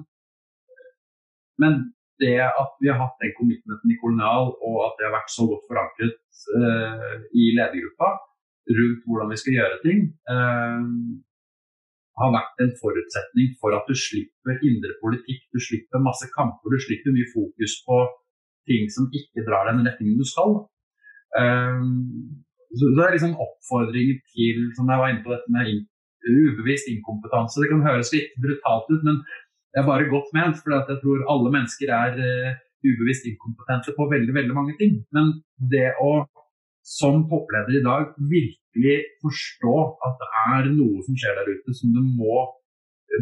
men, 1.63 1.79
det 2.23 2.39
at 2.45 2.73
vi 2.81 2.91
har 2.91 2.99
hatt 3.01 3.21
den 3.23 3.35
commitmenten 3.39 3.93
i 3.93 3.99
Kolonial, 4.01 4.53
og 4.69 4.77
at 4.87 4.97
det 4.99 5.07
har 5.09 5.17
vært 5.19 5.33
så 5.35 5.47
godt 5.51 5.67
forankret 5.71 6.19
uh, 6.57 7.17
i 7.37 7.53
ledergruppa 7.57 8.11
rundt 8.77 9.03
hvordan 9.07 9.31
vi 9.33 9.41
skal 9.41 9.57
gjøre 9.59 9.81
ting, 9.85 10.01
uh, 10.33 10.85
har 12.17 12.33
vært 12.33 12.63
en 12.65 12.73
forutsetning 12.81 13.53
for 13.61 13.77
at 13.77 13.89
du 13.89 13.95
slipper 13.99 14.63
indre 14.65 14.95
politikk, 15.03 15.43
du 15.53 15.61
slipper 15.61 16.05
masse 16.05 16.29
kamper, 16.33 16.73
du 16.73 16.81
slipper 16.81 17.13
mye 17.13 17.29
fokus 17.35 17.77
på 17.87 18.01
ting 18.71 18.89
som 18.93 19.11
ikke 19.15 19.45
drar 19.47 19.69
den 19.71 19.85
retningen 19.87 20.17
du 20.19 20.27
skal. 20.27 20.57
Um, 21.37 22.41
så 22.77 22.89
det 22.97 23.05
er 23.05 23.15
liksom 23.15 23.37
oppfordringer 23.41 24.17
til, 24.33 24.65
som 24.77 24.89
jeg 24.91 25.01
var 25.01 25.13
inne 25.13 25.25
på 25.25 25.35
dette 25.35 25.53
med 25.53 25.85
ubevisst 26.27 26.89
inkompetanse. 26.91 27.61
Det 27.63 27.71
kan 27.71 27.85
høres 27.87 28.13
litt 28.15 28.33
brutalt 28.43 28.89
ut, 28.91 29.03
men 29.07 29.21
det 29.77 29.83
er 29.83 29.91
bare 29.91 30.09
godt 30.09 30.31
ment. 30.33 30.57
For 30.63 30.73
jeg 30.73 31.01
tror 31.03 31.27
alle 31.33 31.53
mennesker 31.53 31.91
er 31.93 32.17
uh, 32.17 32.55
ubevisst 32.87 33.29
inkompetente 33.29 33.93
på 33.99 34.09
veldig, 34.09 34.33
veldig 34.39 34.57
mange 34.57 34.77
ting. 34.81 35.03
Men 35.13 35.35
det 35.73 35.91
å 36.01 36.25
som 36.87 37.25
toppleder 37.29 37.77
i 37.77 37.83
dag 37.85 38.13
virkelig 38.33 38.97
forstå 39.25 39.77
at 40.07 40.21
det 40.21 40.29
er 40.55 40.69
noe 40.71 41.03
som 41.05 41.17
skjer 41.19 41.35
der 41.41 41.51
ute 41.51 41.75
som 41.75 41.91
du 41.97 41.99
må 42.01 42.45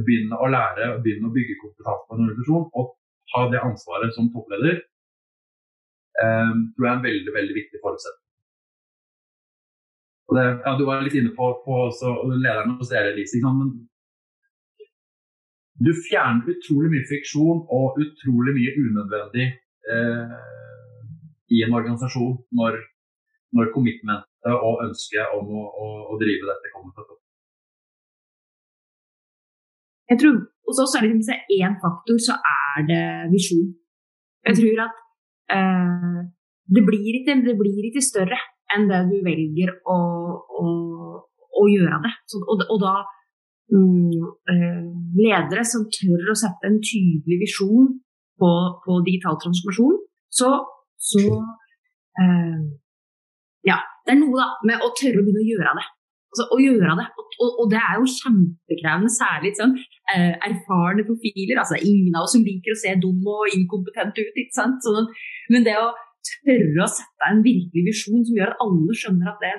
begynne 0.05 0.36
å 0.36 0.50
lære 0.52 0.90
begynne 1.05 1.30
å 1.30 1.32
bygge 1.34 1.57
kompetanse 1.62 2.05
på 2.05 2.16
en 2.16 2.26
organisasjon, 2.26 2.66
og 2.78 2.92
ha 3.34 3.46
det 3.52 3.62
ansvaret 3.64 4.12
som 4.16 4.28
toppleder, 4.34 4.82
um, 6.20 6.61
tror 6.76 6.86
jeg 6.86 6.92
er 6.92 6.98
en 6.98 7.09
veldig, 7.09 7.32
veldig 7.38 7.57
viktig 7.57 7.80
forutsetning. 7.82 8.20
Det, 10.34 10.44
ja, 10.66 10.76
du 10.78 10.84
var 10.88 11.02
litt 11.05 11.16
inne 11.18 11.32
på, 11.36 11.50
på 11.64 11.80
lederen 12.32 12.76
hos 12.78 12.92
dere, 12.92 13.12
Lise. 13.16 13.40
Men 13.44 13.74
du 15.83 15.91
fjerner 16.07 16.55
utrolig 16.55 16.93
mye 16.93 17.07
friksjon 17.09 17.64
og 17.75 17.99
utrolig 18.03 18.55
mye 18.55 18.75
unødvendig 18.79 19.47
eh, 19.91 20.37
i 21.55 21.62
en 21.66 21.75
organisasjon 21.75 22.37
når, 22.59 22.79
når 23.57 23.72
commitmentet 23.75 24.31
og 24.55 24.83
ønsket 24.87 25.35
om 25.35 25.51
å, 25.51 25.64
å, 25.66 25.87
å 26.14 26.18
drive 26.20 26.47
dette 26.51 26.72
kommer 26.75 26.95
til 26.95 27.09
topp. 27.09 27.20
Jeg 30.12 30.20
tror 30.20 30.37
hos 30.68 30.81
oss 30.85 30.95
er 30.97 31.05
det 31.05 31.11
liksom, 31.12 31.22
hvis 31.25 31.61
én 31.61 31.77
faktor, 31.81 32.18
så 32.20 32.37
er 32.39 32.87
det 32.89 33.05
visjon. 33.33 33.70
Jeg 34.45 34.59
tror 34.61 34.83
at 34.87 34.99
eh, 35.57 36.18
det, 36.77 36.83
blir 36.87 37.20
ikke, 37.20 37.39
det, 37.47 37.57
blir 37.59 37.89
ikke, 37.89 38.05
større 38.05 38.39
enn 38.75 38.87
det 38.91 39.01
du 39.11 39.16
velger 39.25 39.72
å, 39.89 39.99
å, 40.61 40.64
å 41.61 41.64
gjøre 41.72 42.01
det. 42.05 42.12
Så, 42.31 42.41
og, 42.45 42.64
og, 42.68 42.79
da 42.83 42.95
ledere 45.18 45.64
som 45.66 45.86
tør 45.88 46.32
å 46.32 46.36
sette 46.36 46.68
en 46.68 46.80
tydelig 46.84 47.40
visjon 47.46 47.88
på, 48.40 48.50
på 48.84 49.00
digital 49.06 49.38
transformasjon, 49.42 49.98
så, 50.38 50.50
så 51.10 51.24
eh, 52.20 52.62
Ja, 53.64 53.78
det 54.04 54.12
er 54.12 54.20
noe 54.20 54.36
da 54.36 54.48
med 54.68 54.82
å 54.84 54.92
tørre 54.98 55.22
å 55.22 55.24
begynne 55.24 55.40
å 55.40 55.50
gjøre 55.50 55.76
det. 55.78 55.84
Altså, 56.34 56.44
å 56.52 56.56
gjøre 56.60 56.96
det. 56.98 57.06
Og, 57.16 57.36
og, 57.40 57.50
og, 57.62 57.66
det 57.72 57.78
er 57.80 58.00
jo 58.00 58.08
kjempekrevende, 58.10 59.12
særlig 59.14 59.52
sånn, 59.56 59.76
eh, 60.12 60.34
erfarne 60.48 61.06
profiler. 61.06 61.60
altså 61.62 61.78
Ingen 61.78 62.18
av 62.18 62.26
oss 62.26 62.34
som 62.36 62.44
liker 62.44 62.74
å 62.74 62.80
se 62.80 62.92
dum 63.00 63.22
og 63.30 63.54
inkompetent 63.54 64.18
ut. 64.18 64.34
ikke 64.42 64.56
sant? 64.58 64.82
Sånn, 64.84 65.08
men 65.54 65.64
det 65.64 65.78
å 65.80 65.92
tørre 66.24 66.84
å 66.84 66.90
sette 66.90 67.30
en 67.30 67.40
virkelig 67.44 67.86
visjon 67.88 68.26
som 68.26 68.36
gjør 68.36 68.52
at 68.52 68.64
alle 68.66 68.98
skjønner 68.98 69.30
at 69.32 69.40
det, 69.44 69.54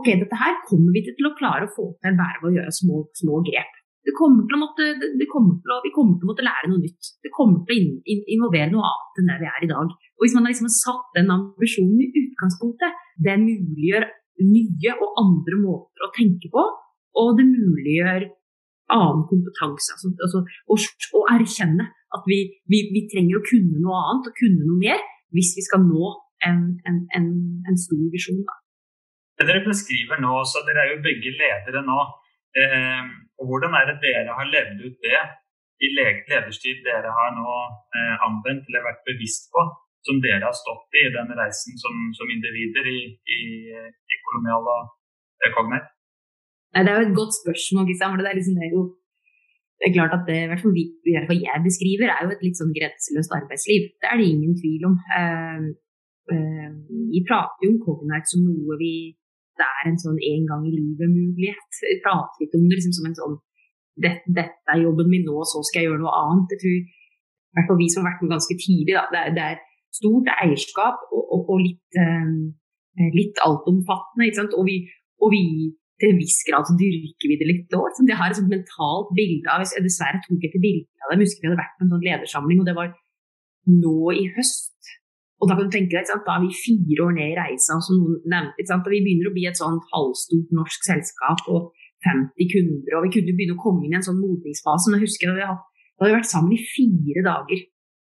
ok, 0.00 0.10
dette 0.20 0.40
her 0.40 0.60
kommer 0.68 0.94
vi 0.94 1.04
til 1.06 1.28
å 1.28 1.34
klare 1.38 1.66
å 1.66 1.72
få 1.74 1.88
til 2.02 2.18
bare 2.18 2.40
ved 2.42 2.50
å 2.50 2.54
gjøre 2.58 2.76
små, 2.80 3.06
små 3.20 3.40
grep. 3.46 3.80
Kommer 4.18 4.44
måtte, 4.60 4.84
kommer 5.32 5.56
å, 5.72 5.78
vi 5.80 5.92
kommer 5.94 6.18
til 6.20 6.26
å 6.26 6.30
måtte 6.30 6.44
lære 6.44 6.68
noe 6.68 6.82
nytt. 6.82 7.14
Det 7.24 7.32
kommer 7.32 7.62
til 7.64 7.72
å 7.72 7.78
in, 7.80 7.94
in, 8.12 8.20
involvere 8.36 8.68
noe 8.72 8.84
annet 8.84 9.20
enn 9.20 9.30
det 9.30 9.38
vi 9.40 9.48
er 9.48 9.64
i 9.64 9.70
dag. 9.70 9.94
Og 9.94 10.24
Hvis 10.26 10.34
man 10.36 10.44
har 10.44 10.52
liksom 10.52 10.72
satt 10.74 11.16
den 11.16 11.32
ambisjonen 11.32 12.02
i 12.04 12.10
utgangspunktet, 12.20 13.00
det 13.24 13.38
muliggjør 13.40 14.06
nye 14.44 14.96
og 14.98 15.20
andre 15.22 15.60
måter 15.62 16.04
å 16.04 16.12
tenke 16.16 16.50
på, 16.52 16.64
og 17.22 17.38
det 17.38 17.46
muliggjør 17.48 18.26
annen 18.92 19.24
kompetanse. 19.30 19.94
Altså, 19.96 20.12
altså, 20.26 20.42
å, 20.68 20.76
å, 21.18 21.24
erkjenne 21.32 21.88
at 22.14 22.28
vi, 22.28 22.40
vi, 22.70 22.84
vi, 22.92 23.06
trenger 23.10 23.40
å 23.40 23.46
kunne 23.46 23.80
noe 23.80 24.02
annet 24.10 24.28
og 24.30 24.36
kunne 24.38 24.68
noe 24.68 24.80
mer 24.82 25.00
hvis 25.34 25.54
vi 25.56 25.64
skal 25.66 25.82
nå 25.86 26.12
en, 26.44 26.60
en, 26.86 27.00
en, 27.16 27.30
en 27.70 27.80
stor 27.80 28.04
visjon. 28.12 28.42
Da. 28.44 28.58
Det 29.34 29.46
dere 29.48 29.64
beskriver 29.66 30.20
nå, 30.22 30.34
så 30.46 30.62
Dere 30.66 30.84
er 30.84 30.92
jo 30.92 31.04
begge 31.04 31.32
ledere 31.34 31.82
nå. 31.82 32.00
Eh, 32.54 33.06
og 33.40 33.48
Hvordan 33.50 33.74
er 33.74 33.88
det 33.90 33.96
dere 34.04 34.36
har 34.38 34.46
levd 34.50 34.84
ut 34.86 34.98
det 35.02 35.22
i 35.82 35.88
lederstid 35.90 36.84
dere 36.86 37.10
har 37.16 37.32
nå 37.34 37.54
eh, 37.98 38.14
anvendt 38.26 38.68
eller 38.70 38.86
vært 38.86 39.02
bevisst 39.08 39.50
på? 39.50 39.64
som 40.06 40.20
dere 40.24 40.44
har 40.44 40.56
stått 40.56 40.98
i 41.00 41.06
den 41.16 41.30
reisen 41.38 41.78
som, 41.80 41.94
som 42.16 42.32
individer 42.34 42.84
i, 42.92 43.00
i, 43.36 43.40
i 44.14 44.16
kolonial 44.26 44.68
og 44.74 44.92
Cognite? 45.56 45.88
Det 46.74 46.90
er 46.90 46.98
jo 46.98 47.06
et 47.08 47.18
godt 47.20 47.34
spørsmål. 47.40 47.88
Liksom. 47.88 48.18
Det, 48.18 48.28
er 48.28 48.38
liksom, 48.38 48.56
det, 48.58 48.66
er 48.66 48.72
jo, 48.76 48.82
det 49.78 49.86
er 49.88 49.96
klart 49.96 50.16
at 50.16 50.24
det 50.28 50.38
i 50.42 50.48
hvert 50.50 50.62
fall, 50.64 50.76
vi, 50.76 50.84
i 51.08 51.14
hvert 51.14 51.28
fall 51.30 51.42
jeg 51.48 51.66
beskriver, 51.68 52.12
er 52.12 52.22
jo 52.24 52.34
et 52.34 52.44
litt 52.46 52.60
sånn 52.60 52.76
grenseløst 52.76 53.36
arbeidsliv. 53.38 53.82
Det 54.00 54.08
er 54.10 54.20
det 54.20 54.28
ingen 54.28 54.54
tvil 54.60 54.88
om. 54.90 54.96
Uh, 55.18 55.64
vi 57.12 57.20
prater 57.28 57.66
jo 57.66 57.74
om 57.74 57.80
Cognite 57.84 58.32
som 58.32 58.44
noe 58.48 58.78
vi 58.80 58.94
Det 59.60 59.66
er 59.70 59.90
en 59.90 60.00
sånn 60.02 60.18
en 60.18 60.46
gang 60.50 60.62
i 60.66 60.74
livet-mulighet. 60.74 61.82
prate 62.04 62.46
ikke 62.46 62.58
om 62.58 62.66
det 62.68 62.78
liksom 62.78 62.96
som 62.98 63.08
en 63.10 63.18
sånn 63.20 63.36
dette, 64.04 64.26
dette, 64.26 64.66
er 64.72 64.82
jobben 64.82 65.10
min 65.10 65.26
nå, 65.28 65.36
så 65.46 65.62
skal 65.62 65.82
jeg 65.82 65.90
gjøre 65.90 66.02
noe 66.02 66.14
annet. 66.18 66.54
Jeg 66.54 66.60
tror 66.62 66.78
i 66.80 67.54
hvert 67.54 67.68
fall 67.70 67.78
vi 67.78 67.88
som 67.92 68.02
har 68.02 68.10
vært 68.10 68.24
med 68.24 68.34
ganske 68.34 68.56
tidlig, 68.58 68.94
da, 68.96 69.04
det, 69.12 69.20
er, 69.20 69.30
det 69.36 69.44
er 69.52 69.62
stort 69.94 70.30
eierskap 70.34 71.06
og, 71.14 71.22
og, 71.22 71.40
og 71.54 71.62
litt, 71.62 71.98
eh, 72.02 73.08
litt 73.14 73.38
altomfattende. 73.46 74.48
Og 74.58 74.66
vi, 74.66 74.76
og, 75.22 75.30
vi, 75.30 75.44
til 76.02 76.10
en 76.10 76.18
viss 76.18 76.40
grad 76.48 76.66
så 76.66 76.74
dyrker 76.80 77.30
vi 77.30 77.38
det 77.38 77.50
litt 77.52 77.78
òg. 77.78 78.02
Jeg 78.02 78.18
har 78.18 78.34
et 78.34 78.40
sånt 78.40 78.50
mentalt 78.50 79.14
bilde 79.14 79.46
av 79.52 79.62
dessverre 79.62 80.18
tok 80.24 80.42
jeg 80.42 80.50
ikke 80.50 80.64
bilde 80.66 81.06
av 81.06 81.12
det. 81.12 81.20
Jeg 81.20 81.28
husker 81.28 81.44
vi 81.44 81.50
hadde 81.52 81.62
vært 81.62 81.76
på 81.78 81.86
en 81.86 81.94
sånn 81.94 82.06
ledersamling, 82.08 82.62
og 82.62 82.68
det 82.68 82.78
var 82.80 82.94
nå 83.70 83.98
i 84.18 84.26
høst. 84.34 84.73
Og 85.42 85.50
da 85.50 85.56
kan 85.58 85.66
du 85.66 85.74
tenke 85.74 85.96
deg, 85.96 86.08
da 86.08 86.36
er 86.36 86.44
vi 86.44 86.56
fire 86.56 87.06
år 87.06 87.14
ned 87.16 87.32
i 87.32 87.36
reisa, 87.36 87.76
som 87.82 87.98
noen 87.98 88.20
nevnte. 88.30 88.66
Da 88.68 88.78
vi 88.86 89.02
begynner 89.04 89.28
å 89.28 89.34
bli 89.34 89.46
et 89.50 89.60
sånn 89.60 89.80
halvstort 89.90 90.54
norsk 90.56 90.86
selskap 90.86 91.42
og 91.52 91.72
50 92.06 92.50
kunder. 92.52 92.96
Og 92.96 93.06
vi 93.06 93.14
kunne 93.18 93.34
begynne 93.36 93.56
å 93.56 93.62
komme 93.62 93.84
inn 93.84 93.96
i 93.96 93.98
en 93.98 94.06
sånn 94.06 94.20
modningsfase. 94.22 94.90
Men 94.90 95.00
jeg 95.00 95.08
husker 95.08 95.30
da 95.30 95.36
vi 95.36 95.46
hadde 95.48 96.16
vært 96.16 96.30
sammen 96.30 96.54
i 96.56 96.60
fire 96.62 97.24
dager. 97.26 97.64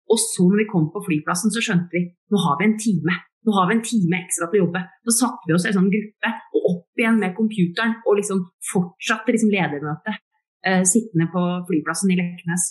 Og 0.08 0.20
så 0.22 0.46
når 0.48 0.62
vi 0.62 0.70
kom 0.72 0.88
på 0.92 1.04
flyplassen, 1.04 1.52
så 1.52 1.62
skjønte 1.64 1.92
vi 1.94 2.06
nå 2.32 2.40
har 2.44 2.58
vi 2.60 2.68
en 2.68 2.78
time. 2.80 3.16
Nå 3.46 3.54
har 3.56 3.68
vi 3.68 3.76
en 3.76 3.84
time 3.86 4.20
ekstra 4.22 4.48
til 4.48 4.60
å 4.60 4.64
jobbe. 4.66 4.82
Så 5.08 5.16
satte 5.20 5.48
vi 5.48 5.56
oss 5.56 5.66
i 5.66 5.70
en 5.70 5.78
sånn 5.78 5.92
gruppe 5.92 6.32
og 6.56 6.68
opp 6.72 7.00
igjen 7.00 7.20
med 7.20 7.36
computeren 7.36 7.96
og 8.04 8.18
liksom 8.18 8.42
fortsatte 8.72 9.34
liksom 9.34 9.52
ledermøtet 9.52 10.18
eh, 10.66 10.84
sittende 10.88 11.28
på 11.32 11.44
flyplassen 11.68 12.12
i 12.12 12.18
Leknes. 12.18 12.68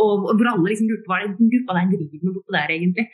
Og, 0.00 0.30
og 0.30 0.34
hvor 0.34 0.52
alle 0.52 0.70
liksom 0.70 0.90
lurte 0.90 1.10
hva 1.10 1.20
den 1.24 1.50
gruppa 1.52 1.76
der 1.78 1.90
driver 1.92 2.24
med 2.24 2.36
bortpå 2.36 2.56
der 2.56 2.74
egentlig. 2.76 3.06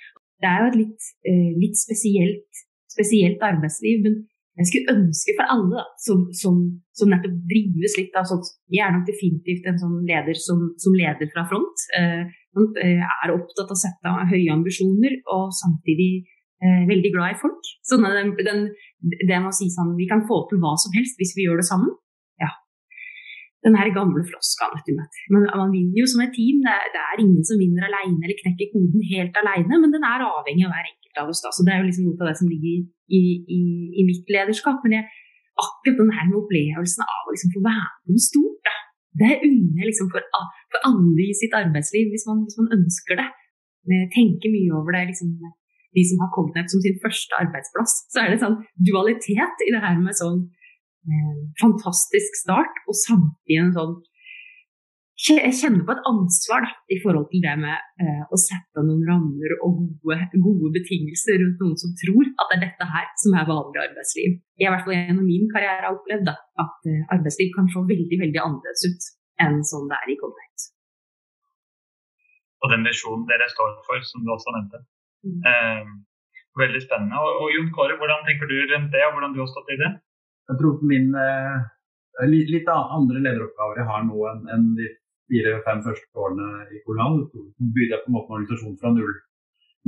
Det 0.43 0.49
er 0.49 0.63
jo 0.63 0.71
et 0.71 0.81
litt, 0.83 1.11
eh, 1.29 1.53
litt 1.57 1.79
spesielt, 1.81 2.65
spesielt, 2.93 3.41
arbeidsliv. 3.45 4.03
men 4.05 4.25
jeg 4.57 4.69
skulle 4.71 4.95
ønske 4.97 5.35
for 5.37 5.53
alle 5.53 5.69
da, 5.77 5.85
som, 6.01 6.23
som, 6.33 6.61
som, 6.97 7.11
nettopp 7.13 7.35
drives 7.45 7.97
litt 7.99 8.15
av 8.17 8.25
sånt 8.25 8.47
Jeg 8.73 8.87
er 8.87 8.95
nok 8.95 9.05
definitivt 9.05 9.67
en 9.69 9.77
sånn 9.83 9.99
leder 10.09 10.39
som, 10.41 10.63
som 10.81 10.97
leder 10.97 11.29
fra 11.29 11.45
front. 11.51 11.85
Eh, 11.99 12.25
Eh, 12.57 13.03
er 13.05 13.35
opptatt 13.35 13.69
av 13.69 13.75
å 13.75 13.77
sette 13.77 14.13
høye 14.31 14.55
ambisjoner 14.55 15.19
og 15.35 15.53
samtidig 15.53 16.25
veldig 16.89 17.11
glad 17.13 17.35
i 17.35 17.37
folk. 17.37 17.69
Sånn 17.85 18.07
den, 18.09 18.31
den, 18.41 18.63
det 19.05 19.27
med 19.29 19.51
å 19.51 19.53
si 19.53 19.67
sånn 19.69 19.91
Vi 19.99 20.07
kan 20.09 20.23
få 20.25 20.39
til 20.49 20.63
hva 20.63 20.73
som 20.81 20.95
helst 20.97 21.21
hvis 21.21 21.35
vi 21.37 21.45
gjør 21.45 21.61
det 21.61 21.67
sammen. 21.69 21.91
Den 23.67 23.77
her 23.79 23.91
gamle 23.91 24.23
du. 24.23 24.93
Men 25.35 25.47
man 25.61 25.75
vinner 25.75 25.99
jo 25.99 26.07
som 26.07 26.23
et 26.23 26.35
team. 26.37 26.63
Det 26.63 26.71
er, 26.71 26.89
det 26.95 27.03
er 27.03 27.23
ingen 27.25 27.45
som 27.49 27.59
vinner 27.59 27.89
alene 27.89 28.23
eller 28.23 28.39
knekker 28.39 28.71
koden 28.73 29.03
helt 29.13 29.39
alene, 29.43 29.81
men 29.83 29.95
den 29.95 30.07
er 30.07 30.23
avhengig 30.23 30.67
av 30.69 30.75
hver 30.75 30.87
enkelt 30.87 31.23
av 31.23 31.33
oss. 31.33 31.43
Da. 31.43 31.51
Så 31.51 31.67
det 31.67 31.75
er 31.75 31.83
jo 31.83 31.89
liksom 31.89 32.07
noe 32.07 32.21
av 32.23 32.31
det 32.31 32.39
som 32.41 32.51
ligger 32.53 32.75
i, 33.19 33.23
i, 33.59 33.63
i 34.01 34.07
mitt 34.07 34.35
lederskap. 34.37 34.79
Men 34.87 35.01
jeg, 35.01 35.11
akkurat 35.67 36.03
den 36.03 36.15
her 36.15 36.29
med 36.31 36.41
opplevelsen 36.45 37.07
av 37.07 37.27
å 37.27 37.35
liksom 37.35 37.55
få 37.57 37.65
være 37.67 37.91
med 38.07 38.15
noe 38.15 38.29
stort, 38.31 38.61
da 38.69 38.77
det 39.21 39.37
unner 39.47 39.81
jeg 39.81 39.91
liksom 39.91 40.09
for, 40.13 40.25
for, 40.73 40.81
alle 40.89 41.25
i 41.25 41.37
sitt 41.37 41.55
arbeidsliv, 41.57 42.11
hvis 42.13 42.27
man, 42.29 42.43
hvis 42.45 42.59
man 42.61 42.73
ønsker 42.77 43.21
det. 43.21 43.29
Tenker 44.13 44.53
mye 44.53 44.75
over 44.77 44.97
det. 44.97 45.07
Liksom, 45.13 45.31
de 45.97 46.03
som 46.05 46.21
har 46.23 46.31
kommet 46.37 46.73
som 46.73 46.83
sin 46.85 46.99
første 47.05 47.39
arbeidsplass. 47.41 47.95
Så 48.13 48.23
er 48.23 48.33
det 48.33 48.43
sånn 48.43 48.59
dualitet 48.89 49.65
i 49.65 49.73
det 49.73 49.83
her 49.85 49.97
med 50.03 50.19
sånn 50.19 50.43
fantastisk 51.61 52.39
start, 52.43 52.83
og 52.89 52.99
samtidig 52.99 53.63
en 53.63 53.75
sånn 53.77 53.97
jeg 55.17 55.53
kjenner 55.57 55.81
på 55.89 55.95
et 55.95 56.09
ansvar 56.11 56.61
da, 56.67 56.73
i 56.93 56.99
forhold 57.01 57.25
til 57.31 57.41
det 57.41 57.55
med 57.57 58.03
eh, 58.05 58.25
å 58.29 58.37
sette 58.37 58.83
noen 58.85 59.01
rammer 59.09 59.55
og 59.65 59.79
gode, 60.05 60.19
gode, 60.45 60.73
betingelser 60.75 61.41
rundt 61.41 61.63
noen 61.63 61.79
som 61.81 61.95
tror 62.03 62.29
at 62.29 62.51
det 62.51 62.57
er 62.59 62.65
dette 62.67 62.89
her 62.93 63.07
som 63.23 63.37
er 63.41 63.49
vanlig 63.49 63.81
arbeidsliv. 63.81 64.37
Jeg 64.61 64.69
i 64.69 64.73
hvert 64.75 64.85
fall 64.85 64.97
gjennom 64.99 65.25
min 65.25 65.49
karriere 65.55 65.87
har 65.87 65.97
opplevd 65.97 66.29
da, 66.29 66.37
at 66.61 66.91
eh, 66.93 67.01
arbeidsliv 67.17 67.49
kan 67.57 67.71
se 67.73 67.85
veldig 67.93 68.21
veldig 68.27 68.43
annerledes 68.45 68.85
ut 68.91 69.09
enn 69.47 69.57
sånn 69.71 69.89
det 69.89 70.03
er 70.03 70.13
i 70.13 70.19
Cognite. 70.21 70.69
Og 72.61 72.73
den 72.73 72.85
visjonen 72.85 73.25
dere 73.31 73.49
står 73.53 73.73
for, 73.89 74.05
som 74.05 74.21
du 74.21 74.31
også 74.37 74.53
nevnte. 74.53 74.85
Mm. 75.25 75.41
Eh, 75.49 75.91
veldig 76.61 76.83
spennende. 76.85 77.17
Og, 77.25 77.41
og 77.41 77.57
Jon 77.57 77.73
Kåre, 77.73 77.97
hvordan 77.97 78.25
tenker 78.29 78.53
du 78.53 78.57
rundt 78.69 78.93
det, 78.93 79.05
og 79.09 79.17
hvordan 79.17 79.33
du 79.33 79.41
har 79.41 79.49
stått 79.49 79.73
i 79.73 79.81
det? 79.81 79.95
Jeg 80.47 80.61
tror 80.61 80.83
min 80.87 81.11
litt, 82.31 82.53
litt 82.53 82.69
andre 82.71 83.23
lederoppgaver 83.25 83.81
jeg 83.83 83.91
har 83.91 84.05
nå 84.07 84.27
enn 84.31 84.45
en 84.55 84.67
de 84.79 84.89
fire-fem 85.31 85.83
første 85.85 86.23
årene 86.23 86.49
i 86.71 86.83
kolonial, 86.87 87.25
bygde 87.59 87.95
jeg 87.95 88.03
på 88.05 88.11
en 88.11 88.17
måte 88.17 88.31
en 88.31 88.37
organisasjon 88.39 88.77
fra 88.83 88.93
0, 88.95 89.15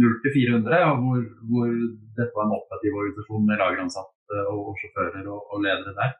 0 0.02 0.16
til 0.24 0.34
400, 0.34 0.80
hvor, 1.02 1.20
hvor, 1.50 1.74
dette 2.18 2.34
var 2.34 2.48
en 2.48 2.56
operativ 2.58 2.98
organisasjon 3.02 3.46
med 3.46 3.62
lageransatte 3.62 4.44
og, 4.54 4.72
sjåfører 4.80 5.28
og, 5.30 5.44
og, 5.52 5.62
ledere 5.66 5.94
der. 6.00 6.16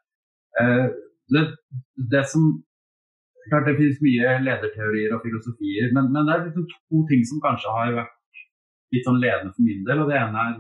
Eh, 0.63 0.87
det, 1.35 1.45
det, 2.15 2.23
som 2.33 2.47
klart 3.49 3.67
Det 3.69 3.77
finnes 3.79 4.01
mye 4.05 4.37
lederteorier 4.45 5.17
og 5.17 5.25
filosofier, 5.25 5.91
men, 5.97 6.13
men 6.15 6.29
det 6.29 6.35
er 6.35 6.47
liksom 6.47 6.69
to 6.71 7.03
ting 7.11 7.27
som 7.29 7.43
kanskje 7.45 7.75
har 7.75 7.95
vært 7.97 8.15
litt 8.95 9.05
sånn 9.09 9.21
ledende 9.21 9.53
for 9.55 9.67
min 9.67 9.85
del. 9.89 10.03
og 10.03 10.11
Det 10.13 10.19
ene 10.21 10.45
er 10.47 10.59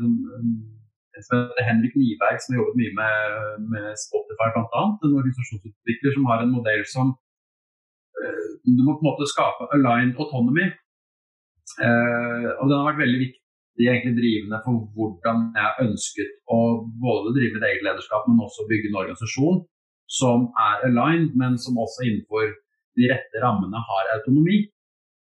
liksom, 1.19 1.47
heter 1.51 1.69
Henrik 1.69 1.95
Niberg, 1.99 2.39
som 2.43 2.55
har 2.55 2.63
jobbet 2.63 2.81
mye 2.81 2.95
med, 2.99 3.67
med 3.75 3.89
Spotify 4.07 4.49
bl.a. 4.55 4.85
En 5.05 5.17
organisasjonsutvikler 5.21 6.15
som 6.17 6.29
har 6.31 6.45
en 6.45 6.55
modell 6.55 6.85
som 6.89 7.17
du 8.77 8.83
må 8.85 8.95
på 8.97 9.03
en 9.03 9.11
måte 9.11 9.29
skape 9.31 9.69
aligned 9.75 10.19
autonomy. 10.21 10.69
Uh, 11.79 12.49
og 12.59 12.65
den 12.69 12.77
har 12.79 12.89
vært 12.91 13.03
veldig 13.05 13.21
viktig 13.25 13.87
egentlig 13.87 14.15
drivende 14.19 14.59
for 14.65 14.87
hvordan 14.97 15.51
jeg 15.57 15.87
ønsket 15.87 16.33
å 16.51 16.59
både 17.03 17.35
drive 17.37 17.55
mitt 17.57 17.67
eget 17.69 17.85
lederskap, 17.87 18.27
men 18.27 18.43
også 18.43 18.67
bygge 18.71 18.91
en 18.91 19.01
organisasjon 19.03 19.61
som 20.19 20.49
er 20.59 20.89
aligned, 20.89 21.37
men 21.39 21.59
som 21.61 21.79
også 21.79 22.07
innenfor 22.07 22.51
de 22.99 23.11
rette 23.13 23.45
rammene 23.45 23.83
har 23.91 24.13
autonomi. 24.17 24.65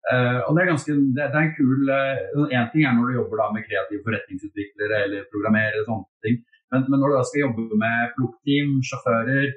Uh, 0.07 0.39
og 0.47 0.55
det 0.55 0.63
er 0.63 0.69
ganske, 0.71 0.95
det, 1.17 1.25
det 1.33 1.39
er 1.39 1.45
en 1.49 1.55
kul 1.57 1.89
Én 1.91 2.61
uh, 2.63 2.69
ting 2.71 2.85
er 2.87 2.93
når 2.95 3.09
du 3.09 3.17
jobber 3.17 3.41
da 3.41 3.47
med 3.51 3.65
kreative 3.67 4.05
forretningsutviklere 4.07 5.01
eller 5.07 5.25
programmerere, 5.33 5.83
sånne 5.89 6.07
ting. 6.27 6.37
Men, 6.71 6.85
men, 6.87 7.01
når 7.01 7.11
du 7.11 7.17
da 7.17 7.23
skal 7.27 7.43
jobbe 7.43 7.81
med 7.81 8.13
plukkteam, 8.15 8.77
sjåfører, 8.87 9.49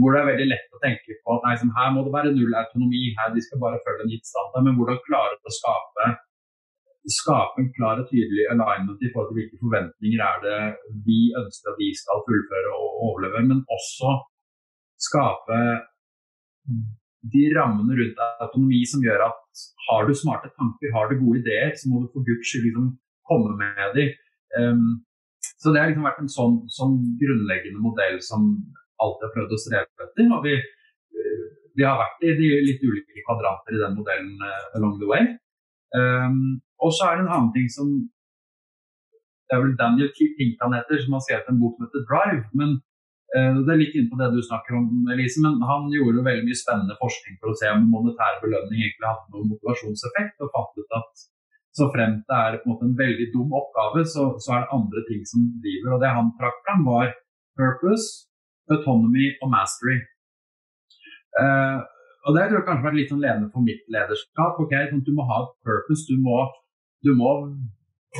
hvor 0.00 0.14
det 0.14 0.20
er 0.22 0.28
veldig 0.30 0.48
lett 0.50 0.74
å 0.74 0.80
tenke 0.82 1.18
på 1.20 1.36
at 1.36 1.46
nei, 1.46 1.54
som, 1.60 1.70
her 1.76 1.94
må 1.94 2.02
det 2.06 2.14
være 2.14 2.34
null 2.34 2.58
autonomi, 2.58 3.02
her 3.18 3.32
de 3.34 3.44
skal 3.44 3.60
bare 3.62 3.80
følge 3.86 4.06
en 4.06 4.12
gitt 4.14 4.28
standard, 4.30 4.66
men 4.66 4.78
hvordan 4.78 5.00
klare 5.06 5.38
å 5.38 5.54
skape, 5.54 6.08
skape 7.18 7.62
en 7.62 7.70
klar 7.76 8.00
og 8.02 8.08
tydelig 8.10 8.46
alignment 8.54 9.02
i 9.02 9.10
forhold 9.12 9.32
til 9.32 9.40
hvilke 9.40 9.60
forventninger 9.62 10.24
er 10.26 10.42
det 10.46 10.60
vi 11.06 11.20
ønsker 11.38 11.74
at 11.74 11.82
de 11.82 11.90
skal 11.98 12.24
fullføre 12.26 12.74
og 12.78 12.98
overleve, 13.10 13.44
men 13.50 13.62
også 13.76 14.16
skape 15.02 15.60
de 17.30 17.44
rammene 17.54 17.96
rundt 17.98 18.20
autonomi 18.42 18.82
som 18.88 19.02
gjør 19.04 19.28
at 19.28 19.64
har 19.86 20.06
du 20.08 20.12
smarte 20.16 20.50
tanker, 20.58 20.92
har 20.94 21.10
du 21.10 21.20
gode 21.20 21.42
ideer, 21.42 21.72
så 21.78 21.90
må 21.90 22.02
du 22.02 22.10
for 22.10 22.26
guds 22.26 22.48
skyld 22.50 22.66
liksom 22.68 22.92
komme 23.28 23.54
med 23.60 23.96
dem. 23.96 24.12
Um, 24.58 25.02
så 25.62 25.72
det 25.72 25.80
har 25.80 25.90
liksom 25.90 26.06
vært 26.06 26.22
en 26.22 26.32
sånn, 26.32 26.56
sånn, 26.70 26.96
grunnleggende 27.20 27.82
modell 27.82 28.18
som 28.24 28.48
alltid 29.02 29.26
har 29.26 29.34
prøvd 29.36 29.54
å 29.54 29.60
streve 29.62 30.06
etter. 30.06 30.32
Og 30.34 30.46
vi, 30.46 30.56
vi, 31.78 31.86
har 31.86 32.00
vært 32.00 32.26
i 32.26 32.34
de 32.38 32.50
litt 32.66 32.82
ulike 32.82 33.24
kvadranter 33.26 33.78
i 33.78 33.82
den 33.82 33.98
modellen 33.98 34.34
uh, 34.42 34.64
along 34.78 34.98
the 35.02 35.10
way. 35.10 35.28
Um, 35.94 36.58
og 36.82 36.94
så 36.96 37.08
er 37.08 37.18
det 37.18 37.26
en 37.26 37.34
annen 37.36 37.54
ting 37.54 37.68
som 37.70 37.92
Det 39.50 39.58
er 39.58 39.66
vel 39.66 39.74
Daniel 39.76 40.08
Pink 40.16 40.62
heter, 40.62 41.00
som 41.02 41.12
har 41.12 41.22
skrevet 41.26 41.48
en 41.50 41.58
bok 41.60 41.74
som 41.76 41.84
heter 41.84 42.04
'Drive'. 42.08 42.46
men 42.56 42.70
Eh, 42.76 42.91
det 43.32 43.72
er 43.72 43.78
litt 43.80 43.94
inn 43.96 44.08
på 44.10 44.18
det 44.20 44.28
du 44.34 44.42
snakker 44.44 44.76
om, 44.76 44.88
Elise, 45.14 45.40
men 45.40 45.60
han 45.64 45.86
gjorde 45.92 46.24
veldig 46.26 46.44
mye 46.44 46.58
spennende 46.58 46.96
forskning 47.00 47.38
for 47.40 47.52
å 47.52 47.56
se 47.56 47.70
om 47.72 47.86
monetær 47.88 48.42
belønning 48.42 48.82
egentlig 48.82 49.08
hadde 49.08 49.32
noen 49.32 49.52
motivasjonseffekt, 49.54 50.36
og 50.44 50.52
fant 50.52 50.82
ut 50.82 50.98
at 50.98 51.24
så 51.72 51.88
fremt 51.94 52.26
det 52.28 52.36
er 52.36 52.58
en, 52.58 52.74
en 52.84 52.94
veldig 52.98 53.30
dum 53.32 53.54
oppgave, 53.56 54.04
så, 54.04 54.26
så, 54.36 54.52
er 54.52 54.64
det 54.64 54.76
andre 54.76 55.04
ting 55.08 55.22
som 55.28 55.46
driver. 55.64 55.94
Og 55.96 56.02
det 56.04 56.12
han 56.12 56.32
trakk 56.36 56.58
fram, 56.66 56.84
var 56.84 57.14
purpose, 57.56 58.28
autonomy 58.72 59.30
og 59.40 59.52
mastery. 59.54 59.96
Uh, 61.40 61.80
og 62.28 62.36
det 62.36 62.50
tror 62.50 62.58
jeg 62.58 62.66
kanskje 62.68 62.86
vært 62.86 62.98
litt 63.00 63.12
sånn 63.14 63.22
ledende 63.24 63.48
for 63.54 63.64
mitt 63.64 63.86
lederskap. 63.90 64.60
ok, 64.60 64.74
sånn, 64.90 65.06
Du 65.06 65.14
må 65.16 65.24
ha 65.30 65.38
et 65.46 65.54
purpose, 65.64 66.04
du 66.10 66.20
må, 66.20 66.44
du 67.00 67.16
må 67.16 67.32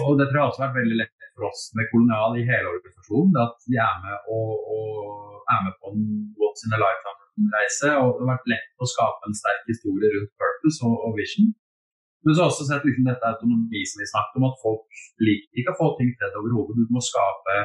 og 0.00 0.16
det 0.16 0.30
tror 0.30 0.38
jeg 0.40 0.48
også 0.48 0.62
har 0.62 0.70
vært 0.70 0.80
veldig 0.80 0.98
lett 1.02 1.11
for 1.34 1.48
oss 1.50 1.70
med 1.76 1.88
kolonial 1.92 2.38
i 2.40 2.46
hele 2.50 2.70
organisasjonen. 2.74 3.34
at 3.44 3.56
de 3.70 3.76
er 3.88 3.96
med, 4.04 4.16
og, 4.36 4.48
og 4.74 5.50
er 5.52 5.60
med 5.66 5.74
på 5.80 5.92
en 5.92 6.04
What's 6.40 6.64
in 6.66 6.76
a 6.76 6.78
Lifetime-reise. 6.84 7.90
og 8.00 8.08
Det 8.14 8.22
har 8.22 8.32
vært 8.34 8.52
lett 8.54 8.84
å 8.84 8.92
skape 8.94 9.28
en 9.28 9.38
sterk 9.40 9.62
historie 9.72 10.12
rundt 10.14 10.32
purpose 10.42 10.78
og, 10.88 10.94
og 11.06 11.18
vision. 11.20 11.50
Men 12.22 12.30
så 12.32 12.38
har 12.40 12.46
jeg 12.46 12.54
også 12.54 12.66
sett 12.68 12.84
liksom 12.86 13.06
dette 13.08 13.30
autonomi 13.32 13.80
som 13.90 14.02
vi 14.02 14.12
snakket 14.12 14.38
om, 14.38 14.48
at 14.50 14.62
folk 14.62 14.84
liker 15.26 15.60
ikke 15.60 15.74
å 15.74 15.80
få 15.80 15.88
ting 15.98 16.10
til 16.18 16.38
over 16.38 16.54
hodet. 16.56 16.78
Du 16.78 16.94
må 16.94 17.02
skape 17.02 17.56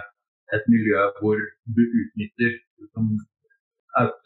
et 0.55 0.65
miljø 0.71 1.03
hvor 1.19 1.37
du 1.77 1.83
utnytter, 2.01 2.55
liksom, 2.81 3.11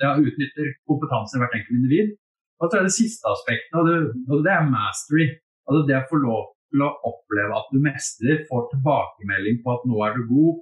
ja, 0.03 0.11
utnytter 0.15 0.71
kompetansen 0.87 1.37
i 1.37 1.43
hvert 1.43 1.57
enkelt 1.59 1.77
individ. 1.79 2.15
Og 2.61 2.69
så 2.69 2.77
er 2.77 2.87
det 2.87 2.95
siste 2.95 3.25
aspektet, 3.27 3.73
og 3.79 3.87
det, 3.89 3.97
og 4.29 4.43
det 4.45 4.53
er 4.53 4.69
mastery. 4.69 5.27
Altså 5.67 5.81
det 5.89 5.97
å 5.99 6.09
få 6.11 6.19
lov 6.21 6.43
til 6.71 6.85
å 6.85 6.93
oppleve 7.07 7.57
at 7.57 7.73
du 7.73 7.81
mestrer, 7.83 8.45
får 8.49 8.69
tilbakemelding 8.73 9.59
på 9.63 9.75
at 9.75 9.87
nå 9.89 10.05
er 10.07 10.17
du 10.17 10.23
god. 10.31 10.61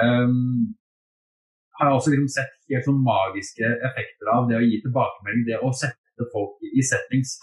Um, 0.00 0.76
har 1.80 1.88
jeg 1.90 1.98
også 1.98 2.12
liksom 2.12 2.32
sett 2.34 2.56
helt 2.70 2.86
sånn 2.86 3.00
magiske 3.04 3.70
effekter 3.88 4.30
av 4.34 4.50
det 4.50 4.58
å 4.58 4.64
gi 4.64 4.80
tilbakemelding. 4.84 5.46
Det 5.48 5.60
å 5.64 5.72
sette 5.76 6.28
folk 6.34 6.60
i 6.68 6.84
settings 6.84 7.38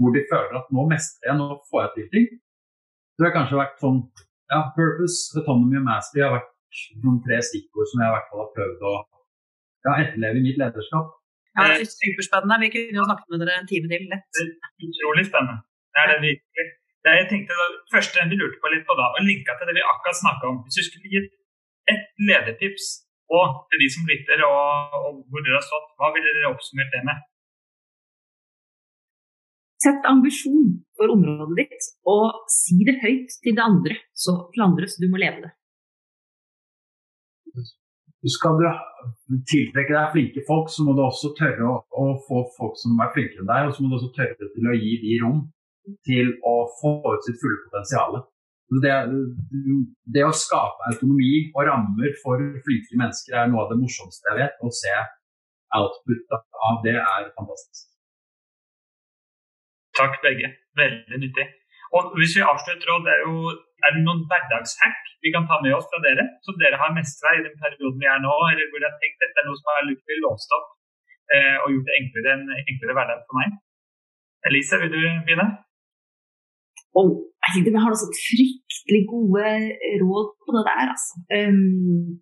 hvor 0.00 0.14
de 0.16 0.22
føler 0.30 0.56
at 0.56 0.68
nå 0.72 0.84
mestrer 0.88 1.32
jeg, 1.32 1.38
nå 1.40 1.60
får 1.68 1.82
jeg 1.84 1.92
til 1.96 2.10
ting. 2.14 2.28
Det 3.20 3.26
har 3.26 3.36
kanskje 3.36 3.60
vært 3.60 3.80
sånn 3.82 4.02
ja, 4.50 4.60
Purpose, 4.76 5.30
autonomy 5.38 5.78
og 5.80 5.86
mastery 5.86 6.24
har 6.24 6.36
vært 6.38 6.52
noen 7.04 7.18
tre 7.24 7.40
stikkord 7.44 7.88
som 7.90 8.02
jeg 8.02 8.10
i 8.10 8.14
hvert 8.14 8.28
fall 8.30 8.42
har 8.44 8.52
prøvd 8.56 8.84
å 8.90 8.92
ja, 8.96 9.92
etterleve 10.04 10.40
i 10.40 10.44
mitt 10.44 10.60
lederskap. 10.60 11.16
Ja, 11.56 11.66
det 11.66 11.82
er 11.82 11.90
Superspennende. 11.90 12.60
Vi 12.62 12.70
kunne 12.74 13.00
jo 13.00 13.06
snakket 13.08 13.32
med 13.32 13.42
dere 13.42 13.56
en 13.58 13.68
time 13.70 13.90
til. 13.90 14.06
lett. 14.12 14.40
Utrolig 14.86 15.26
spennende. 15.28 15.60
Det 15.90 16.02
er 16.02 16.12
det 16.12 16.18
virkelig. 16.24 16.66
Det 17.00 17.12
jeg 17.16 17.28
tenkte 17.30 17.56
det 17.56 17.68
første 17.94 18.24
vi 18.28 18.36
lurte 18.36 18.60
på 18.60 18.70
litt 18.72 18.84
på 18.88 18.96
da, 18.98 19.06
og 19.16 19.24
linka 19.24 19.54
til 19.56 19.70
det 19.70 19.76
vi 19.78 19.86
akkurat 19.92 20.18
snakka 20.20 20.50
om. 20.50 20.58
Hvis 20.66 20.80
du 20.80 20.84
skulle 20.88 21.12
gitt 21.14 21.30
ett 21.88 22.06
ledertips 22.28 22.88
og 23.32 23.62
til 23.70 23.80
de 23.82 23.88
som 23.94 24.08
lytter, 24.10 24.42
og, 24.44 24.96
og 25.06 25.12
hvor 25.30 25.44
dere 25.46 25.56
har 25.56 25.64
stått, 25.64 25.92
hva 25.96 26.10
ville 26.16 26.32
dere 26.36 26.50
oppsummert 26.50 26.92
det 26.92 27.02
med? 27.06 27.22
Sett 29.80 30.08
ambisjon 30.10 30.74
for 30.98 31.14
området 31.14 31.56
ditt, 31.62 31.86
og 32.10 32.42
si 32.52 32.82
det 32.84 32.98
høyt 33.00 33.32
til 33.40 33.56
det 33.56 33.64
andre, 33.64 33.96
så, 34.12 34.34
til 34.52 34.66
andre, 34.66 34.88
så 34.90 35.00
du 35.00 35.08
må 35.12 35.22
leve 35.22 35.46
det. 35.46 35.52
Skal 38.34 38.58
du 38.60 38.66
tiltrekke 39.48 39.94
deg 39.94 40.10
flinke 40.12 40.44
folk, 40.44 40.68
så 40.68 40.84
må 40.84 40.92
du 40.98 41.00
også 41.06 41.32
tørre 41.38 41.70
å, 41.70 41.78
å 42.02 42.10
få 42.26 42.42
folk 42.58 42.76
som 42.82 42.98
er 43.00 43.14
flinkere 43.14 43.46
enn 43.46 43.48
deg, 43.48 43.70
og 43.70 43.78
så 43.78 43.86
må 43.86 43.94
du 43.94 43.96
også 44.02 44.12
tørre 44.18 44.50
til 44.52 44.68
å 44.68 44.76
gi 44.76 44.98
de 45.06 45.16
rom 45.22 45.40
til 46.06 46.34
å 46.46 46.54
få 46.80 46.94
ut 47.06 47.26
sitt 47.26 47.40
fulle 47.42 47.60
potensial. 47.66 48.20
Det, 48.70 48.96
det, 50.14 50.22
å 50.22 50.34
skape 50.36 50.90
autonomi 50.92 51.48
og 51.50 51.64
rammer 51.66 52.12
for 52.22 52.42
flinke 52.66 52.98
mennesker 53.00 53.34
er 53.34 53.48
noe 53.50 53.64
av 53.64 53.72
det 53.72 53.80
morsomste 53.80 54.30
jeg 54.30 54.38
vet. 54.44 54.60
Å 54.62 54.70
se 54.80 54.92
output 55.78 56.36
av 56.36 56.82
det 56.84 56.98
er 57.00 57.30
fantastisk. 57.34 57.88
Takk 59.98 60.20
begge. 60.22 60.52
Veldig 60.78 61.18
nyttig. 61.24 61.46
Og 61.98 62.12
hvis 62.18 62.36
vi 62.38 62.46
avslutter, 62.46 62.92
det 63.06 63.12
er, 63.16 63.24
jo, 63.26 63.50
er 63.82 63.96
det 63.96 64.02
noen 64.04 64.22
hverdagshack 64.30 65.08
vi 65.24 65.32
kan 65.34 65.48
ta 65.50 65.58
med 65.64 65.74
oss 65.74 65.88
fra 65.90 65.98
dere, 66.04 66.22
som 66.46 66.54
dere 66.60 66.78
har 66.80 66.94
mestra 66.94 67.32
i 67.34 67.42
den 67.46 67.56
perioden 67.58 67.98
vi 67.98 68.06
er 68.08 68.22
nå, 68.22 68.36
eller 68.52 68.70
hvor 68.70 68.78
dere 68.78 68.92
har 68.92 69.02
tenkt 69.02 69.18
dette 69.24 69.42
er 69.42 69.48
noe 69.48 69.58
som 69.58 69.72
har 69.72 69.88
lykkelig 69.88 70.20
låst 70.22 70.54
opp 70.56 70.68
eh, 71.34 71.56
og 71.64 71.74
gjort 71.74 71.90
det 71.90 71.96
enklere, 71.98 72.36
en 72.36 72.46
enklere 72.62 72.96
hverdag 73.00 73.26
for 73.26 73.40
meg? 73.40 73.58
Elise, 74.48 74.78
vil 74.80 74.94
du 74.94 75.00
begynne? 75.26 75.48
Og 76.98 77.10
jeg 77.40 77.64
vi 77.66 77.82
har 77.82 77.94
så 77.96 78.08
fryktelig 78.14 79.02
gode 79.10 79.44
råd 80.02 80.26
på 80.42 80.54
det 80.56 80.64
der, 80.68 80.90
altså. 80.94 81.14
Um, 81.38 82.20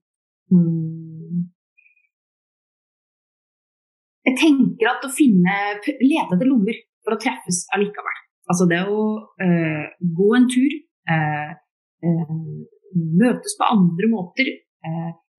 jeg 4.29 4.37
tenker 4.41 4.91
at 4.93 5.05
å 5.05 5.12
finne 5.12 5.57
Lete 5.85 6.37
etter 6.37 6.49
lommer 6.49 6.77
for 7.05 7.16
å 7.16 7.21
treffes 7.21 7.64
allikevel. 7.77 8.19
Altså 8.49 8.69
det 8.71 8.81
å 8.89 9.03
uh, 9.43 9.85
gå 10.21 10.29
en 10.37 10.49
tur, 10.53 10.77
uh, 11.12 11.51
uh, 12.07 12.39
møtes 12.95 13.59
på 13.59 13.69
andre 13.75 14.12
måter. 14.14 14.55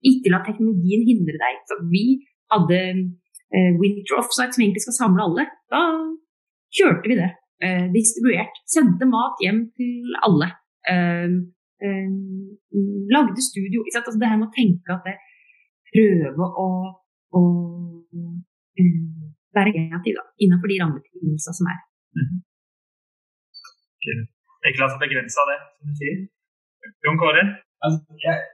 ikke 0.06 0.32
la 0.32 0.40
teknologien 0.46 1.02
hindre 1.08 1.40
deg. 1.42 1.56
Så 1.68 1.76
vi 1.90 2.04
hadde 2.52 2.78
Winter 3.80 4.20
Offsite 4.20 4.54
som 4.54 4.62
egentlig 4.64 4.84
skal 4.86 4.98
samle 4.98 5.26
alle. 5.26 5.46
Da 5.74 5.82
kjørte 6.76 7.10
vi 7.10 7.18
det 7.18 7.32
eh, 7.66 7.88
distribuert. 7.93 8.62
Sendte 8.70 9.07
mat 9.10 9.39
hjem 9.43 9.64
til 9.80 10.20
alle. 10.28 10.51
Eh, 10.91 11.32
eh, 11.86 12.12
lagde 13.16 13.41
studio. 13.49 13.84
Altså 13.88 14.18
det 14.20 14.32
her 14.32 14.39
med 14.39 14.49
å 14.49 14.55
tenke 14.55 14.95
at 14.95 15.07
det 15.07 15.18
prøve 15.89 16.49
å, 16.64 16.68
å 17.38 17.41
um, 18.14 18.36
være 19.57 19.74
kreativ 19.76 20.20
da, 20.20 20.26
innenfor 20.43 20.72
de 20.72 20.78
rammebetingelsene 20.84 21.57
som 21.60 21.72
er. 21.72 21.80
Mm. 22.18 22.38
Okay. 23.99 24.22
Ikke 24.70 24.84
la 24.84 24.91
seg 24.91 25.01
begrense 25.01 25.41
av 25.41 25.49
det, 25.51 25.57
som 25.80 25.89
du 25.89 25.99
sier. 25.99 26.22
Jon 27.05 27.20
Kåre? 27.20 27.43
Altså, 27.86 28.20
jeg, 28.24 28.45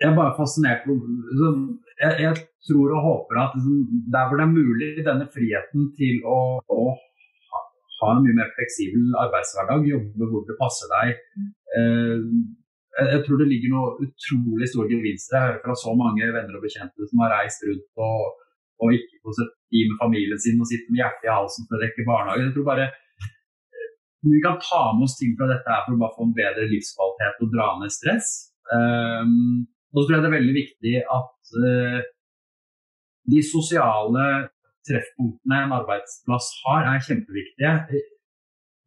jeg, 0.00 0.08
er 0.08 0.16
bare 0.16 0.34
fascinert 0.36 0.86
liksom, 0.88 1.62
jeg, 2.00 2.12
jeg, 2.24 2.44
tror 2.68 2.92
og 2.96 3.06
håper 3.06 3.40
at 3.42 3.56
liksom, 3.58 4.02
der 4.14 4.28
hvor 4.28 4.40
det 4.40 4.46
er 4.46 4.52
mulig, 4.52 4.90
denne 5.04 5.28
friheten 5.34 5.88
til 5.98 6.20
å, 6.28 6.38
å 6.62 6.94
ha 8.02 8.10
en 8.12 8.24
mye 8.24 8.38
mer 8.38 8.50
fleksibel 8.56 9.14
arbeidshverdag, 9.24 9.86
jobbe 9.94 10.28
hvor 10.30 10.44
det 10.48 10.58
passer 10.60 10.90
deg. 10.92 11.22
Eh, 11.78 12.18
jeg 12.92 13.22
tror 13.24 13.40
det 13.40 13.48
ligger 13.48 13.72
noe 13.72 13.92
utrolig 14.04 14.68
store 14.68 14.90
gevinster. 14.90 15.36
Jeg 15.38 15.46
hører 15.48 15.62
fra 15.64 15.76
så 15.80 15.94
mange 15.96 16.28
venner 16.28 16.58
og 16.58 16.64
bekjente 16.64 17.08
som 17.08 17.22
har 17.24 17.32
reist 17.38 17.64
rundt 17.64 18.02
og, 18.04 18.34
og 18.84 18.96
ikke 18.98 19.22
fått 19.24 19.38
sett 19.38 19.54
tid 19.72 19.88
med 19.88 20.00
familien 20.02 20.42
sin 20.44 20.60
og 20.60 20.68
sitter 20.68 20.92
med 20.92 21.00
hjertet 21.00 21.28
i 21.28 21.32
halsen 21.32 21.68
for 21.68 21.78
å 21.78 21.82
rekke 21.82 22.06
barnehage. 22.08 22.46
Jeg 22.46 22.54
tror 22.56 22.68
bare 22.68 22.88
eh, 22.90 23.90
vi 24.28 24.40
kan 24.44 24.58
ta 24.60 24.82
med 24.96 25.08
oss 25.08 25.16
ting 25.20 25.36
fra 25.38 25.48
dette 25.50 25.72
her 25.72 25.84
for 25.86 25.96
å 25.96 26.02
bare 26.02 26.16
få 26.18 26.28
en 26.28 26.34
bedre 26.36 26.68
livskvalitet 26.70 27.44
og 27.46 27.54
dra 27.54 27.68
ned 27.80 27.94
stress. 27.94 28.32
Um, 28.72 29.64
så 29.92 30.04
tror 30.04 30.14
jeg 30.14 30.24
det 30.24 30.28
er 30.30 30.38
veldig 30.38 30.54
viktig 30.56 30.92
at 31.16 31.56
uh, 31.60 31.98
de 33.32 33.40
sosiale 33.44 34.26
treffpunktene 34.88 35.60
en 35.66 35.76
arbeidsplass 35.78 36.48
har, 36.64 36.88
er 36.92 37.04
kjempeviktige. 37.06 38.02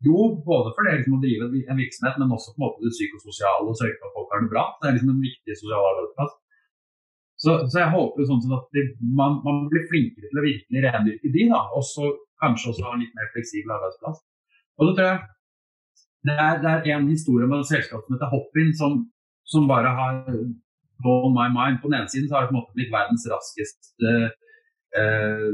Jo, 0.06 0.18
både 0.46 0.74
for 0.76 0.86
det 0.86 0.98
liksom, 1.00 1.18
å 1.18 1.24
drive 1.24 1.48
en 1.72 1.80
virksomhet, 1.80 2.18
men 2.22 2.34
også 2.36 2.54
på 2.54 2.60
en 2.60 2.66
måte 2.66 2.84
det 2.84 2.94
psykososiale 2.94 3.70
og 3.70 3.78
sørge 3.80 3.96
for 4.00 4.10
at 4.10 4.18
folk 4.18 4.34
har 4.34 4.44
det 4.44 4.52
bra. 4.52 4.66
Det 4.82 4.90
er 4.90 4.98
liksom 4.98 5.14
en 5.14 5.24
viktig 5.24 5.58
sosial 5.62 5.88
arbeidsplass. 5.92 6.36
Så, 7.46 7.56
så 7.72 7.82
jeg 7.82 7.92
håper 7.92 8.28
sånn 8.28 8.54
at 8.56 8.68
det, 8.76 8.84
man, 9.20 9.40
man, 9.44 9.66
blir 9.72 9.88
flinkere 9.90 10.30
til 10.30 10.40
å 10.40 10.46
virkelig 10.46 10.84
rendyrke 10.86 11.32
de, 11.34 11.48
da, 11.52 11.64
og 11.76 11.84
så 11.88 12.12
kanskje 12.44 12.72
også 12.72 12.86
ha 12.88 12.94
en 12.96 13.04
litt 13.04 13.18
mer 13.18 13.32
fleksibel 13.34 13.74
arbeidsplass. 13.76 14.22
Og 14.80 14.90
da 14.90 14.94
tror 14.96 15.10
jeg 15.10 15.24
det 16.26 16.36
er, 16.42 16.62
det 16.64 16.72
er 16.90 16.96
en 16.96 17.12
historie 17.12 17.48
med 17.50 17.62
et 17.62 17.70
selskap 17.70 18.06
som 18.06 18.16
heter 18.16 18.32
Hoppin, 18.32 18.72
som, 18.78 19.02
som 19.46 19.68
bare 19.70 19.92
har 19.94 20.24
blown 21.04 21.36
my 21.36 21.48
mind. 21.54 21.82
På 21.82 21.92
den 21.92 22.00
ene 22.00 22.10
siden 22.10 22.30
så 22.30 22.38
har 22.38 22.46
det 22.46 22.50
på 22.50 22.56
en 22.56 22.62
måte 22.62 22.78
blitt 22.78 22.94
verdens 22.94 23.28
raskeste 23.30 24.14
eh, 25.02 25.46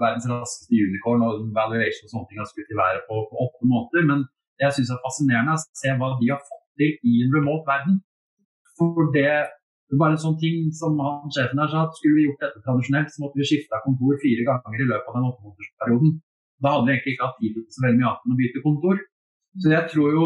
verdens 0.00 0.28
raskeste 0.30 0.78
unicorn 0.88 1.24
og 1.26 1.48
valuation 1.56 2.08
og 2.08 2.12
sånne 2.12 2.28
ting 2.30 2.42
har 2.42 2.48
skutt 2.50 2.72
i 2.72 2.78
været 2.78 3.04
på, 3.08 3.22
på 3.30 3.44
åtte 3.46 3.68
måneder. 3.72 4.06
Men 4.10 4.24
det 4.56 4.68
jeg 4.68 4.76
syns 4.78 4.92
er 4.94 5.02
fascinerende, 5.06 5.56
er 5.56 5.60
å 5.60 5.80
se 5.82 5.96
hva 6.00 6.12
de 6.20 6.30
har 6.32 6.42
fått 6.50 6.66
til 6.80 6.94
i 7.10 7.24
en 7.24 7.34
remote 7.36 7.66
verden. 7.68 7.98
For 8.78 9.10
det 9.16 9.32
bare 10.00 10.16
en 10.16 10.22
sånn 10.22 10.38
ting 10.40 10.70
som 10.76 10.96
han, 11.04 11.32
sjefen 11.34 11.60
der 11.60 11.72
sa, 11.72 11.84
at 11.86 11.98
skulle 11.98 12.18
vi 12.18 12.26
gjort 12.26 12.44
dette 12.44 12.62
tradisjonelt, 12.64 13.10
så 13.12 13.24
måtte 13.24 13.40
vi 13.40 13.48
skifta 13.48 13.80
kontor 13.84 14.16
fire 14.22 14.46
ganger 14.48 14.84
i 14.84 14.88
løpet 14.88 15.10
av 15.10 15.18
den 15.18 15.26
åttemånedersperioden. 15.28 16.14
Da 16.62 16.72
hadde 16.72 16.86
vi 16.86 16.94
egentlig 16.94 17.14
ikke 17.16 17.28
hatt 17.28 17.40
tid 17.42 17.58
til 17.58 17.66
så 17.74 17.84
veldig 17.84 17.98
mye 17.98 18.08
annet 18.12 18.24
enn 18.24 18.34
å 18.34 18.40
bytte 18.40 18.64
kontor. 18.64 19.02
Så 19.60 19.74
jeg 19.74 19.90
tror 19.92 20.16
jo 20.16 20.24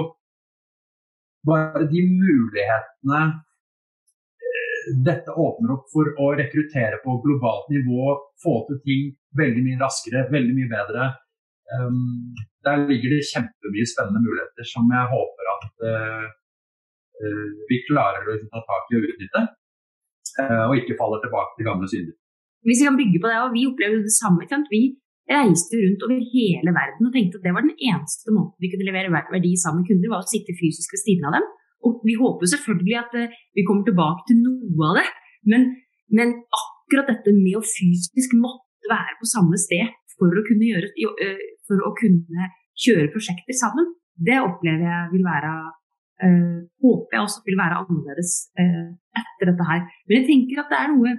bare 1.50 1.88
de 1.90 2.04
mulighetene 2.06 3.22
dette 5.06 5.34
åpner 5.34 5.74
opp 5.74 5.86
for 5.92 6.08
å 6.22 6.32
rekruttere 6.38 7.00
på 7.02 7.18
globalt 7.24 7.70
nivå, 7.72 8.16
få 8.42 8.56
til 8.68 8.80
ting 8.86 9.06
veldig 9.38 9.62
mye 9.66 9.80
raskere, 9.80 10.26
veldig 10.32 10.54
mye 10.56 10.70
bedre. 10.70 11.06
Um, 11.76 12.34
der 12.66 12.84
ligger 12.86 13.16
det 13.16 13.26
kjempemye 13.26 13.86
spennende 13.90 14.22
muligheter 14.22 14.68
som 14.70 14.86
jeg 14.94 15.10
håper 15.12 15.50
at 15.54 15.64
uh, 15.82 16.28
uh, 17.22 17.48
vi 17.70 17.80
klarer 17.88 18.30
å 18.30 18.36
ta 18.44 18.62
tak 18.68 18.92
i 18.92 19.00
og 19.00 19.08
utnytte. 19.10 19.42
Uh, 20.36 20.62
og 20.68 20.78
ikke 20.78 20.98
faller 21.00 21.24
tilbake 21.24 21.56
til 21.56 21.68
gamle 21.68 21.90
synder. 21.90 22.14
Hvis 22.66 22.82
vi 22.82 22.88
kan 22.88 22.98
bygge 22.98 23.22
på 23.22 23.30
det, 23.30 23.42
og 23.42 23.52
vi 23.54 23.66
opplevde 23.66 24.06
det 24.06 24.14
samme. 24.14 24.46
Vi 24.70 24.82
reiste 25.26 25.78
rundt 25.82 26.02
over 26.06 26.18
hele 26.30 26.72
verden 26.74 27.08
og 27.08 27.14
tenkte 27.14 27.38
at 27.40 27.46
det 27.46 27.54
var 27.54 27.64
den 27.66 27.78
eneste 27.82 28.34
måten 28.34 28.62
vi 28.62 28.70
kunne 28.70 28.86
levere 28.86 29.10
verdi 29.10 29.54
sammen 29.58 29.82
med 29.82 29.90
kunder, 29.90 30.12
var 30.12 30.22
å 30.22 30.30
sitte 30.30 30.54
fysisk 30.54 30.94
ved 30.94 31.02
siden 31.02 31.26
av 31.26 31.38
dem 31.38 31.46
og 31.86 32.02
vi 32.08 32.16
håper 32.18 32.50
selvfølgelig 32.52 32.96
at 33.04 33.18
eh, 33.22 33.34
vi 33.56 33.66
kommer 33.66 33.86
tilbake 33.86 34.26
til 34.28 34.42
noe 34.42 34.90
av 34.90 35.00
det. 35.00 35.08
Men, 35.50 35.68
men 36.18 36.34
akkurat 36.60 37.12
dette 37.12 37.34
med 37.36 37.58
å 37.58 37.66
fysisk 37.66 38.34
måtte 38.38 38.90
være 38.90 39.18
på 39.20 39.30
samme 39.30 39.58
sted 39.60 39.94
for 40.16 40.32
å 40.32 40.44
kunne, 40.48 40.66
gjøre, 40.72 40.90
eh, 41.22 41.46
for 41.68 41.82
å 41.86 41.94
kunne 41.98 42.50
kjøre 42.84 43.12
prosjekter 43.14 43.56
sammen, 43.56 43.88
det 44.16 44.38
opplever 44.40 44.86
jeg 44.88 45.12
vil 45.14 45.24
være 45.26 45.52
øh, 46.24 46.58
Håper 46.82 47.16
jeg 47.16 47.24
også 47.26 47.40
vil 47.48 47.58
være 47.62 47.80
annerledes 47.82 48.32
øh, 48.62 48.88
etter 49.20 49.50
dette 49.50 49.68
her. 49.70 49.82
Men 50.06 50.14
jeg 50.18 50.28
tenker 50.30 50.62
at 50.62 50.72
det 50.72 50.78
er 50.80 50.92
noe, 50.94 51.14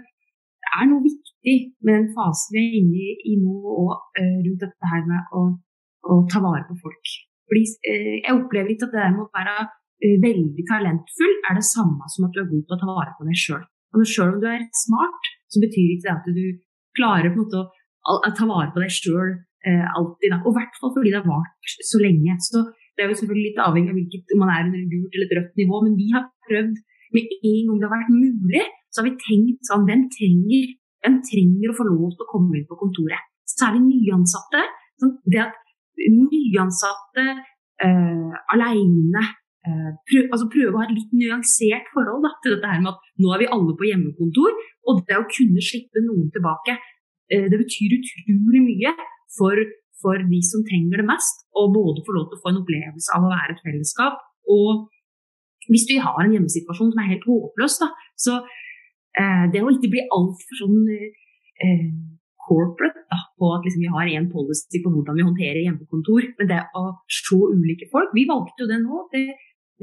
det 0.63 0.71
er 0.79 0.89
noe 0.89 1.05
viktig 1.05 1.55
med 1.85 1.93
den 1.93 2.09
fasen 2.17 2.55
vi 2.55 2.63
er 2.63 2.77
inne 2.81 3.07
i, 3.31 3.35
nå, 3.43 3.55
og 3.81 3.91
øh, 4.21 4.37
rundt 4.45 4.63
dette 4.65 4.91
her 4.93 5.03
med 5.11 5.35
å, 5.37 5.43
å, 6.09 6.21
ta 6.31 6.41
vare 6.43 6.65
på 6.69 6.79
folk. 6.83 7.13
Fordi 7.47 7.63
Jeg 7.87 8.33
opplever 8.33 8.73
ikke 8.73 8.89
at 8.89 8.95
det 8.97 9.11
med 9.13 9.23
å 9.23 9.31
være 9.37 9.53
veldig 10.01 10.65
talentfull, 10.69 11.35
er 11.49 11.57
det 11.57 11.65
samme 11.65 12.05
som 12.13 12.27
at 12.27 12.35
du 12.35 12.43
er 12.43 12.49
god 12.51 12.63
til 12.63 12.75
å 12.75 12.79
ta 12.81 12.89
vare 12.89 13.13
på 13.17 13.27
deg 13.27 13.39
sjøl. 13.41 13.65
Sjøl 14.05 14.35
om 14.35 14.41
du 14.43 14.47
er 14.51 14.65
smart, 14.77 15.29
så 15.49 15.61
betyr 15.63 15.93
ikke 15.95 16.05
det 16.05 16.13
at 16.13 16.27
du 16.37 16.45
klarer 16.97 17.31
på 17.33 17.39
en 17.39 17.45
måte 17.45 17.63
å, 17.65 18.17
ta 18.29 18.45
vare 18.45 18.69
på 18.75 18.83
deg 18.83 18.93
sjøl 18.93 19.31
eh, 19.33 19.85
alltid. 19.97 20.33
Da. 20.33 20.41
Og 20.43 20.51
i 20.51 20.57
hvert 20.59 20.77
fall 20.77 20.93
fordi 20.93 21.13
det 21.13 21.21
har 21.21 21.29
vart 21.29 21.73
så 21.89 22.01
lenge. 22.03 22.35
Så 22.45 22.61
det 22.93 23.05
er 23.05 23.09
jo 23.09 23.17
selvfølgelig 23.21 23.47
litt 23.49 23.63
avhengig 23.63 23.93
av 23.93 23.97
hvilket, 23.97 24.35
om 24.35 24.43
man 24.43 24.53
er 24.53 24.67
under 24.67 24.83
et 24.83 24.91
gult 24.93 25.17
eller 25.17 25.27
et 25.27 25.35
rødt 25.39 25.63
nivå, 25.63 25.81
men 25.87 25.97
vi 25.97 26.11
har 26.13 26.27
prøvd 26.49 26.77
med 27.15 27.33
en 27.37 27.63
gang 27.69 27.79
det 27.79 27.87
har 27.87 27.95
vært 27.95 28.13
mulig, 28.13 28.63
så 28.91 28.99
har 28.99 29.07
vi 29.07 29.15
tenkt 29.23 29.69
sånn 29.69 29.85
Hvem 29.87 30.05
trenger, 30.13 30.71
hvem 31.05 31.17
trenger 31.23 31.71
å 31.71 31.77
få 31.77 31.87
lov 31.87 32.13
til 32.13 32.25
å 32.25 32.29
komme 32.29 32.59
inn 32.59 32.69
på 32.69 32.77
kontoret? 32.77 33.29
Særlig 33.47 33.81
nyansatte. 33.85 34.61
Sånn, 35.01 35.13
det 35.25 35.41
at 35.45 35.57
nyansatte 36.11 37.25
eh, 37.25 38.33
aleine 38.53 39.23
Eh, 39.25 39.46
prøve, 40.09 40.27
altså 40.31 40.47
prøve 40.51 40.73
å 40.73 40.81
ha 40.81 40.85
et 40.87 40.95
litt 40.95 41.13
nyansert 41.15 41.89
forhold 41.93 42.25
da, 42.25 42.33
til 42.43 42.55
dette 42.55 42.71
her 42.71 42.83
med 42.83 42.93
at 42.93 43.09
nå 43.23 43.33
er 43.33 43.41
vi 43.43 43.49
alle 43.55 43.75
på 43.79 43.87
hjemmekontor. 43.89 44.57
Og 44.87 45.01
det 45.07 45.17
å 45.19 45.27
kunne 45.31 45.63
slippe 45.63 46.03
noen 46.05 46.29
tilbake, 46.35 46.77
eh, 47.31 47.47
det 47.51 47.61
betyr 47.63 47.97
utrolig 47.97 48.63
mye 48.65 48.93
for, 49.37 49.63
for, 50.01 50.21
de 50.33 50.41
som 50.45 50.65
trenger 50.67 51.01
det 51.01 51.07
mest. 51.09 51.45
Og 51.59 51.73
både 51.75 52.05
få 52.07 52.17
lov 52.17 52.29
til 52.29 52.39
å 52.39 52.43
få 52.43 52.53
en 52.53 52.61
opplevelse 52.63 53.15
av 53.17 53.25
å 53.25 53.33
være 53.33 53.55
et 53.55 53.65
fellesskap. 53.65 54.21
Og 54.53 54.87
hvis 55.71 55.87
vi 55.89 55.99
har 56.03 56.21
en 56.23 56.35
hjemmesituasjon 56.35 56.93
som 56.93 57.01
er 57.03 57.11
helt 57.13 57.27
håpløs, 57.27 57.79
da, 57.83 57.91
så 58.15 58.37
eh, 58.39 59.47
det 59.53 59.63
å 59.63 59.73
ikke 59.73 59.93
bli 59.95 60.05
altfor 60.15 60.61
sånn 60.61 60.85
eh, 60.93 61.89
corporate 62.47 63.03
da, 63.11 63.19
på 63.39 63.49
at 63.55 63.65
liksom, 63.67 63.83
vi 63.83 63.91
har 63.91 64.13
én 64.15 64.29
policy 64.31 64.79
på 64.83 64.91
hvordan 64.93 65.17
vi 65.19 65.25
håndterer 65.27 65.61
hjemmekontor. 65.65 66.31
Men 66.39 66.51
det 66.51 66.61
å 66.79 66.85
se 67.11 67.35
ulike 67.35 67.89
folk 67.91 68.15
Vi 68.15 68.27
valgte 68.29 68.63
jo 68.63 68.71
det 68.71 68.79
nå. 68.83 69.03
Det 69.11 69.25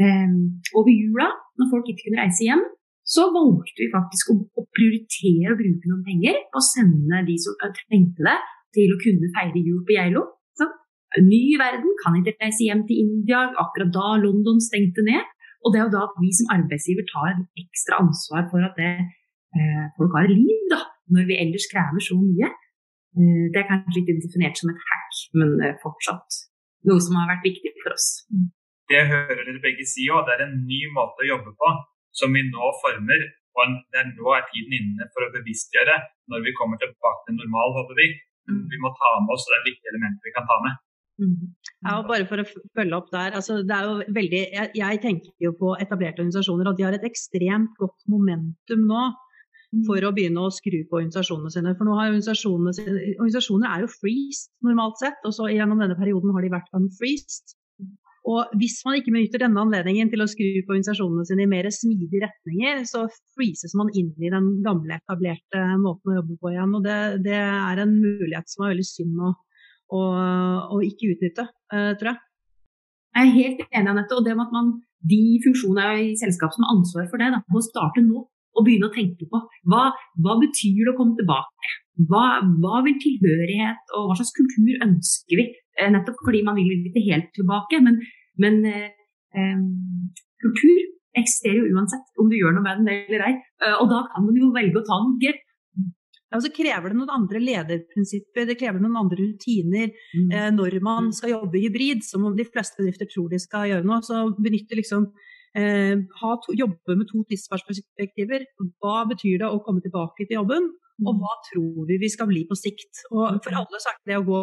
over 0.00 0.90
jula, 0.90 1.28
når 1.58 1.70
folk 1.70 1.90
ikke 1.90 2.08
kunne 2.08 2.22
reise 2.24 2.42
hjem, 2.46 2.64
så 3.04 3.28
valgte 3.34 3.84
vi 3.84 3.92
faktisk 3.92 4.32
å, 4.32 4.34
å 4.58 4.64
prioritere 4.74 5.52
å 5.52 5.58
bruke 5.58 5.90
noen 5.90 6.04
penger 6.06 6.38
på 6.50 6.60
å 6.60 6.66
sende 6.66 7.20
de 7.28 7.36
som 7.38 7.58
trengte 7.62 8.24
det, 8.26 8.38
til 8.74 8.90
å 8.90 9.00
kunne 9.02 9.30
feire 9.36 9.60
jul 9.62 9.84
på 9.86 9.94
Geilo. 9.94 10.24
Ny 11.22 11.54
verden, 11.60 11.92
kan 12.02 12.16
ikke 12.18 12.34
reise 12.40 12.64
hjem 12.66 12.82
til 12.88 13.04
India 13.04 13.44
akkurat 13.62 13.92
da 13.94 14.16
London 14.18 14.58
stengte 14.62 15.04
ned. 15.06 15.22
Og 15.62 15.72
det 15.72 15.78
er 15.78 15.86
jo 15.86 15.94
da 15.94 16.08
vi 16.18 16.30
som 16.34 16.50
arbeidsgiver 16.56 17.06
tar 17.08 17.28
et 17.30 17.62
ekstra 17.62 18.00
ansvar 18.02 18.48
for 18.50 18.66
at 18.66 18.74
det, 18.80 18.94
eh, 19.54 19.84
folk 19.96 20.12
har 20.16 20.26
et 20.26 20.34
liv, 20.34 20.64
da, 20.72 20.80
når 21.14 21.28
vi 21.30 21.38
ellers 21.44 21.68
krever 21.70 22.02
så 22.02 22.18
mye. 22.18 22.50
Eh, 23.16 23.44
det 23.52 23.62
er 23.62 23.70
kanskje 23.70 24.02
ikke 24.02 24.18
definert 24.26 24.58
som 24.58 24.74
et 24.74 24.82
hack, 24.88 25.22
men 25.38 25.54
eh, 25.62 25.78
fortsatt 25.84 26.42
noe 26.90 27.00
som 27.00 27.16
har 27.20 27.30
vært 27.30 27.46
viktig 27.46 27.72
for 27.78 27.94
oss. 27.94 28.08
Mm 28.84 28.92
det 28.92 29.06
hører 29.10 29.42
dere 29.46 29.62
begge 29.64 29.86
si 29.88 30.06
òg, 30.12 30.26
det 30.26 30.36
er 30.36 30.46
en 30.46 30.60
ny 30.68 30.82
måte 30.96 31.24
å 31.24 31.30
jobbe 31.30 31.54
på 31.56 31.72
som 32.14 32.34
vi 32.36 32.44
nå 32.50 32.70
former. 32.82 33.26
Og 33.54 33.76
det 33.94 34.00
er 34.00 34.08
nå 34.10 34.32
er 34.34 34.46
tiden 34.50 34.74
inne 34.80 35.06
for 35.14 35.24
å 35.24 35.32
bevisstgjøre 35.34 35.96
når 36.32 36.46
vi 36.46 36.56
kommer 36.58 36.80
tilbake 36.82 37.28
til 37.28 37.38
normal, 37.38 37.76
håper 37.78 38.00
vi. 38.00 38.08
Vi 38.50 38.80
må 38.82 38.90
ta 38.98 39.12
med 39.24 39.34
oss 39.36 39.46
det 39.48 39.60
er 39.60 39.68
viktige 39.70 39.92
elementer 39.94 40.26
vi 40.26 40.34
kan 40.34 40.48
ta 40.48 40.56
med. 40.64 40.80
Ja, 41.86 42.00
og 42.00 42.08
bare 42.10 42.26
for 42.26 42.42
å 42.42 42.46
følge 42.48 42.96
opp 42.98 43.12
der, 43.14 43.36
altså 43.38 43.60
det 43.62 43.76
er 43.76 43.86
jo 43.86 44.14
veldig, 44.16 44.40
jeg, 44.56 44.70
jeg, 44.80 45.00
tenker 45.04 45.46
jo 45.46 45.52
på 45.60 45.76
etablerte 45.78 46.24
organisasjoner, 46.24 46.66
og 46.66 46.76
de 46.80 46.84
har 46.88 46.96
et 46.96 47.06
ekstremt 47.06 47.76
godt 47.78 48.02
momentum 48.10 48.82
nå 48.90 49.04
for 49.86 50.06
å 50.06 50.10
begynne 50.14 50.42
å 50.42 50.52
skru 50.54 50.80
på 50.90 50.98
organisasjonene 50.98 51.54
sine. 51.54 51.76
For 51.78 51.86
nå 51.86 51.94
har 51.98 52.10
organisasjonene 52.10 52.74
sine, 52.74 52.98
Organisasjoner 53.14 53.70
er 53.70 53.86
jo 53.86 53.92
freezed 53.94 54.50
normalt 54.66 54.98
sett, 55.02 55.22
og 55.22 55.34
så 55.38 55.48
gjennom 55.54 55.82
denne 55.82 55.96
perioden 55.98 56.34
har 56.34 56.44
de 56.44 56.52
vært 56.52 56.74
unfreezed. 56.78 57.54
Og 58.24 58.52
hvis 58.56 58.78
man 58.86 58.96
ikke 58.96 59.12
benytter 59.12 59.42
denne 59.42 59.60
anledningen 59.60 60.08
til 60.08 60.24
å 60.24 60.28
skru 60.30 60.46
på 60.64 60.72
organisasjonene 60.72 61.26
sine 61.28 61.44
i 61.44 61.50
mer 61.50 61.66
smidige 61.74 62.22
retninger, 62.22 62.80
så 62.88 63.04
freezes 63.36 63.74
man 63.76 63.90
inn 63.92 64.14
i 64.16 64.30
den 64.32 64.46
gamle, 64.64 64.96
etablerte 64.96 65.64
måten 65.82 66.12
å 66.12 66.16
jobbe 66.22 66.38
på 66.40 66.54
igjen. 66.54 66.72
Og 66.78 66.86
det, 66.86 67.00
det 67.26 67.36
er 67.36 67.82
en 67.82 67.92
mulighet 67.98 68.48
som 68.48 68.64
er 68.64 68.72
veldig 68.72 68.86
synd 68.88 69.20
å, 69.20 69.34
å, 69.92 70.04
å 70.72 70.80
ikke 70.88 71.12
utnytte, 71.12 71.44
uh, 71.74 71.92
tror 72.00 72.14
jeg. 72.14 72.22
Jeg 73.14 73.28
er 73.28 73.36
helt 73.36 73.60
enig, 73.68 73.90
Anette. 73.92 74.16
Og 74.16 74.24
det 74.24 74.38
med 74.38 74.48
at 74.48 74.56
man, 74.56 74.70
de 75.04 75.20
funksjonene 75.44 76.06
i 76.06 76.14
selskapet 76.18 76.56
som 76.56 76.64
har 76.64 76.78
ansvar 76.78 77.10
for 77.10 77.20
det, 77.20 77.28
da, 77.34 77.42
må 77.52 77.60
starte 77.66 78.02
nå 78.02 78.24
og 78.54 78.64
begynne 78.66 78.88
å 78.88 78.94
tenke 78.94 79.26
på 79.28 79.40
hva, 79.68 79.88
hva 80.24 80.38
betyr 80.40 80.80
det 80.80 80.92
å 80.94 80.96
komme 80.96 81.18
tilbake? 81.18 81.74
Hva, 82.08 82.24
hva 82.62 82.80
vil 82.86 82.96
tilhørighet 83.02 83.94
og 83.98 84.08
hva 84.08 84.16
slags 84.18 84.32
kultur 84.34 84.86
ønsker 84.86 85.40
vi? 85.40 85.46
Eh, 85.80 85.90
nettopp 85.90 86.20
fordi 86.26 86.42
man 86.46 86.58
vil 86.58 86.90
ikke 86.90 87.06
helt 87.08 87.32
tilbake. 87.36 87.80
Men, 87.84 88.00
men 88.42 88.60
eh, 88.70 88.90
eh, 89.38 89.64
kultur 90.42 90.84
eksisterer 91.14 91.62
jo 91.62 91.78
uansett 91.78 92.22
om 92.22 92.30
du 92.30 92.36
gjør 92.38 92.54
noe 92.56 92.66
med 92.66 92.82
den 92.82 92.92
eller 92.94 93.26
ei. 93.28 93.34
Eh, 93.62 93.74
og 93.78 93.90
da 93.92 94.04
kan 94.10 94.26
man 94.26 94.38
jo 94.38 94.52
velge 94.54 94.80
å 94.80 94.86
ta 94.86 95.00
noen 95.00 95.18
grep. 95.22 95.42
Ja, 96.34 96.38
og 96.38 96.42
så 96.42 96.50
krever 96.54 96.90
det 96.90 96.98
noen 96.98 97.12
andre 97.14 97.40
lederprinsipper, 97.42 98.48
det 98.48 98.58
krever 98.58 98.82
noen 98.82 98.98
andre 99.04 99.20
rutiner. 99.20 99.92
Mm. 100.16 100.30
Eh, 100.34 100.48
når 100.56 100.80
man 100.84 101.12
skal 101.14 101.36
jobbe 101.36 101.62
hybrid, 101.62 102.02
som 102.06 102.26
de 102.34 102.48
fleste 102.48 102.80
bedrifter 102.80 103.10
tror 103.10 103.30
de 103.30 103.42
skal 103.42 103.68
gjøre 103.70 103.86
nå, 103.86 104.00
så 104.06 104.24
benytter 104.34 104.80
liksom 104.80 105.06
eh, 105.58 105.94
to, 106.18 106.56
jobbe 106.58 106.98
med 106.98 107.10
to 107.10 107.22
tidsperspektiver. 107.30 108.48
Hva 108.82 109.04
betyr 109.10 109.44
det 109.44 109.50
å 109.50 109.62
komme 109.66 109.84
tilbake 109.84 110.26
til 110.26 110.40
jobben, 110.40 110.72
og 111.02 111.10
mm. 111.10 111.20
hva 111.20 111.34
tror 111.48 111.88
vi 111.88 111.98
vi 111.98 112.10
skal 112.12 112.28
bli 112.30 112.44
på 112.46 112.56
sikt? 112.58 113.02
Og 113.10 113.40
for 113.42 113.58
alle 113.58 113.80
så 113.82 113.90
er 113.90 113.98
det 114.12 114.20
å 114.20 114.26
gå 114.28 114.40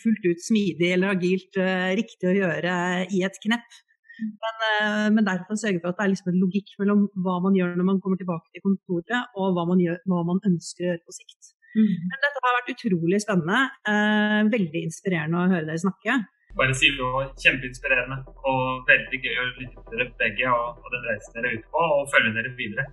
fullt 0.00 0.26
ut 0.30 0.42
smidig 0.44 0.94
eller 0.94 1.12
agilt 1.12 1.60
uh, 1.60 1.92
riktig 1.98 2.30
å 2.30 2.36
gjøre 2.38 2.74
i 3.12 3.22
et 3.26 3.36
knepp. 3.44 3.78
Mm. 4.20 4.32
Men, 4.40 4.64
uh, 4.64 5.06
men 5.18 5.28
derfor 5.28 5.60
sørge 5.60 5.82
for 5.82 5.92
at 5.92 6.00
det 6.00 6.06
er 6.06 6.12
liksom 6.14 6.32
en 6.32 6.40
logikk 6.40 6.72
mellom 6.80 7.06
hva 7.26 7.36
man 7.44 7.56
gjør 7.58 7.76
når 7.76 7.90
man 7.92 8.00
kommer 8.00 8.20
tilbake 8.20 8.48
til 8.54 8.64
kontoret, 8.64 9.36
og 9.36 9.56
hva 9.56 9.68
man, 9.68 9.84
gjør, 9.84 10.00
hva 10.08 10.24
man 10.32 10.40
ønsker 10.48 10.86
å 10.86 10.92
gjøre 10.94 11.04
på 11.04 11.16
sikt. 11.20 11.54
Mm. 11.76 11.94
Men 12.08 12.24
dette 12.24 12.42
har 12.42 12.56
vært 12.56 12.74
utrolig 12.74 13.22
spennende. 13.22 13.62
Uh, 13.84 14.40
veldig 14.56 14.86
inspirerende 14.88 15.44
å 15.44 15.48
høre 15.52 15.68
dere 15.68 15.84
snakke. 15.84 16.20
bare 16.58 16.74
si 16.74 16.88
det 16.96 17.04
var 17.04 17.28
kjempeinspirerende 17.38 18.16
og 18.50 18.88
veldig 18.88 19.18
gøy 19.22 19.36
å 19.38 19.48
lytte 19.60 19.84
til 19.84 20.00
dere 20.00 20.12
begge 20.24 20.50
og, 20.50 20.80
og 20.80 20.94
den 20.96 21.04
reisen 21.12 21.36
dere 21.36 21.52
er 21.52 21.60
ute 21.60 21.74
på, 21.76 21.84
og 22.00 22.08
følge 22.16 22.32
dere 22.40 22.56
videre. 22.58 22.88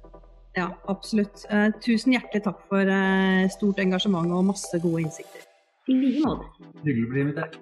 Ja, 0.58 0.72
absolutt. 0.90 1.46
Eh, 1.54 1.68
tusen 1.86 2.16
hjertelig 2.16 2.42
takk 2.48 2.64
for 2.72 2.90
eh, 2.90 3.46
stort 3.54 3.78
engasjement 3.84 4.32
og 4.34 4.48
masse 4.50 4.80
gode 4.82 5.04
innsikter. 5.06 5.46
I 5.88 5.94
like 5.94 6.24
måte. 6.26 6.50
Hyggelig 6.82 7.06
å 7.06 7.12
bli 7.12 7.24
invitert. 7.28 7.60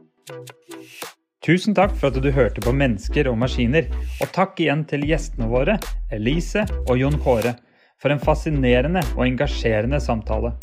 Tusen 1.46 1.76
takk 1.78 1.92
for 2.00 2.10
at 2.10 2.24
du 2.24 2.32
hørte 2.34 2.64
på 2.64 2.72
Mennesker 2.74 3.28
og 3.30 3.36
maskiner, 3.38 3.92
og 4.24 4.32
takk 4.34 4.64
igjen 4.64 4.82
til 4.90 5.04
gjestene 5.06 5.50
våre, 5.52 5.76
Elise 6.16 6.64
og 6.88 6.96
Jon 6.98 7.20
Kåre, 7.22 7.54
for 8.02 8.16
en 8.16 8.22
fascinerende 8.24 9.04
og 9.14 9.26
engasjerende 9.28 10.00
samtale. 10.02 10.56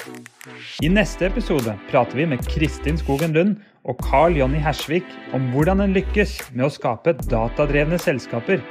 I 0.83 0.91
neste 0.91 1.29
episode 1.29 1.77
prater 1.93 2.19
vi 2.19 2.27
med 2.33 2.43
Kristin 2.49 2.99
Skogen 2.99 3.37
Lund 3.37 3.61
og 3.89 3.99
Carl 4.05 4.37
Jonny 4.39 4.61
Hersvik 4.63 5.07
om 5.35 5.49
hvordan 5.53 5.83
en 5.83 5.95
lykkes 5.97 6.37
med 6.55 6.67
å 6.69 6.73
skape 6.73 7.17
datadrevne 7.27 7.99
selskaper, 8.01 8.63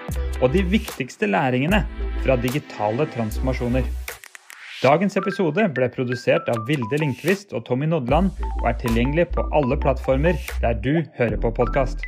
og 0.41 0.53
de 0.55 0.63
viktigste 0.63 1.29
læringene 1.29 1.83
fra 2.23 2.37
digitale 2.39 3.07
transformasjoner. 3.15 3.87
Dagens 4.81 5.17
episode 5.19 5.67
ble 5.75 5.91
produsert 5.93 6.47
av 6.49 6.63
Vilde 6.65 6.97
Lindqvist 7.03 7.53
og 7.53 7.67
Tommy 7.67 7.89
Nodland, 7.91 8.31
og 8.63 8.65
er 8.71 8.79
tilgjengelig 8.81 9.27
på 9.35 9.45
alle 9.53 9.77
plattformer 9.77 10.39
der 10.63 10.79
du 10.81 11.03
hører 11.19 11.37
på 11.43 11.53
podkast. 11.59 12.01